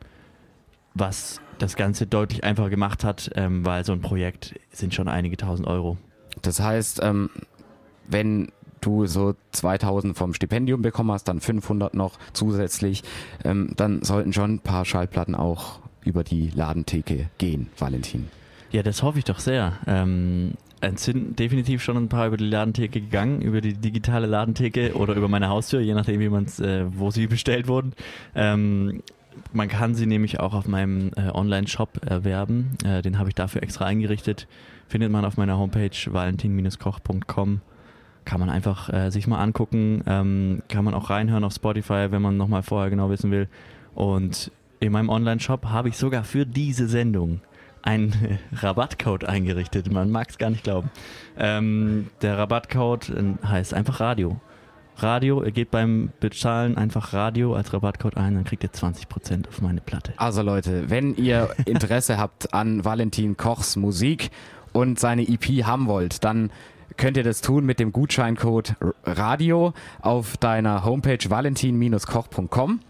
was 0.94 1.42
das 1.58 1.76
Ganze 1.76 2.08
deutlich 2.08 2.44
einfacher 2.44 2.70
gemacht 2.70 3.04
hat, 3.04 3.32
ähm, 3.36 3.66
weil 3.66 3.84
so 3.84 3.94
ein 3.94 4.02
Projekt 4.02 4.56
sind 4.72 4.94
schon 4.94 5.08
einige 5.08 5.38
tausend 5.38 5.68
Euro. 5.68 5.98
Das 6.42 6.60
heißt, 6.60 7.02
ähm, 7.04 7.30
wenn 8.08 8.50
du 8.82 9.06
so 9.06 9.36
2000 9.52 10.18
vom 10.18 10.34
Stipendium 10.34 10.82
bekommen 10.82 11.12
hast, 11.12 11.26
dann 11.26 11.42
500 11.42 11.94
noch 11.94 12.18
zusätzlich, 12.34 13.04
ähm, 13.44 13.72
dann 13.76 14.04
sollten 14.04 14.34
schon 14.34 14.56
ein 14.56 14.60
paar 14.60 14.86
Schallplatten 14.86 15.36
auch 15.36 15.80
über 16.04 16.24
die 16.24 16.50
Ladentheke 16.54 17.30
gehen, 17.38 17.70
Valentin. 17.78 18.28
Ja, 18.72 18.84
das 18.84 19.04
hoffe 19.04 19.20
ich 19.20 19.26
doch 19.26 19.40
sehr. 19.40 19.74
Ähm, 19.88 20.54
es 20.82 21.04
sind 21.04 21.40
definitiv 21.40 21.84
schon 21.84 21.98
ein 21.98 22.10
paar 22.10 22.28
über 22.28 22.38
die 22.38 22.48
Ladentheke 22.48 23.02
gegangen, 23.02 23.42
über 23.42 23.62
die 23.62 23.74
digitale 23.74 24.28
Ladentheke 24.28 24.94
oder 24.94 25.16
über 25.16 25.28
meine 25.28 25.50
Haustür, 25.50 25.82
je 25.82 25.94
nachdem, 25.94 26.20
wie 26.20 26.30
man's, 26.30 26.60
äh, 26.60 26.86
wo 26.90 27.12
sie 27.12 27.28
bestellt 27.28 27.68
wurden. 27.68 27.94
Ähm, 28.36 29.02
man 29.54 29.68
kann 29.68 29.96
sie 29.96 30.06
nämlich 30.06 30.40
auch 30.40 30.54
auf 30.54 30.68
meinem 30.68 31.12
äh, 31.16 31.30
Online-Shop 31.30 32.06
erwerben. 32.06 32.78
Äh, 32.86 33.02
den 33.02 33.20
habe 33.20 33.30
ich 33.30 33.36
dafür 33.36 33.64
extra 33.64 33.86
eingerichtet. 33.86 34.48
Findet 34.88 35.12
man 35.12 35.26
auf 35.26 35.38
meiner 35.38 35.58
Homepage 35.58 35.92
valentin-koch.com. 36.08 37.62
Kann 38.30 38.40
man 38.40 38.52
einfach 38.52 38.94
äh, 38.94 39.10
sich 39.10 39.26
mal 39.26 39.42
angucken. 39.42 40.04
Ähm, 40.06 40.62
kann 40.70 40.86
man 40.86 40.94
auch 40.94 41.10
reinhören 41.10 41.44
auf 41.44 41.52
Spotify, 41.52 42.12
wenn 42.12 42.22
man 42.22 42.38
nochmal 42.38 42.62
vorher 42.62 42.92
genau 42.92 43.10
wissen 43.10 43.32
will. 43.32 43.48
Und 43.96 44.52
in 44.80 44.92
meinem 44.92 45.10
Online-Shop 45.10 45.66
habe 45.66 45.90
ich 45.90 45.98
sogar 45.98 46.24
für 46.24 46.46
diese 46.46 46.88
Sendung 46.88 47.42
einen 47.82 48.14
Rabattcode 48.52 49.24
eingerichtet. 49.24 49.92
Man 49.92 50.12
mag 50.12 50.30
es 50.30 50.38
gar 50.38 50.52
nicht 50.52 50.64
glauben. 50.64 50.92
Ähm, 51.40 52.12
der 52.22 52.38
Rabattcode 52.38 53.10
äh, 53.10 53.48
heißt 53.48 53.74
einfach 53.74 54.00
Radio. 54.00 54.40
Radio, 54.98 55.44
ihr 55.44 55.52
geht 55.52 55.72
beim 55.72 56.12
Bezahlen 56.20 56.78
einfach 56.78 57.14
Radio 57.14 57.56
als 57.56 57.74
Rabattcode 57.74 58.18
ein, 58.18 58.36
dann 58.36 58.44
kriegt 58.44 58.62
ihr 58.62 58.70
20% 58.70 59.48
auf 59.48 59.60
meine 59.64 59.82
Platte. 59.82 60.14
Also 60.18 60.44
Leute, 60.44 60.92
wenn 60.92 61.16
ihr 61.16 61.50
Interesse 61.66 62.18
habt 62.20 62.54
an 62.54 62.86
Valentin 62.86 63.38
Kochs 63.38 63.76
Musik 63.76 64.30
und 64.72 65.00
seine 65.00 65.28
EP 65.28 65.66
haben 65.66 65.88
wollt, 65.88 66.24
dann 66.24 66.52
könnt 67.00 67.18
ihr 67.18 67.24
das 67.24 67.42
tun 67.42 67.66
mit 67.66 67.80
dem 67.80 67.92
Gutscheincode 67.94 68.76
Radio 69.06 69.74
auf 70.02 70.38
deiner 70.38 70.84
Homepage 70.84 71.18
valentin-koch.com. 71.28 72.82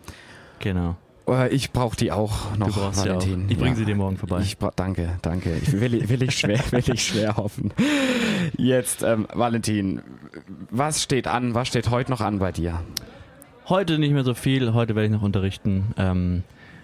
Genau. 0.57 0.97
Äh, 1.28 1.49
ich 1.49 1.72
brauche 1.72 1.95
die 1.95 2.12
auch 2.12 2.57
noch, 2.57 2.68
du 2.68 2.97
Valentin. 2.97 3.45
Auch. 3.45 3.51
Ich 3.51 3.57
bringe 3.57 3.70
ja. 3.70 3.76
sie 3.76 3.86
dir 3.86 3.95
morgen 3.95 4.18
vorbei. 4.18 4.41
Ich 4.41 4.57
danke, 4.76 5.20
danke. 5.22 5.55
Ich 5.62 5.72
will, 5.80 6.10
will, 6.10 6.24
ich 6.24 6.38
schwer, 6.38 6.60
will 6.72 6.84
ich 6.88 7.03
schwer 7.03 7.38
hoffen. 7.38 7.72
Jetzt, 8.57 9.03
ähm, 9.03 9.28
Valentin, 9.32 10.01
was 10.72 11.03
steht 11.03 11.28
an? 11.28 11.53
Was 11.53 11.68
steht 11.68 11.91
heute 11.91 12.10
noch 12.10 12.22
an 12.22 12.39
bei 12.39 12.51
dir? 12.51 12.82
Heute 13.68 13.99
nicht 13.99 14.12
mehr 14.12 14.24
so 14.24 14.34
viel. 14.34 14.74
Heute 14.74 14.95
werde 14.95 15.05
ich 15.05 15.12
noch 15.14 15.22
unterrichten. 15.22 15.93
Ähm, 15.97 16.43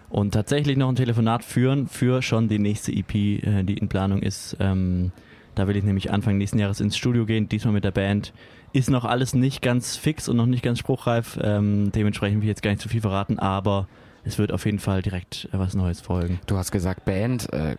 und 0.09 0.35
tatsächlich 0.35 0.77
noch 0.77 0.89
ein 0.89 0.95
Telefonat 0.95 1.43
führen 1.43 1.87
für 1.87 2.21
schon 2.21 2.47
die 2.49 2.59
nächste 2.59 2.91
EP, 2.91 3.15
äh, 3.15 3.63
die 3.63 3.79
in 3.79 3.89
Planung 3.89 4.21
ist. 4.21 4.55
Ähm, 4.59 5.11
da 5.55 5.67
will 5.67 5.75
ich 5.75 5.83
nämlich 5.83 6.11
Anfang 6.11 6.37
nächsten 6.37 6.59
Jahres 6.59 6.79
ins 6.79 6.97
Studio 6.97 7.25
gehen, 7.25 7.49
diesmal 7.49 7.73
mit 7.73 7.83
der 7.83 7.91
Band. 7.91 8.33
Ist 8.73 8.89
noch 8.89 9.05
alles 9.05 9.33
nicht 9.33 9.61
ganz 9.61 9.95
fix 9.95 10.27
und 10.27 10.37
noch 10.37 10.45
nicht 10.45 10.63
ganz 10.63 10.79
spruchreif. 10.79 11.39
Ähm, 11.41 11.91
dementsprechend 11.93 12.41
will 12.41 12.45
ich 12.45 12.49
jetzt 12.49 12.61
gar 12.61 12.71
nicht 12.71 12.81
zu 12.81 12.89
viel 12.89 13.01
verraten, 13.01 13.39
aber 13.39 13.87
es 14.25 14.37
wird 14.37 14.51
auf 14.51 14.65
jeden 14.65 14.79
Fall 14.79 15.01
direkt 15.01 15.47
äh, 15.51 15.59
was 15.59 15.75
Neues 15.75 16.01
folgen. 16.01 16.39
Du 16.47 16.57
hast 16.57 16.71
gesagt 16.71 17.05
Band. 17.05 17.51
Äh, 17.53 17.77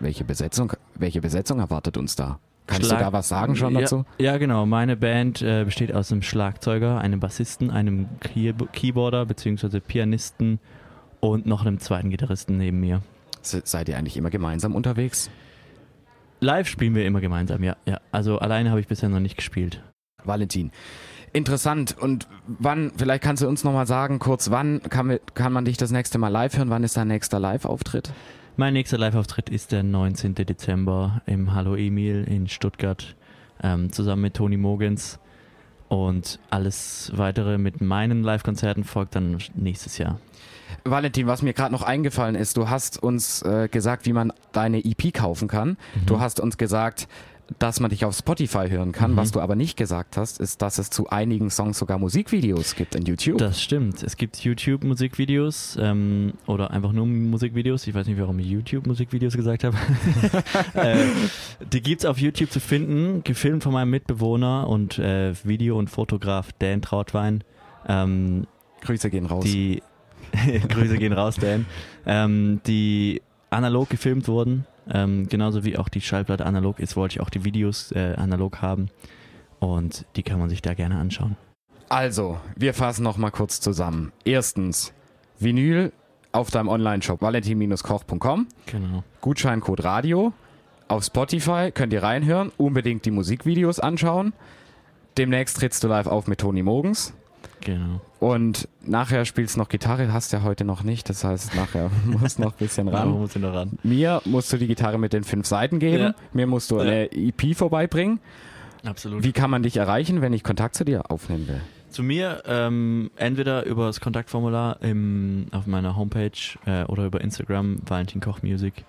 welche 0.00 0.24
Besetzung, 0.24 0.72
welche 0.94 1.20
Besetzung 1.20 1.58
erwartet 1.58 1.96
uns 1.96 2.16
da? 2.16 2.38
Kannst 2.66 2.86
Schlag 2.86 2.98
du 2.98 3.04
da 3.04 3.12
was 3.12 3.28
sagen 3.28 3.56
schon 3.56 3.74
ja, 3.74 3.80
dazu? 3.80 4.04
Ja, 4.18 4.38
genau. 4.38 4.64
Meine 4.64 4.96
Band 4.96 5.42
äh, 5.42 5.64
besteht 5.64 5.94
aus 5.94 6.10
einem 6.10 6.22
Schlagzeuger, 6.22 6.98
einem 6.98 7.20
Bassisten, 7.20 7.70
einem 7.70 8.08
Key 8.20 8.52
Keyboarder 8.72 9.26
bzw. 9.26 9.80
Pianisten 9.80 10.60
und 11.20 11.46
noch 11.46 11.66
einem 11.66 11.78
zweiten 11.78 12.10
Gitarristen 12.10 12.56
neben 12.56 12.80
mir. 12.80 13.02
Seid 13.42 13.88
ihr 13.88 13.98
eigentlich 13.98 14.16
immer 14.16 14.30
gemeinsam 14.30 14.74
unterwegs? 14.74 15.30
Live 16.44 16.68
spielen 16.68 16.94
wir 16.94 17.04
immer 17.06 17.20
gemeinsam, 17.20 17.62
ja. 17.62 17.76
ja. 17.86 18.00
Also 18.12 18.38
alleine 18.38 18.70
habe 18.70 18.80
ich 18.80 18.86
bisher 18.86 19.08
noch 19.08 19.20
nicht 19.20 19.36
gespielt. 19.36 19.82
Valentin, 20.22 20.70
interessant. 21.32 21.96
Und 21.98 22.28
wann, 22.46 22.92
vielleicht 22.96 23.22
kannst 23.22 23.42
du 23.42 23.48
uns 23.48 23.64
nochmal 23.64 23.86
sagen, 23.86 24.18
kurz, 24.18 24.50
wann 24.50 24.82
kann, 24.82 25.18
kann 25.34 25.52
man 25.52 25.64
dich 25.64 25.76
das 25.76 25.90
nächste 25.90 26.18
Mal 26.18 26.28
live 26.28 26.56
hören? 26.56 26.70
Wann 26.70 26.84
ist 26.84 26.96
dein 26.96 27.08
nächster 27.08 27.40
Live-Auftritt? 27.40 28.12
Mein 28.56 28.74
nächster 28.74 28.98
Live-Auftritt 28.98 29.50
ist 29.50 29.72
der 29.72 29.82
19. 29.82 30.34
Dezember 30.36 31.22
im 31.26 31.54
Hallo 31.54 31.74
Emil 31.74 32.24
in 32.24 32.46
Stuttgart 32.46 33.16
ähm, 33.62 33.92
zusammen 33.92 34.22
mit 34.22 34.34
Toni 34.34 34.56
Mogens. 34.56 35.18
Und 35.88 36.38
alles 36.50 37.12
weitere 37.14 37.58
mit 37.58 37.80
meinen 37.80 38.22
Live-Konzerten 38.22 38.84
folgt 38.84 39.16
dann 39.16 39.38
nächstes 39.54 39.98
Jahr. 39.98 40.20
Valentin, 40.84 41.26
was 41.26 41.42
mir 41.42 41.52
gerade 41.52 41.72
noch 41.72 41.82
eingefallen 41.82 42.34
ist, 42.34 42.56
du 42.56 42.68
hast 42.68 43.02
uns 43.02 43.42
äh, 43.42 43.68
gesagt, 43.70 44.06
wie 44.06 44.12
man 44.12 44.32
deine 44.52 44.84
EP 44.84 45.12
kaufen 45.12 45.48
kann. 45.48 45.70
Mhm. 45.70 46.06
Du 46.06 46.20
hast 46.20 46.40
uns 46.40 46.58
gesagt, 46.58 47.08
dass 47.58 47.80
man 47.80 47.90
dich 47.90 48.04
auf 48.04 48.16
Spotify 48.16 48.68
hören 48.68 48.92
kann. 48.92 49.12
Mhm. 49.12 49.16
Was 49.16 49.32
du 49.32 49.40
aber 49.40 49.54
nicht 49.54 49.76
gesagt 49.76 50.16
hast, 50.16 50.40
ist, 50.40 50.62
dass 50.62 50.78
es 50.78 50.90
zu 50.90 51.10
einigen 51.10 51.50
Songs 51.50 51.78
sogar 51.78 51.98
Musikvideos 51.98 52.74
gibt 52.74 52.94
in 52.94 53.04
YouTube. 53.04 53.38
Das 53.38 53.62
stimmt. 53.62 54.02
Es 54.02 54.16
gibt 54.16 54.36
YouTube-Musikvideos 54.38 55.76
ähm, 55.80 56.32
oder 56.46 56.70
einfach 56.70 56.92
nur 56.92 57.06
Musikvideos. 57.06 57.86
Ich 57.86 57.94
weiß 57.94 58.06
nicht, 58.06 58.18
warum 58.18 58.38
ich 58.38 58.46
YouTube-Musikvideos 58.46 59.36
gesagt 59.36 59.64
habe. 59.64 59.76
äh, 60.74 61.06
die 61.72 61.82
gibt 61.82 62.02
es 62.02 62.06
auf 62.06 62.18
YouTube 62.18 62.50
zu 62.50 62.60
finden, 62.60 63.22
gefilmt 63.24 63.62
von 63.62 63.72
meinem 63.72 63.90
Mitbewohner 63.90 64.68
und 64.68 64.98
äh, 64.98 65.34
Video- 65.44 65.78
und 65.78 65.90
Fotograf 65.90 66.50
Dan 66.58 66.82
Trautwein. 66.82 67.44
Ähm, 67.86 68.46
Grüße 68.80 69.10
gehen 69.10 69.26
raus. 69.26 69.44
Die 69.44 69.82
Grüße 70.68 70.98
gehen 70.98 71.12
raus, 71.12 71.36
Dan. 71.36 71.66
Ähm, 72.06 72.60
die 72.66 73.22
analog 73.50 73.88
gefilmt 73.90 74.28
wurden 74.28 74.66
ähm, 74.90 75.28
genauso 75.28 75.64
wie 75.64 75.78
auch 75.78 75.88
die 75.88 76.00
Schallplatte 76.00 76.44
analog 76.44 76.78
ist, 76.78 76.96
wollte 76.96 77.16
ich 77.16 77.20
auch 77.20 77.30
die 77.30 77.44
Videos 77.44 77.92
äh, 77.92 78.14
analog 78.16 78.60
haben. 78.60 78.88
Und 79.60 80.04
die 80.16 80.22
kann 80.22 80.38
man 80.38 80.48
sich 80.48 80.62
da 80.62 80.74
gerne 80.74 80.98
anschauen. 80.98 81.36
Also, 81.88 82.38
wir 82.56 82.74
fassen 82.74 83.02
nochmal 83.02 83.30
kurz 83.30 83.60
zusammen. 83.60 84.12
Erstens, 84.24 84.92
Vinyl 85.38 85.92
auf 86.32 86.50
deinem 86.50 86.68
Online-Shop 86.68 87.22
valentin-koch.com. 87.22 88.48
Genau. 88.66 89.04
Gutscheincode 89.20 89.84
Radio. 89.84 90.32
Auf 90.88 91.04
Spotify 91.04 91.70
könnt 91.72 91.92
ihr 91.92 92.02
reinhören, 92.02 92.52
unbedingt 92.58 93.04
die 93.06 93.10
Musikvideos 93.10 93.80
anschauen. 93.80 94.34
Demnächst 95.16 95.56
trittst 95.58 95.82
du 95.84 95.88
live 95.88 96.08
auf 96.08 96.26
mit 96.26 96.40
Toni 96.40 96.62
Mogens. 96.62 97.14
Genau. 97.64 98.00
Und 98.20 98.68
nachher 98.82 99.24
spielst 99.24 99.56
du 99.56 99.60
noch 99.60 99.68
Gitarre, 99.68 100.12
hast 100.12 100.32
ja 100.32 100.42
heute 100.42 100.64
noch 100.64 100.82
nicht. 100.82 101.08
Das 101.08 101.24
heißt, 101.24 101.54
nachher 101.54 101.90
musst 102.04 102.38
du 102.38 102.42
noch 102.42 102.52
ein 102.52 102.58
bisschen 102.58 102.88
ran. 102.88 103.08
Ja, 103.08 103.14
muss 103.14 103.36
noch 103.36 103.54
ran. 103.54 103.78
Mir 103.82 104.22
musst 104.24 104.52
du 104.52 104.56
die 104.58 104.66
Gitarre 104.66 104.98
mit 104.98 105.12
den 105.12 105.24
fünf 105.24 105.46
Seiten 105.46 105.78
geben. 105.78 106.02
Ja. 106.02 106.14
Mir 106.32 106.46
musst 106.46 106.70
du 106.70 106.78
eine 106.78 107.10
EP 107.12 107.56
vorbeibringen. 107.56 108.20
Absolut. 108.84 109.24
Wie 109.24 109.32
kann 109.32 109.50
man 109.50 109.62
dich 109.62 109.78
erreichen, 109.78 110.20
wenn 110.20 110.32
ich 110.32 110.44
Kontakt 110.44 110.74
zu 110.74 110.84
dir 110.84 111.10
aufnehmen 111.10 111.48
will? 111.48 111.60
Zu 111.88 112.02
mir 112.02 112.42
ähm, 112.46 113.10
entweder 113.16 113.64
über 113.66 113.86
das 113.86 114.00
Kontaktformular 114.00 114.82
im, 114.82 115.46
auf 115.52 115.66
meiner 115.66 115.96
Homepage 115.96 116.30
äh, 116.66 116.84
oder 116.84 117.06
über 117.06 117.20
Instagram 117.20 117.78
Valentin 117.86 118.20
Koch 118.20 118.42
Music 118.42 118.84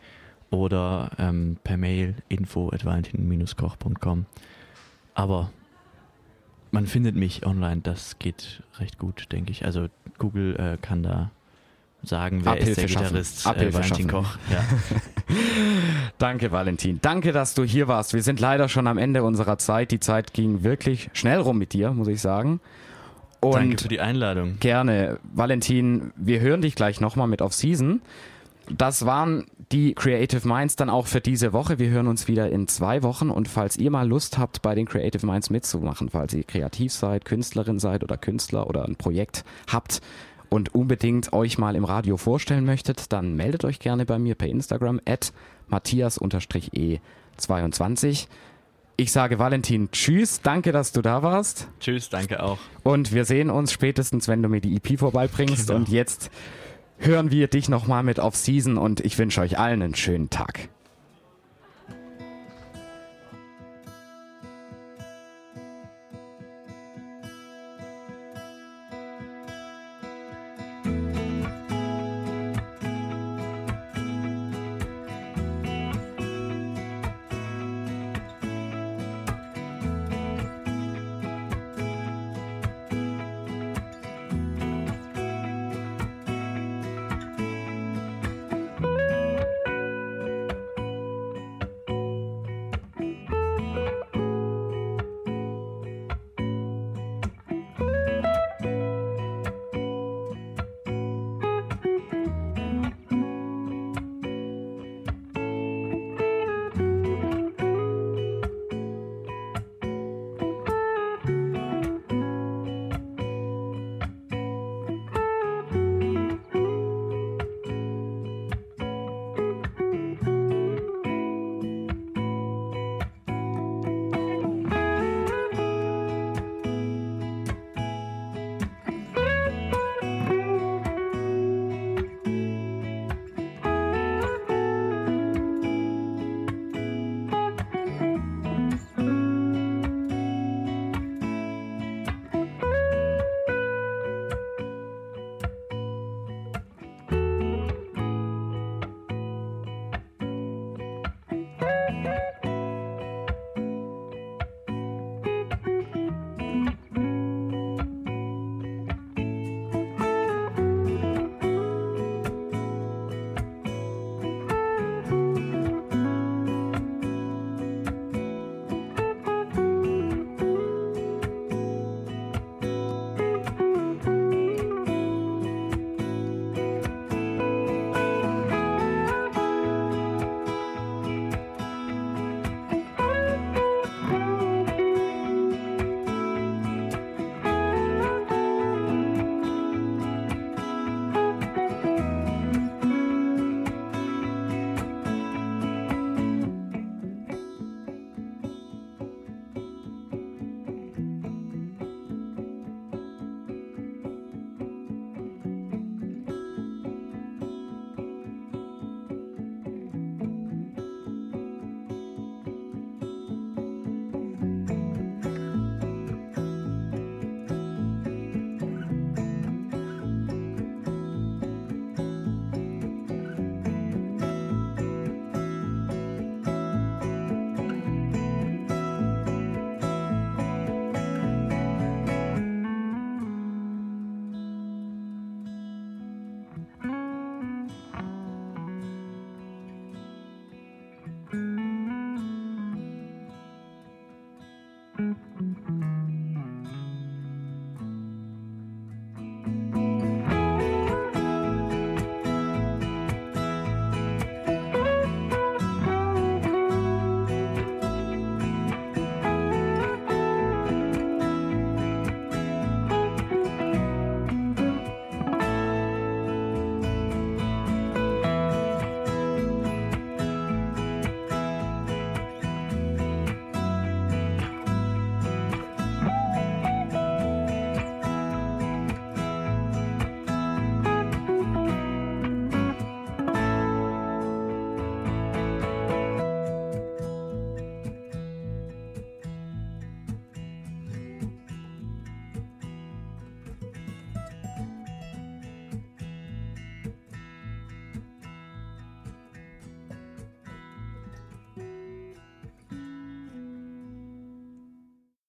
oder 0.50 1.12
ähm, 1.18 1.58
per 1.64 1.78
Mail 1.78 2.16
info 2.30 2.70
at 2.70 2.84
valentin-koch.com. 2.84 4.26
Aber 5.14 5.52
man 6.76 6.88
findet 6.88 7.16
mich 7.16 7.46
online, 7.46 7.82
das 7.82 8.20
geht 8.20 8.62
recht 8.80 9.00
gut, 9.00 9.32
denke 9.32 9.52
ich. 9.52 9.66
Also 9.66 9.88
Google 10.18 10.56
äh, 10.58 10.78
kann 10.80 11.04
da 11.04 11.32
sagen, 12.04 12.42
wer 12.44 12.52
Abhilfe 12.52 12.70
ist 12.70 12.82
der 12.82 12.88
schaffen. 12.90 13.06
Gitarrist 13.08 13.48
Abhilfe 13.48 13.70
äh, 13.70 13.74
Valentin 13.82 14.10
schaffen. 14.10 14.26
Koch. 14.26 14.38
Ja. 14.52 14.64
Danke, 16.20 16.52
Valentin. 16.52 17.00
Danke, 17.02 17.32
dass 17.32 17.56
du 17.56 17.64
hier 17.64 17.88
warst. 17.88 18.14
Wir 18.14 18.22
sind 18.22 18.40
leider 18.40 18.70
schon 18.70 18.86
am 18.86 19.00
Ende 19.00 19.24
unserer 19.24 19.58
Zeit. 19.58 19.90
Die 19.90 20.00
Zeit 20.00 20.34
ging 20.34 20.64
wirklich 20.64 21.10
schnell 21.14 21.40
rum 21.40 21.58
mit 21.58 21.74
dir, 21.74 21.92
muss 21.92 22.08
ich 22.08 22.22
sagen. 22.22 22.60
Und 23.40 23.54
Danke 23.54 23.82
für 23.82 23.88
die 23.88 24.02
Einladung. 24.02 24.58
Gerne. 24.60 25.20
Valentin, 25.34 26.12
wir 26.16 26.42
hören 26.42 26.62
dich 26.62 26.76
gleich 26.76 27.02
nochmal 27.02 27.28
mit 27.28 27.42
Off 27.42 27.54
Season. 27.54 28.02
Das 28.70 29.06
waren 29.06 29.46
die 29.72 29.94
Creative 29.94 30.48
Minds 30.48 30.76
dann 30.76 30.90
auch 30.90 31.08
für 31.08 31.22
diese 31.22 31.54
Woche. 31.54 31.80
Wir 31.80 31.90
hören 31.90 32.08
uns 32.08 32.28
wieder 32.28 32.50
in 32.50 32.68
zwei 32.68 33.04
Wochen 33.04 33.30
und 33.30 33.48
falls 33.48 33.78
ihr 33.78 33.92
mal 33.92 34.06
Lust 34.08 34.38
habt, 34.38 34.62
bei 34.62 34.76
den 34.76 34.86
Creative 34.86 35.26
Minds 35.26 35.50
mitzumachen, 35.50 36.10
falls 36.10 36.34
ihr 36.34 36.44
kreativ 36.44 36.92
seid, 36.94 37.26
Künstlerin 37.26 37.80
seid 37.80 38.04
oder 38.04 38.18
Künstler 38.18 38.68
oder 38.68 38.86
ein 38.86 38.96
Projekt 38.96 39.44
habt 39.72 40.02
und 40.50 40.76
unbedingt 40.76 41.34
euch 41.34 41.58
mal 41.58 41.76
im 41.76 41.86
Radio 41.86 42.18
vorstellen 42.18 42.66
möchtet, 42.66 43.12
dann 43.12 43.36
meldet 43.36 43.66
euch 43.66 43.80
gerne 43.80 44.06
bei 44.06 44.20
mir 44.20 44.36
per 44.36 44.48
Instagram 44.48 45.02
at 45.06 45.34
matthias-e22. 45.68 48.28
Ich 48.98 49.12
sage 49.12 49.40
Valentin 49.40 49.92
Tschüss, 49.92 50.40
danke, 50.42 50.72
dass 50.72 50.94
du 50.94 51.02
da 51.02 51.22
warst. 51.22 51.68
Tschüss, 51.82 52.08
danke 52.10 52.42
auch. 52.42 52.60
Und 52.84 53.14
wir 53.14 53.26
sehen 53.26 53.50
uns 53.50 53.74
spätestens, 53.74 54.30
wenn 54.30 54.42
du 54.42 54.48
mir 54.48 54.62
die 54.62 54.78
EP 54.78 54.98
vorbeibringst. 54.98 55.68
Genau. 55.68 55.80
Und 55.80 55.90
jetzt 55.90 56.32
hören 56.98 57.32
wir 57.32 57.48
dich 57.48 57.70
nochmal 57.70 58.04
mit 58.04 58.20
Off 58.20 58.36
Season 58.36 58.78
und 58.78 59.00
ich 59.02 59.18
wünsche 59.18 59.42
euch 59.42 59.58
allen 59.58 59.82
einen 59.82 59.96
schönen 59.96 60.30
Tag. 60.30 60.70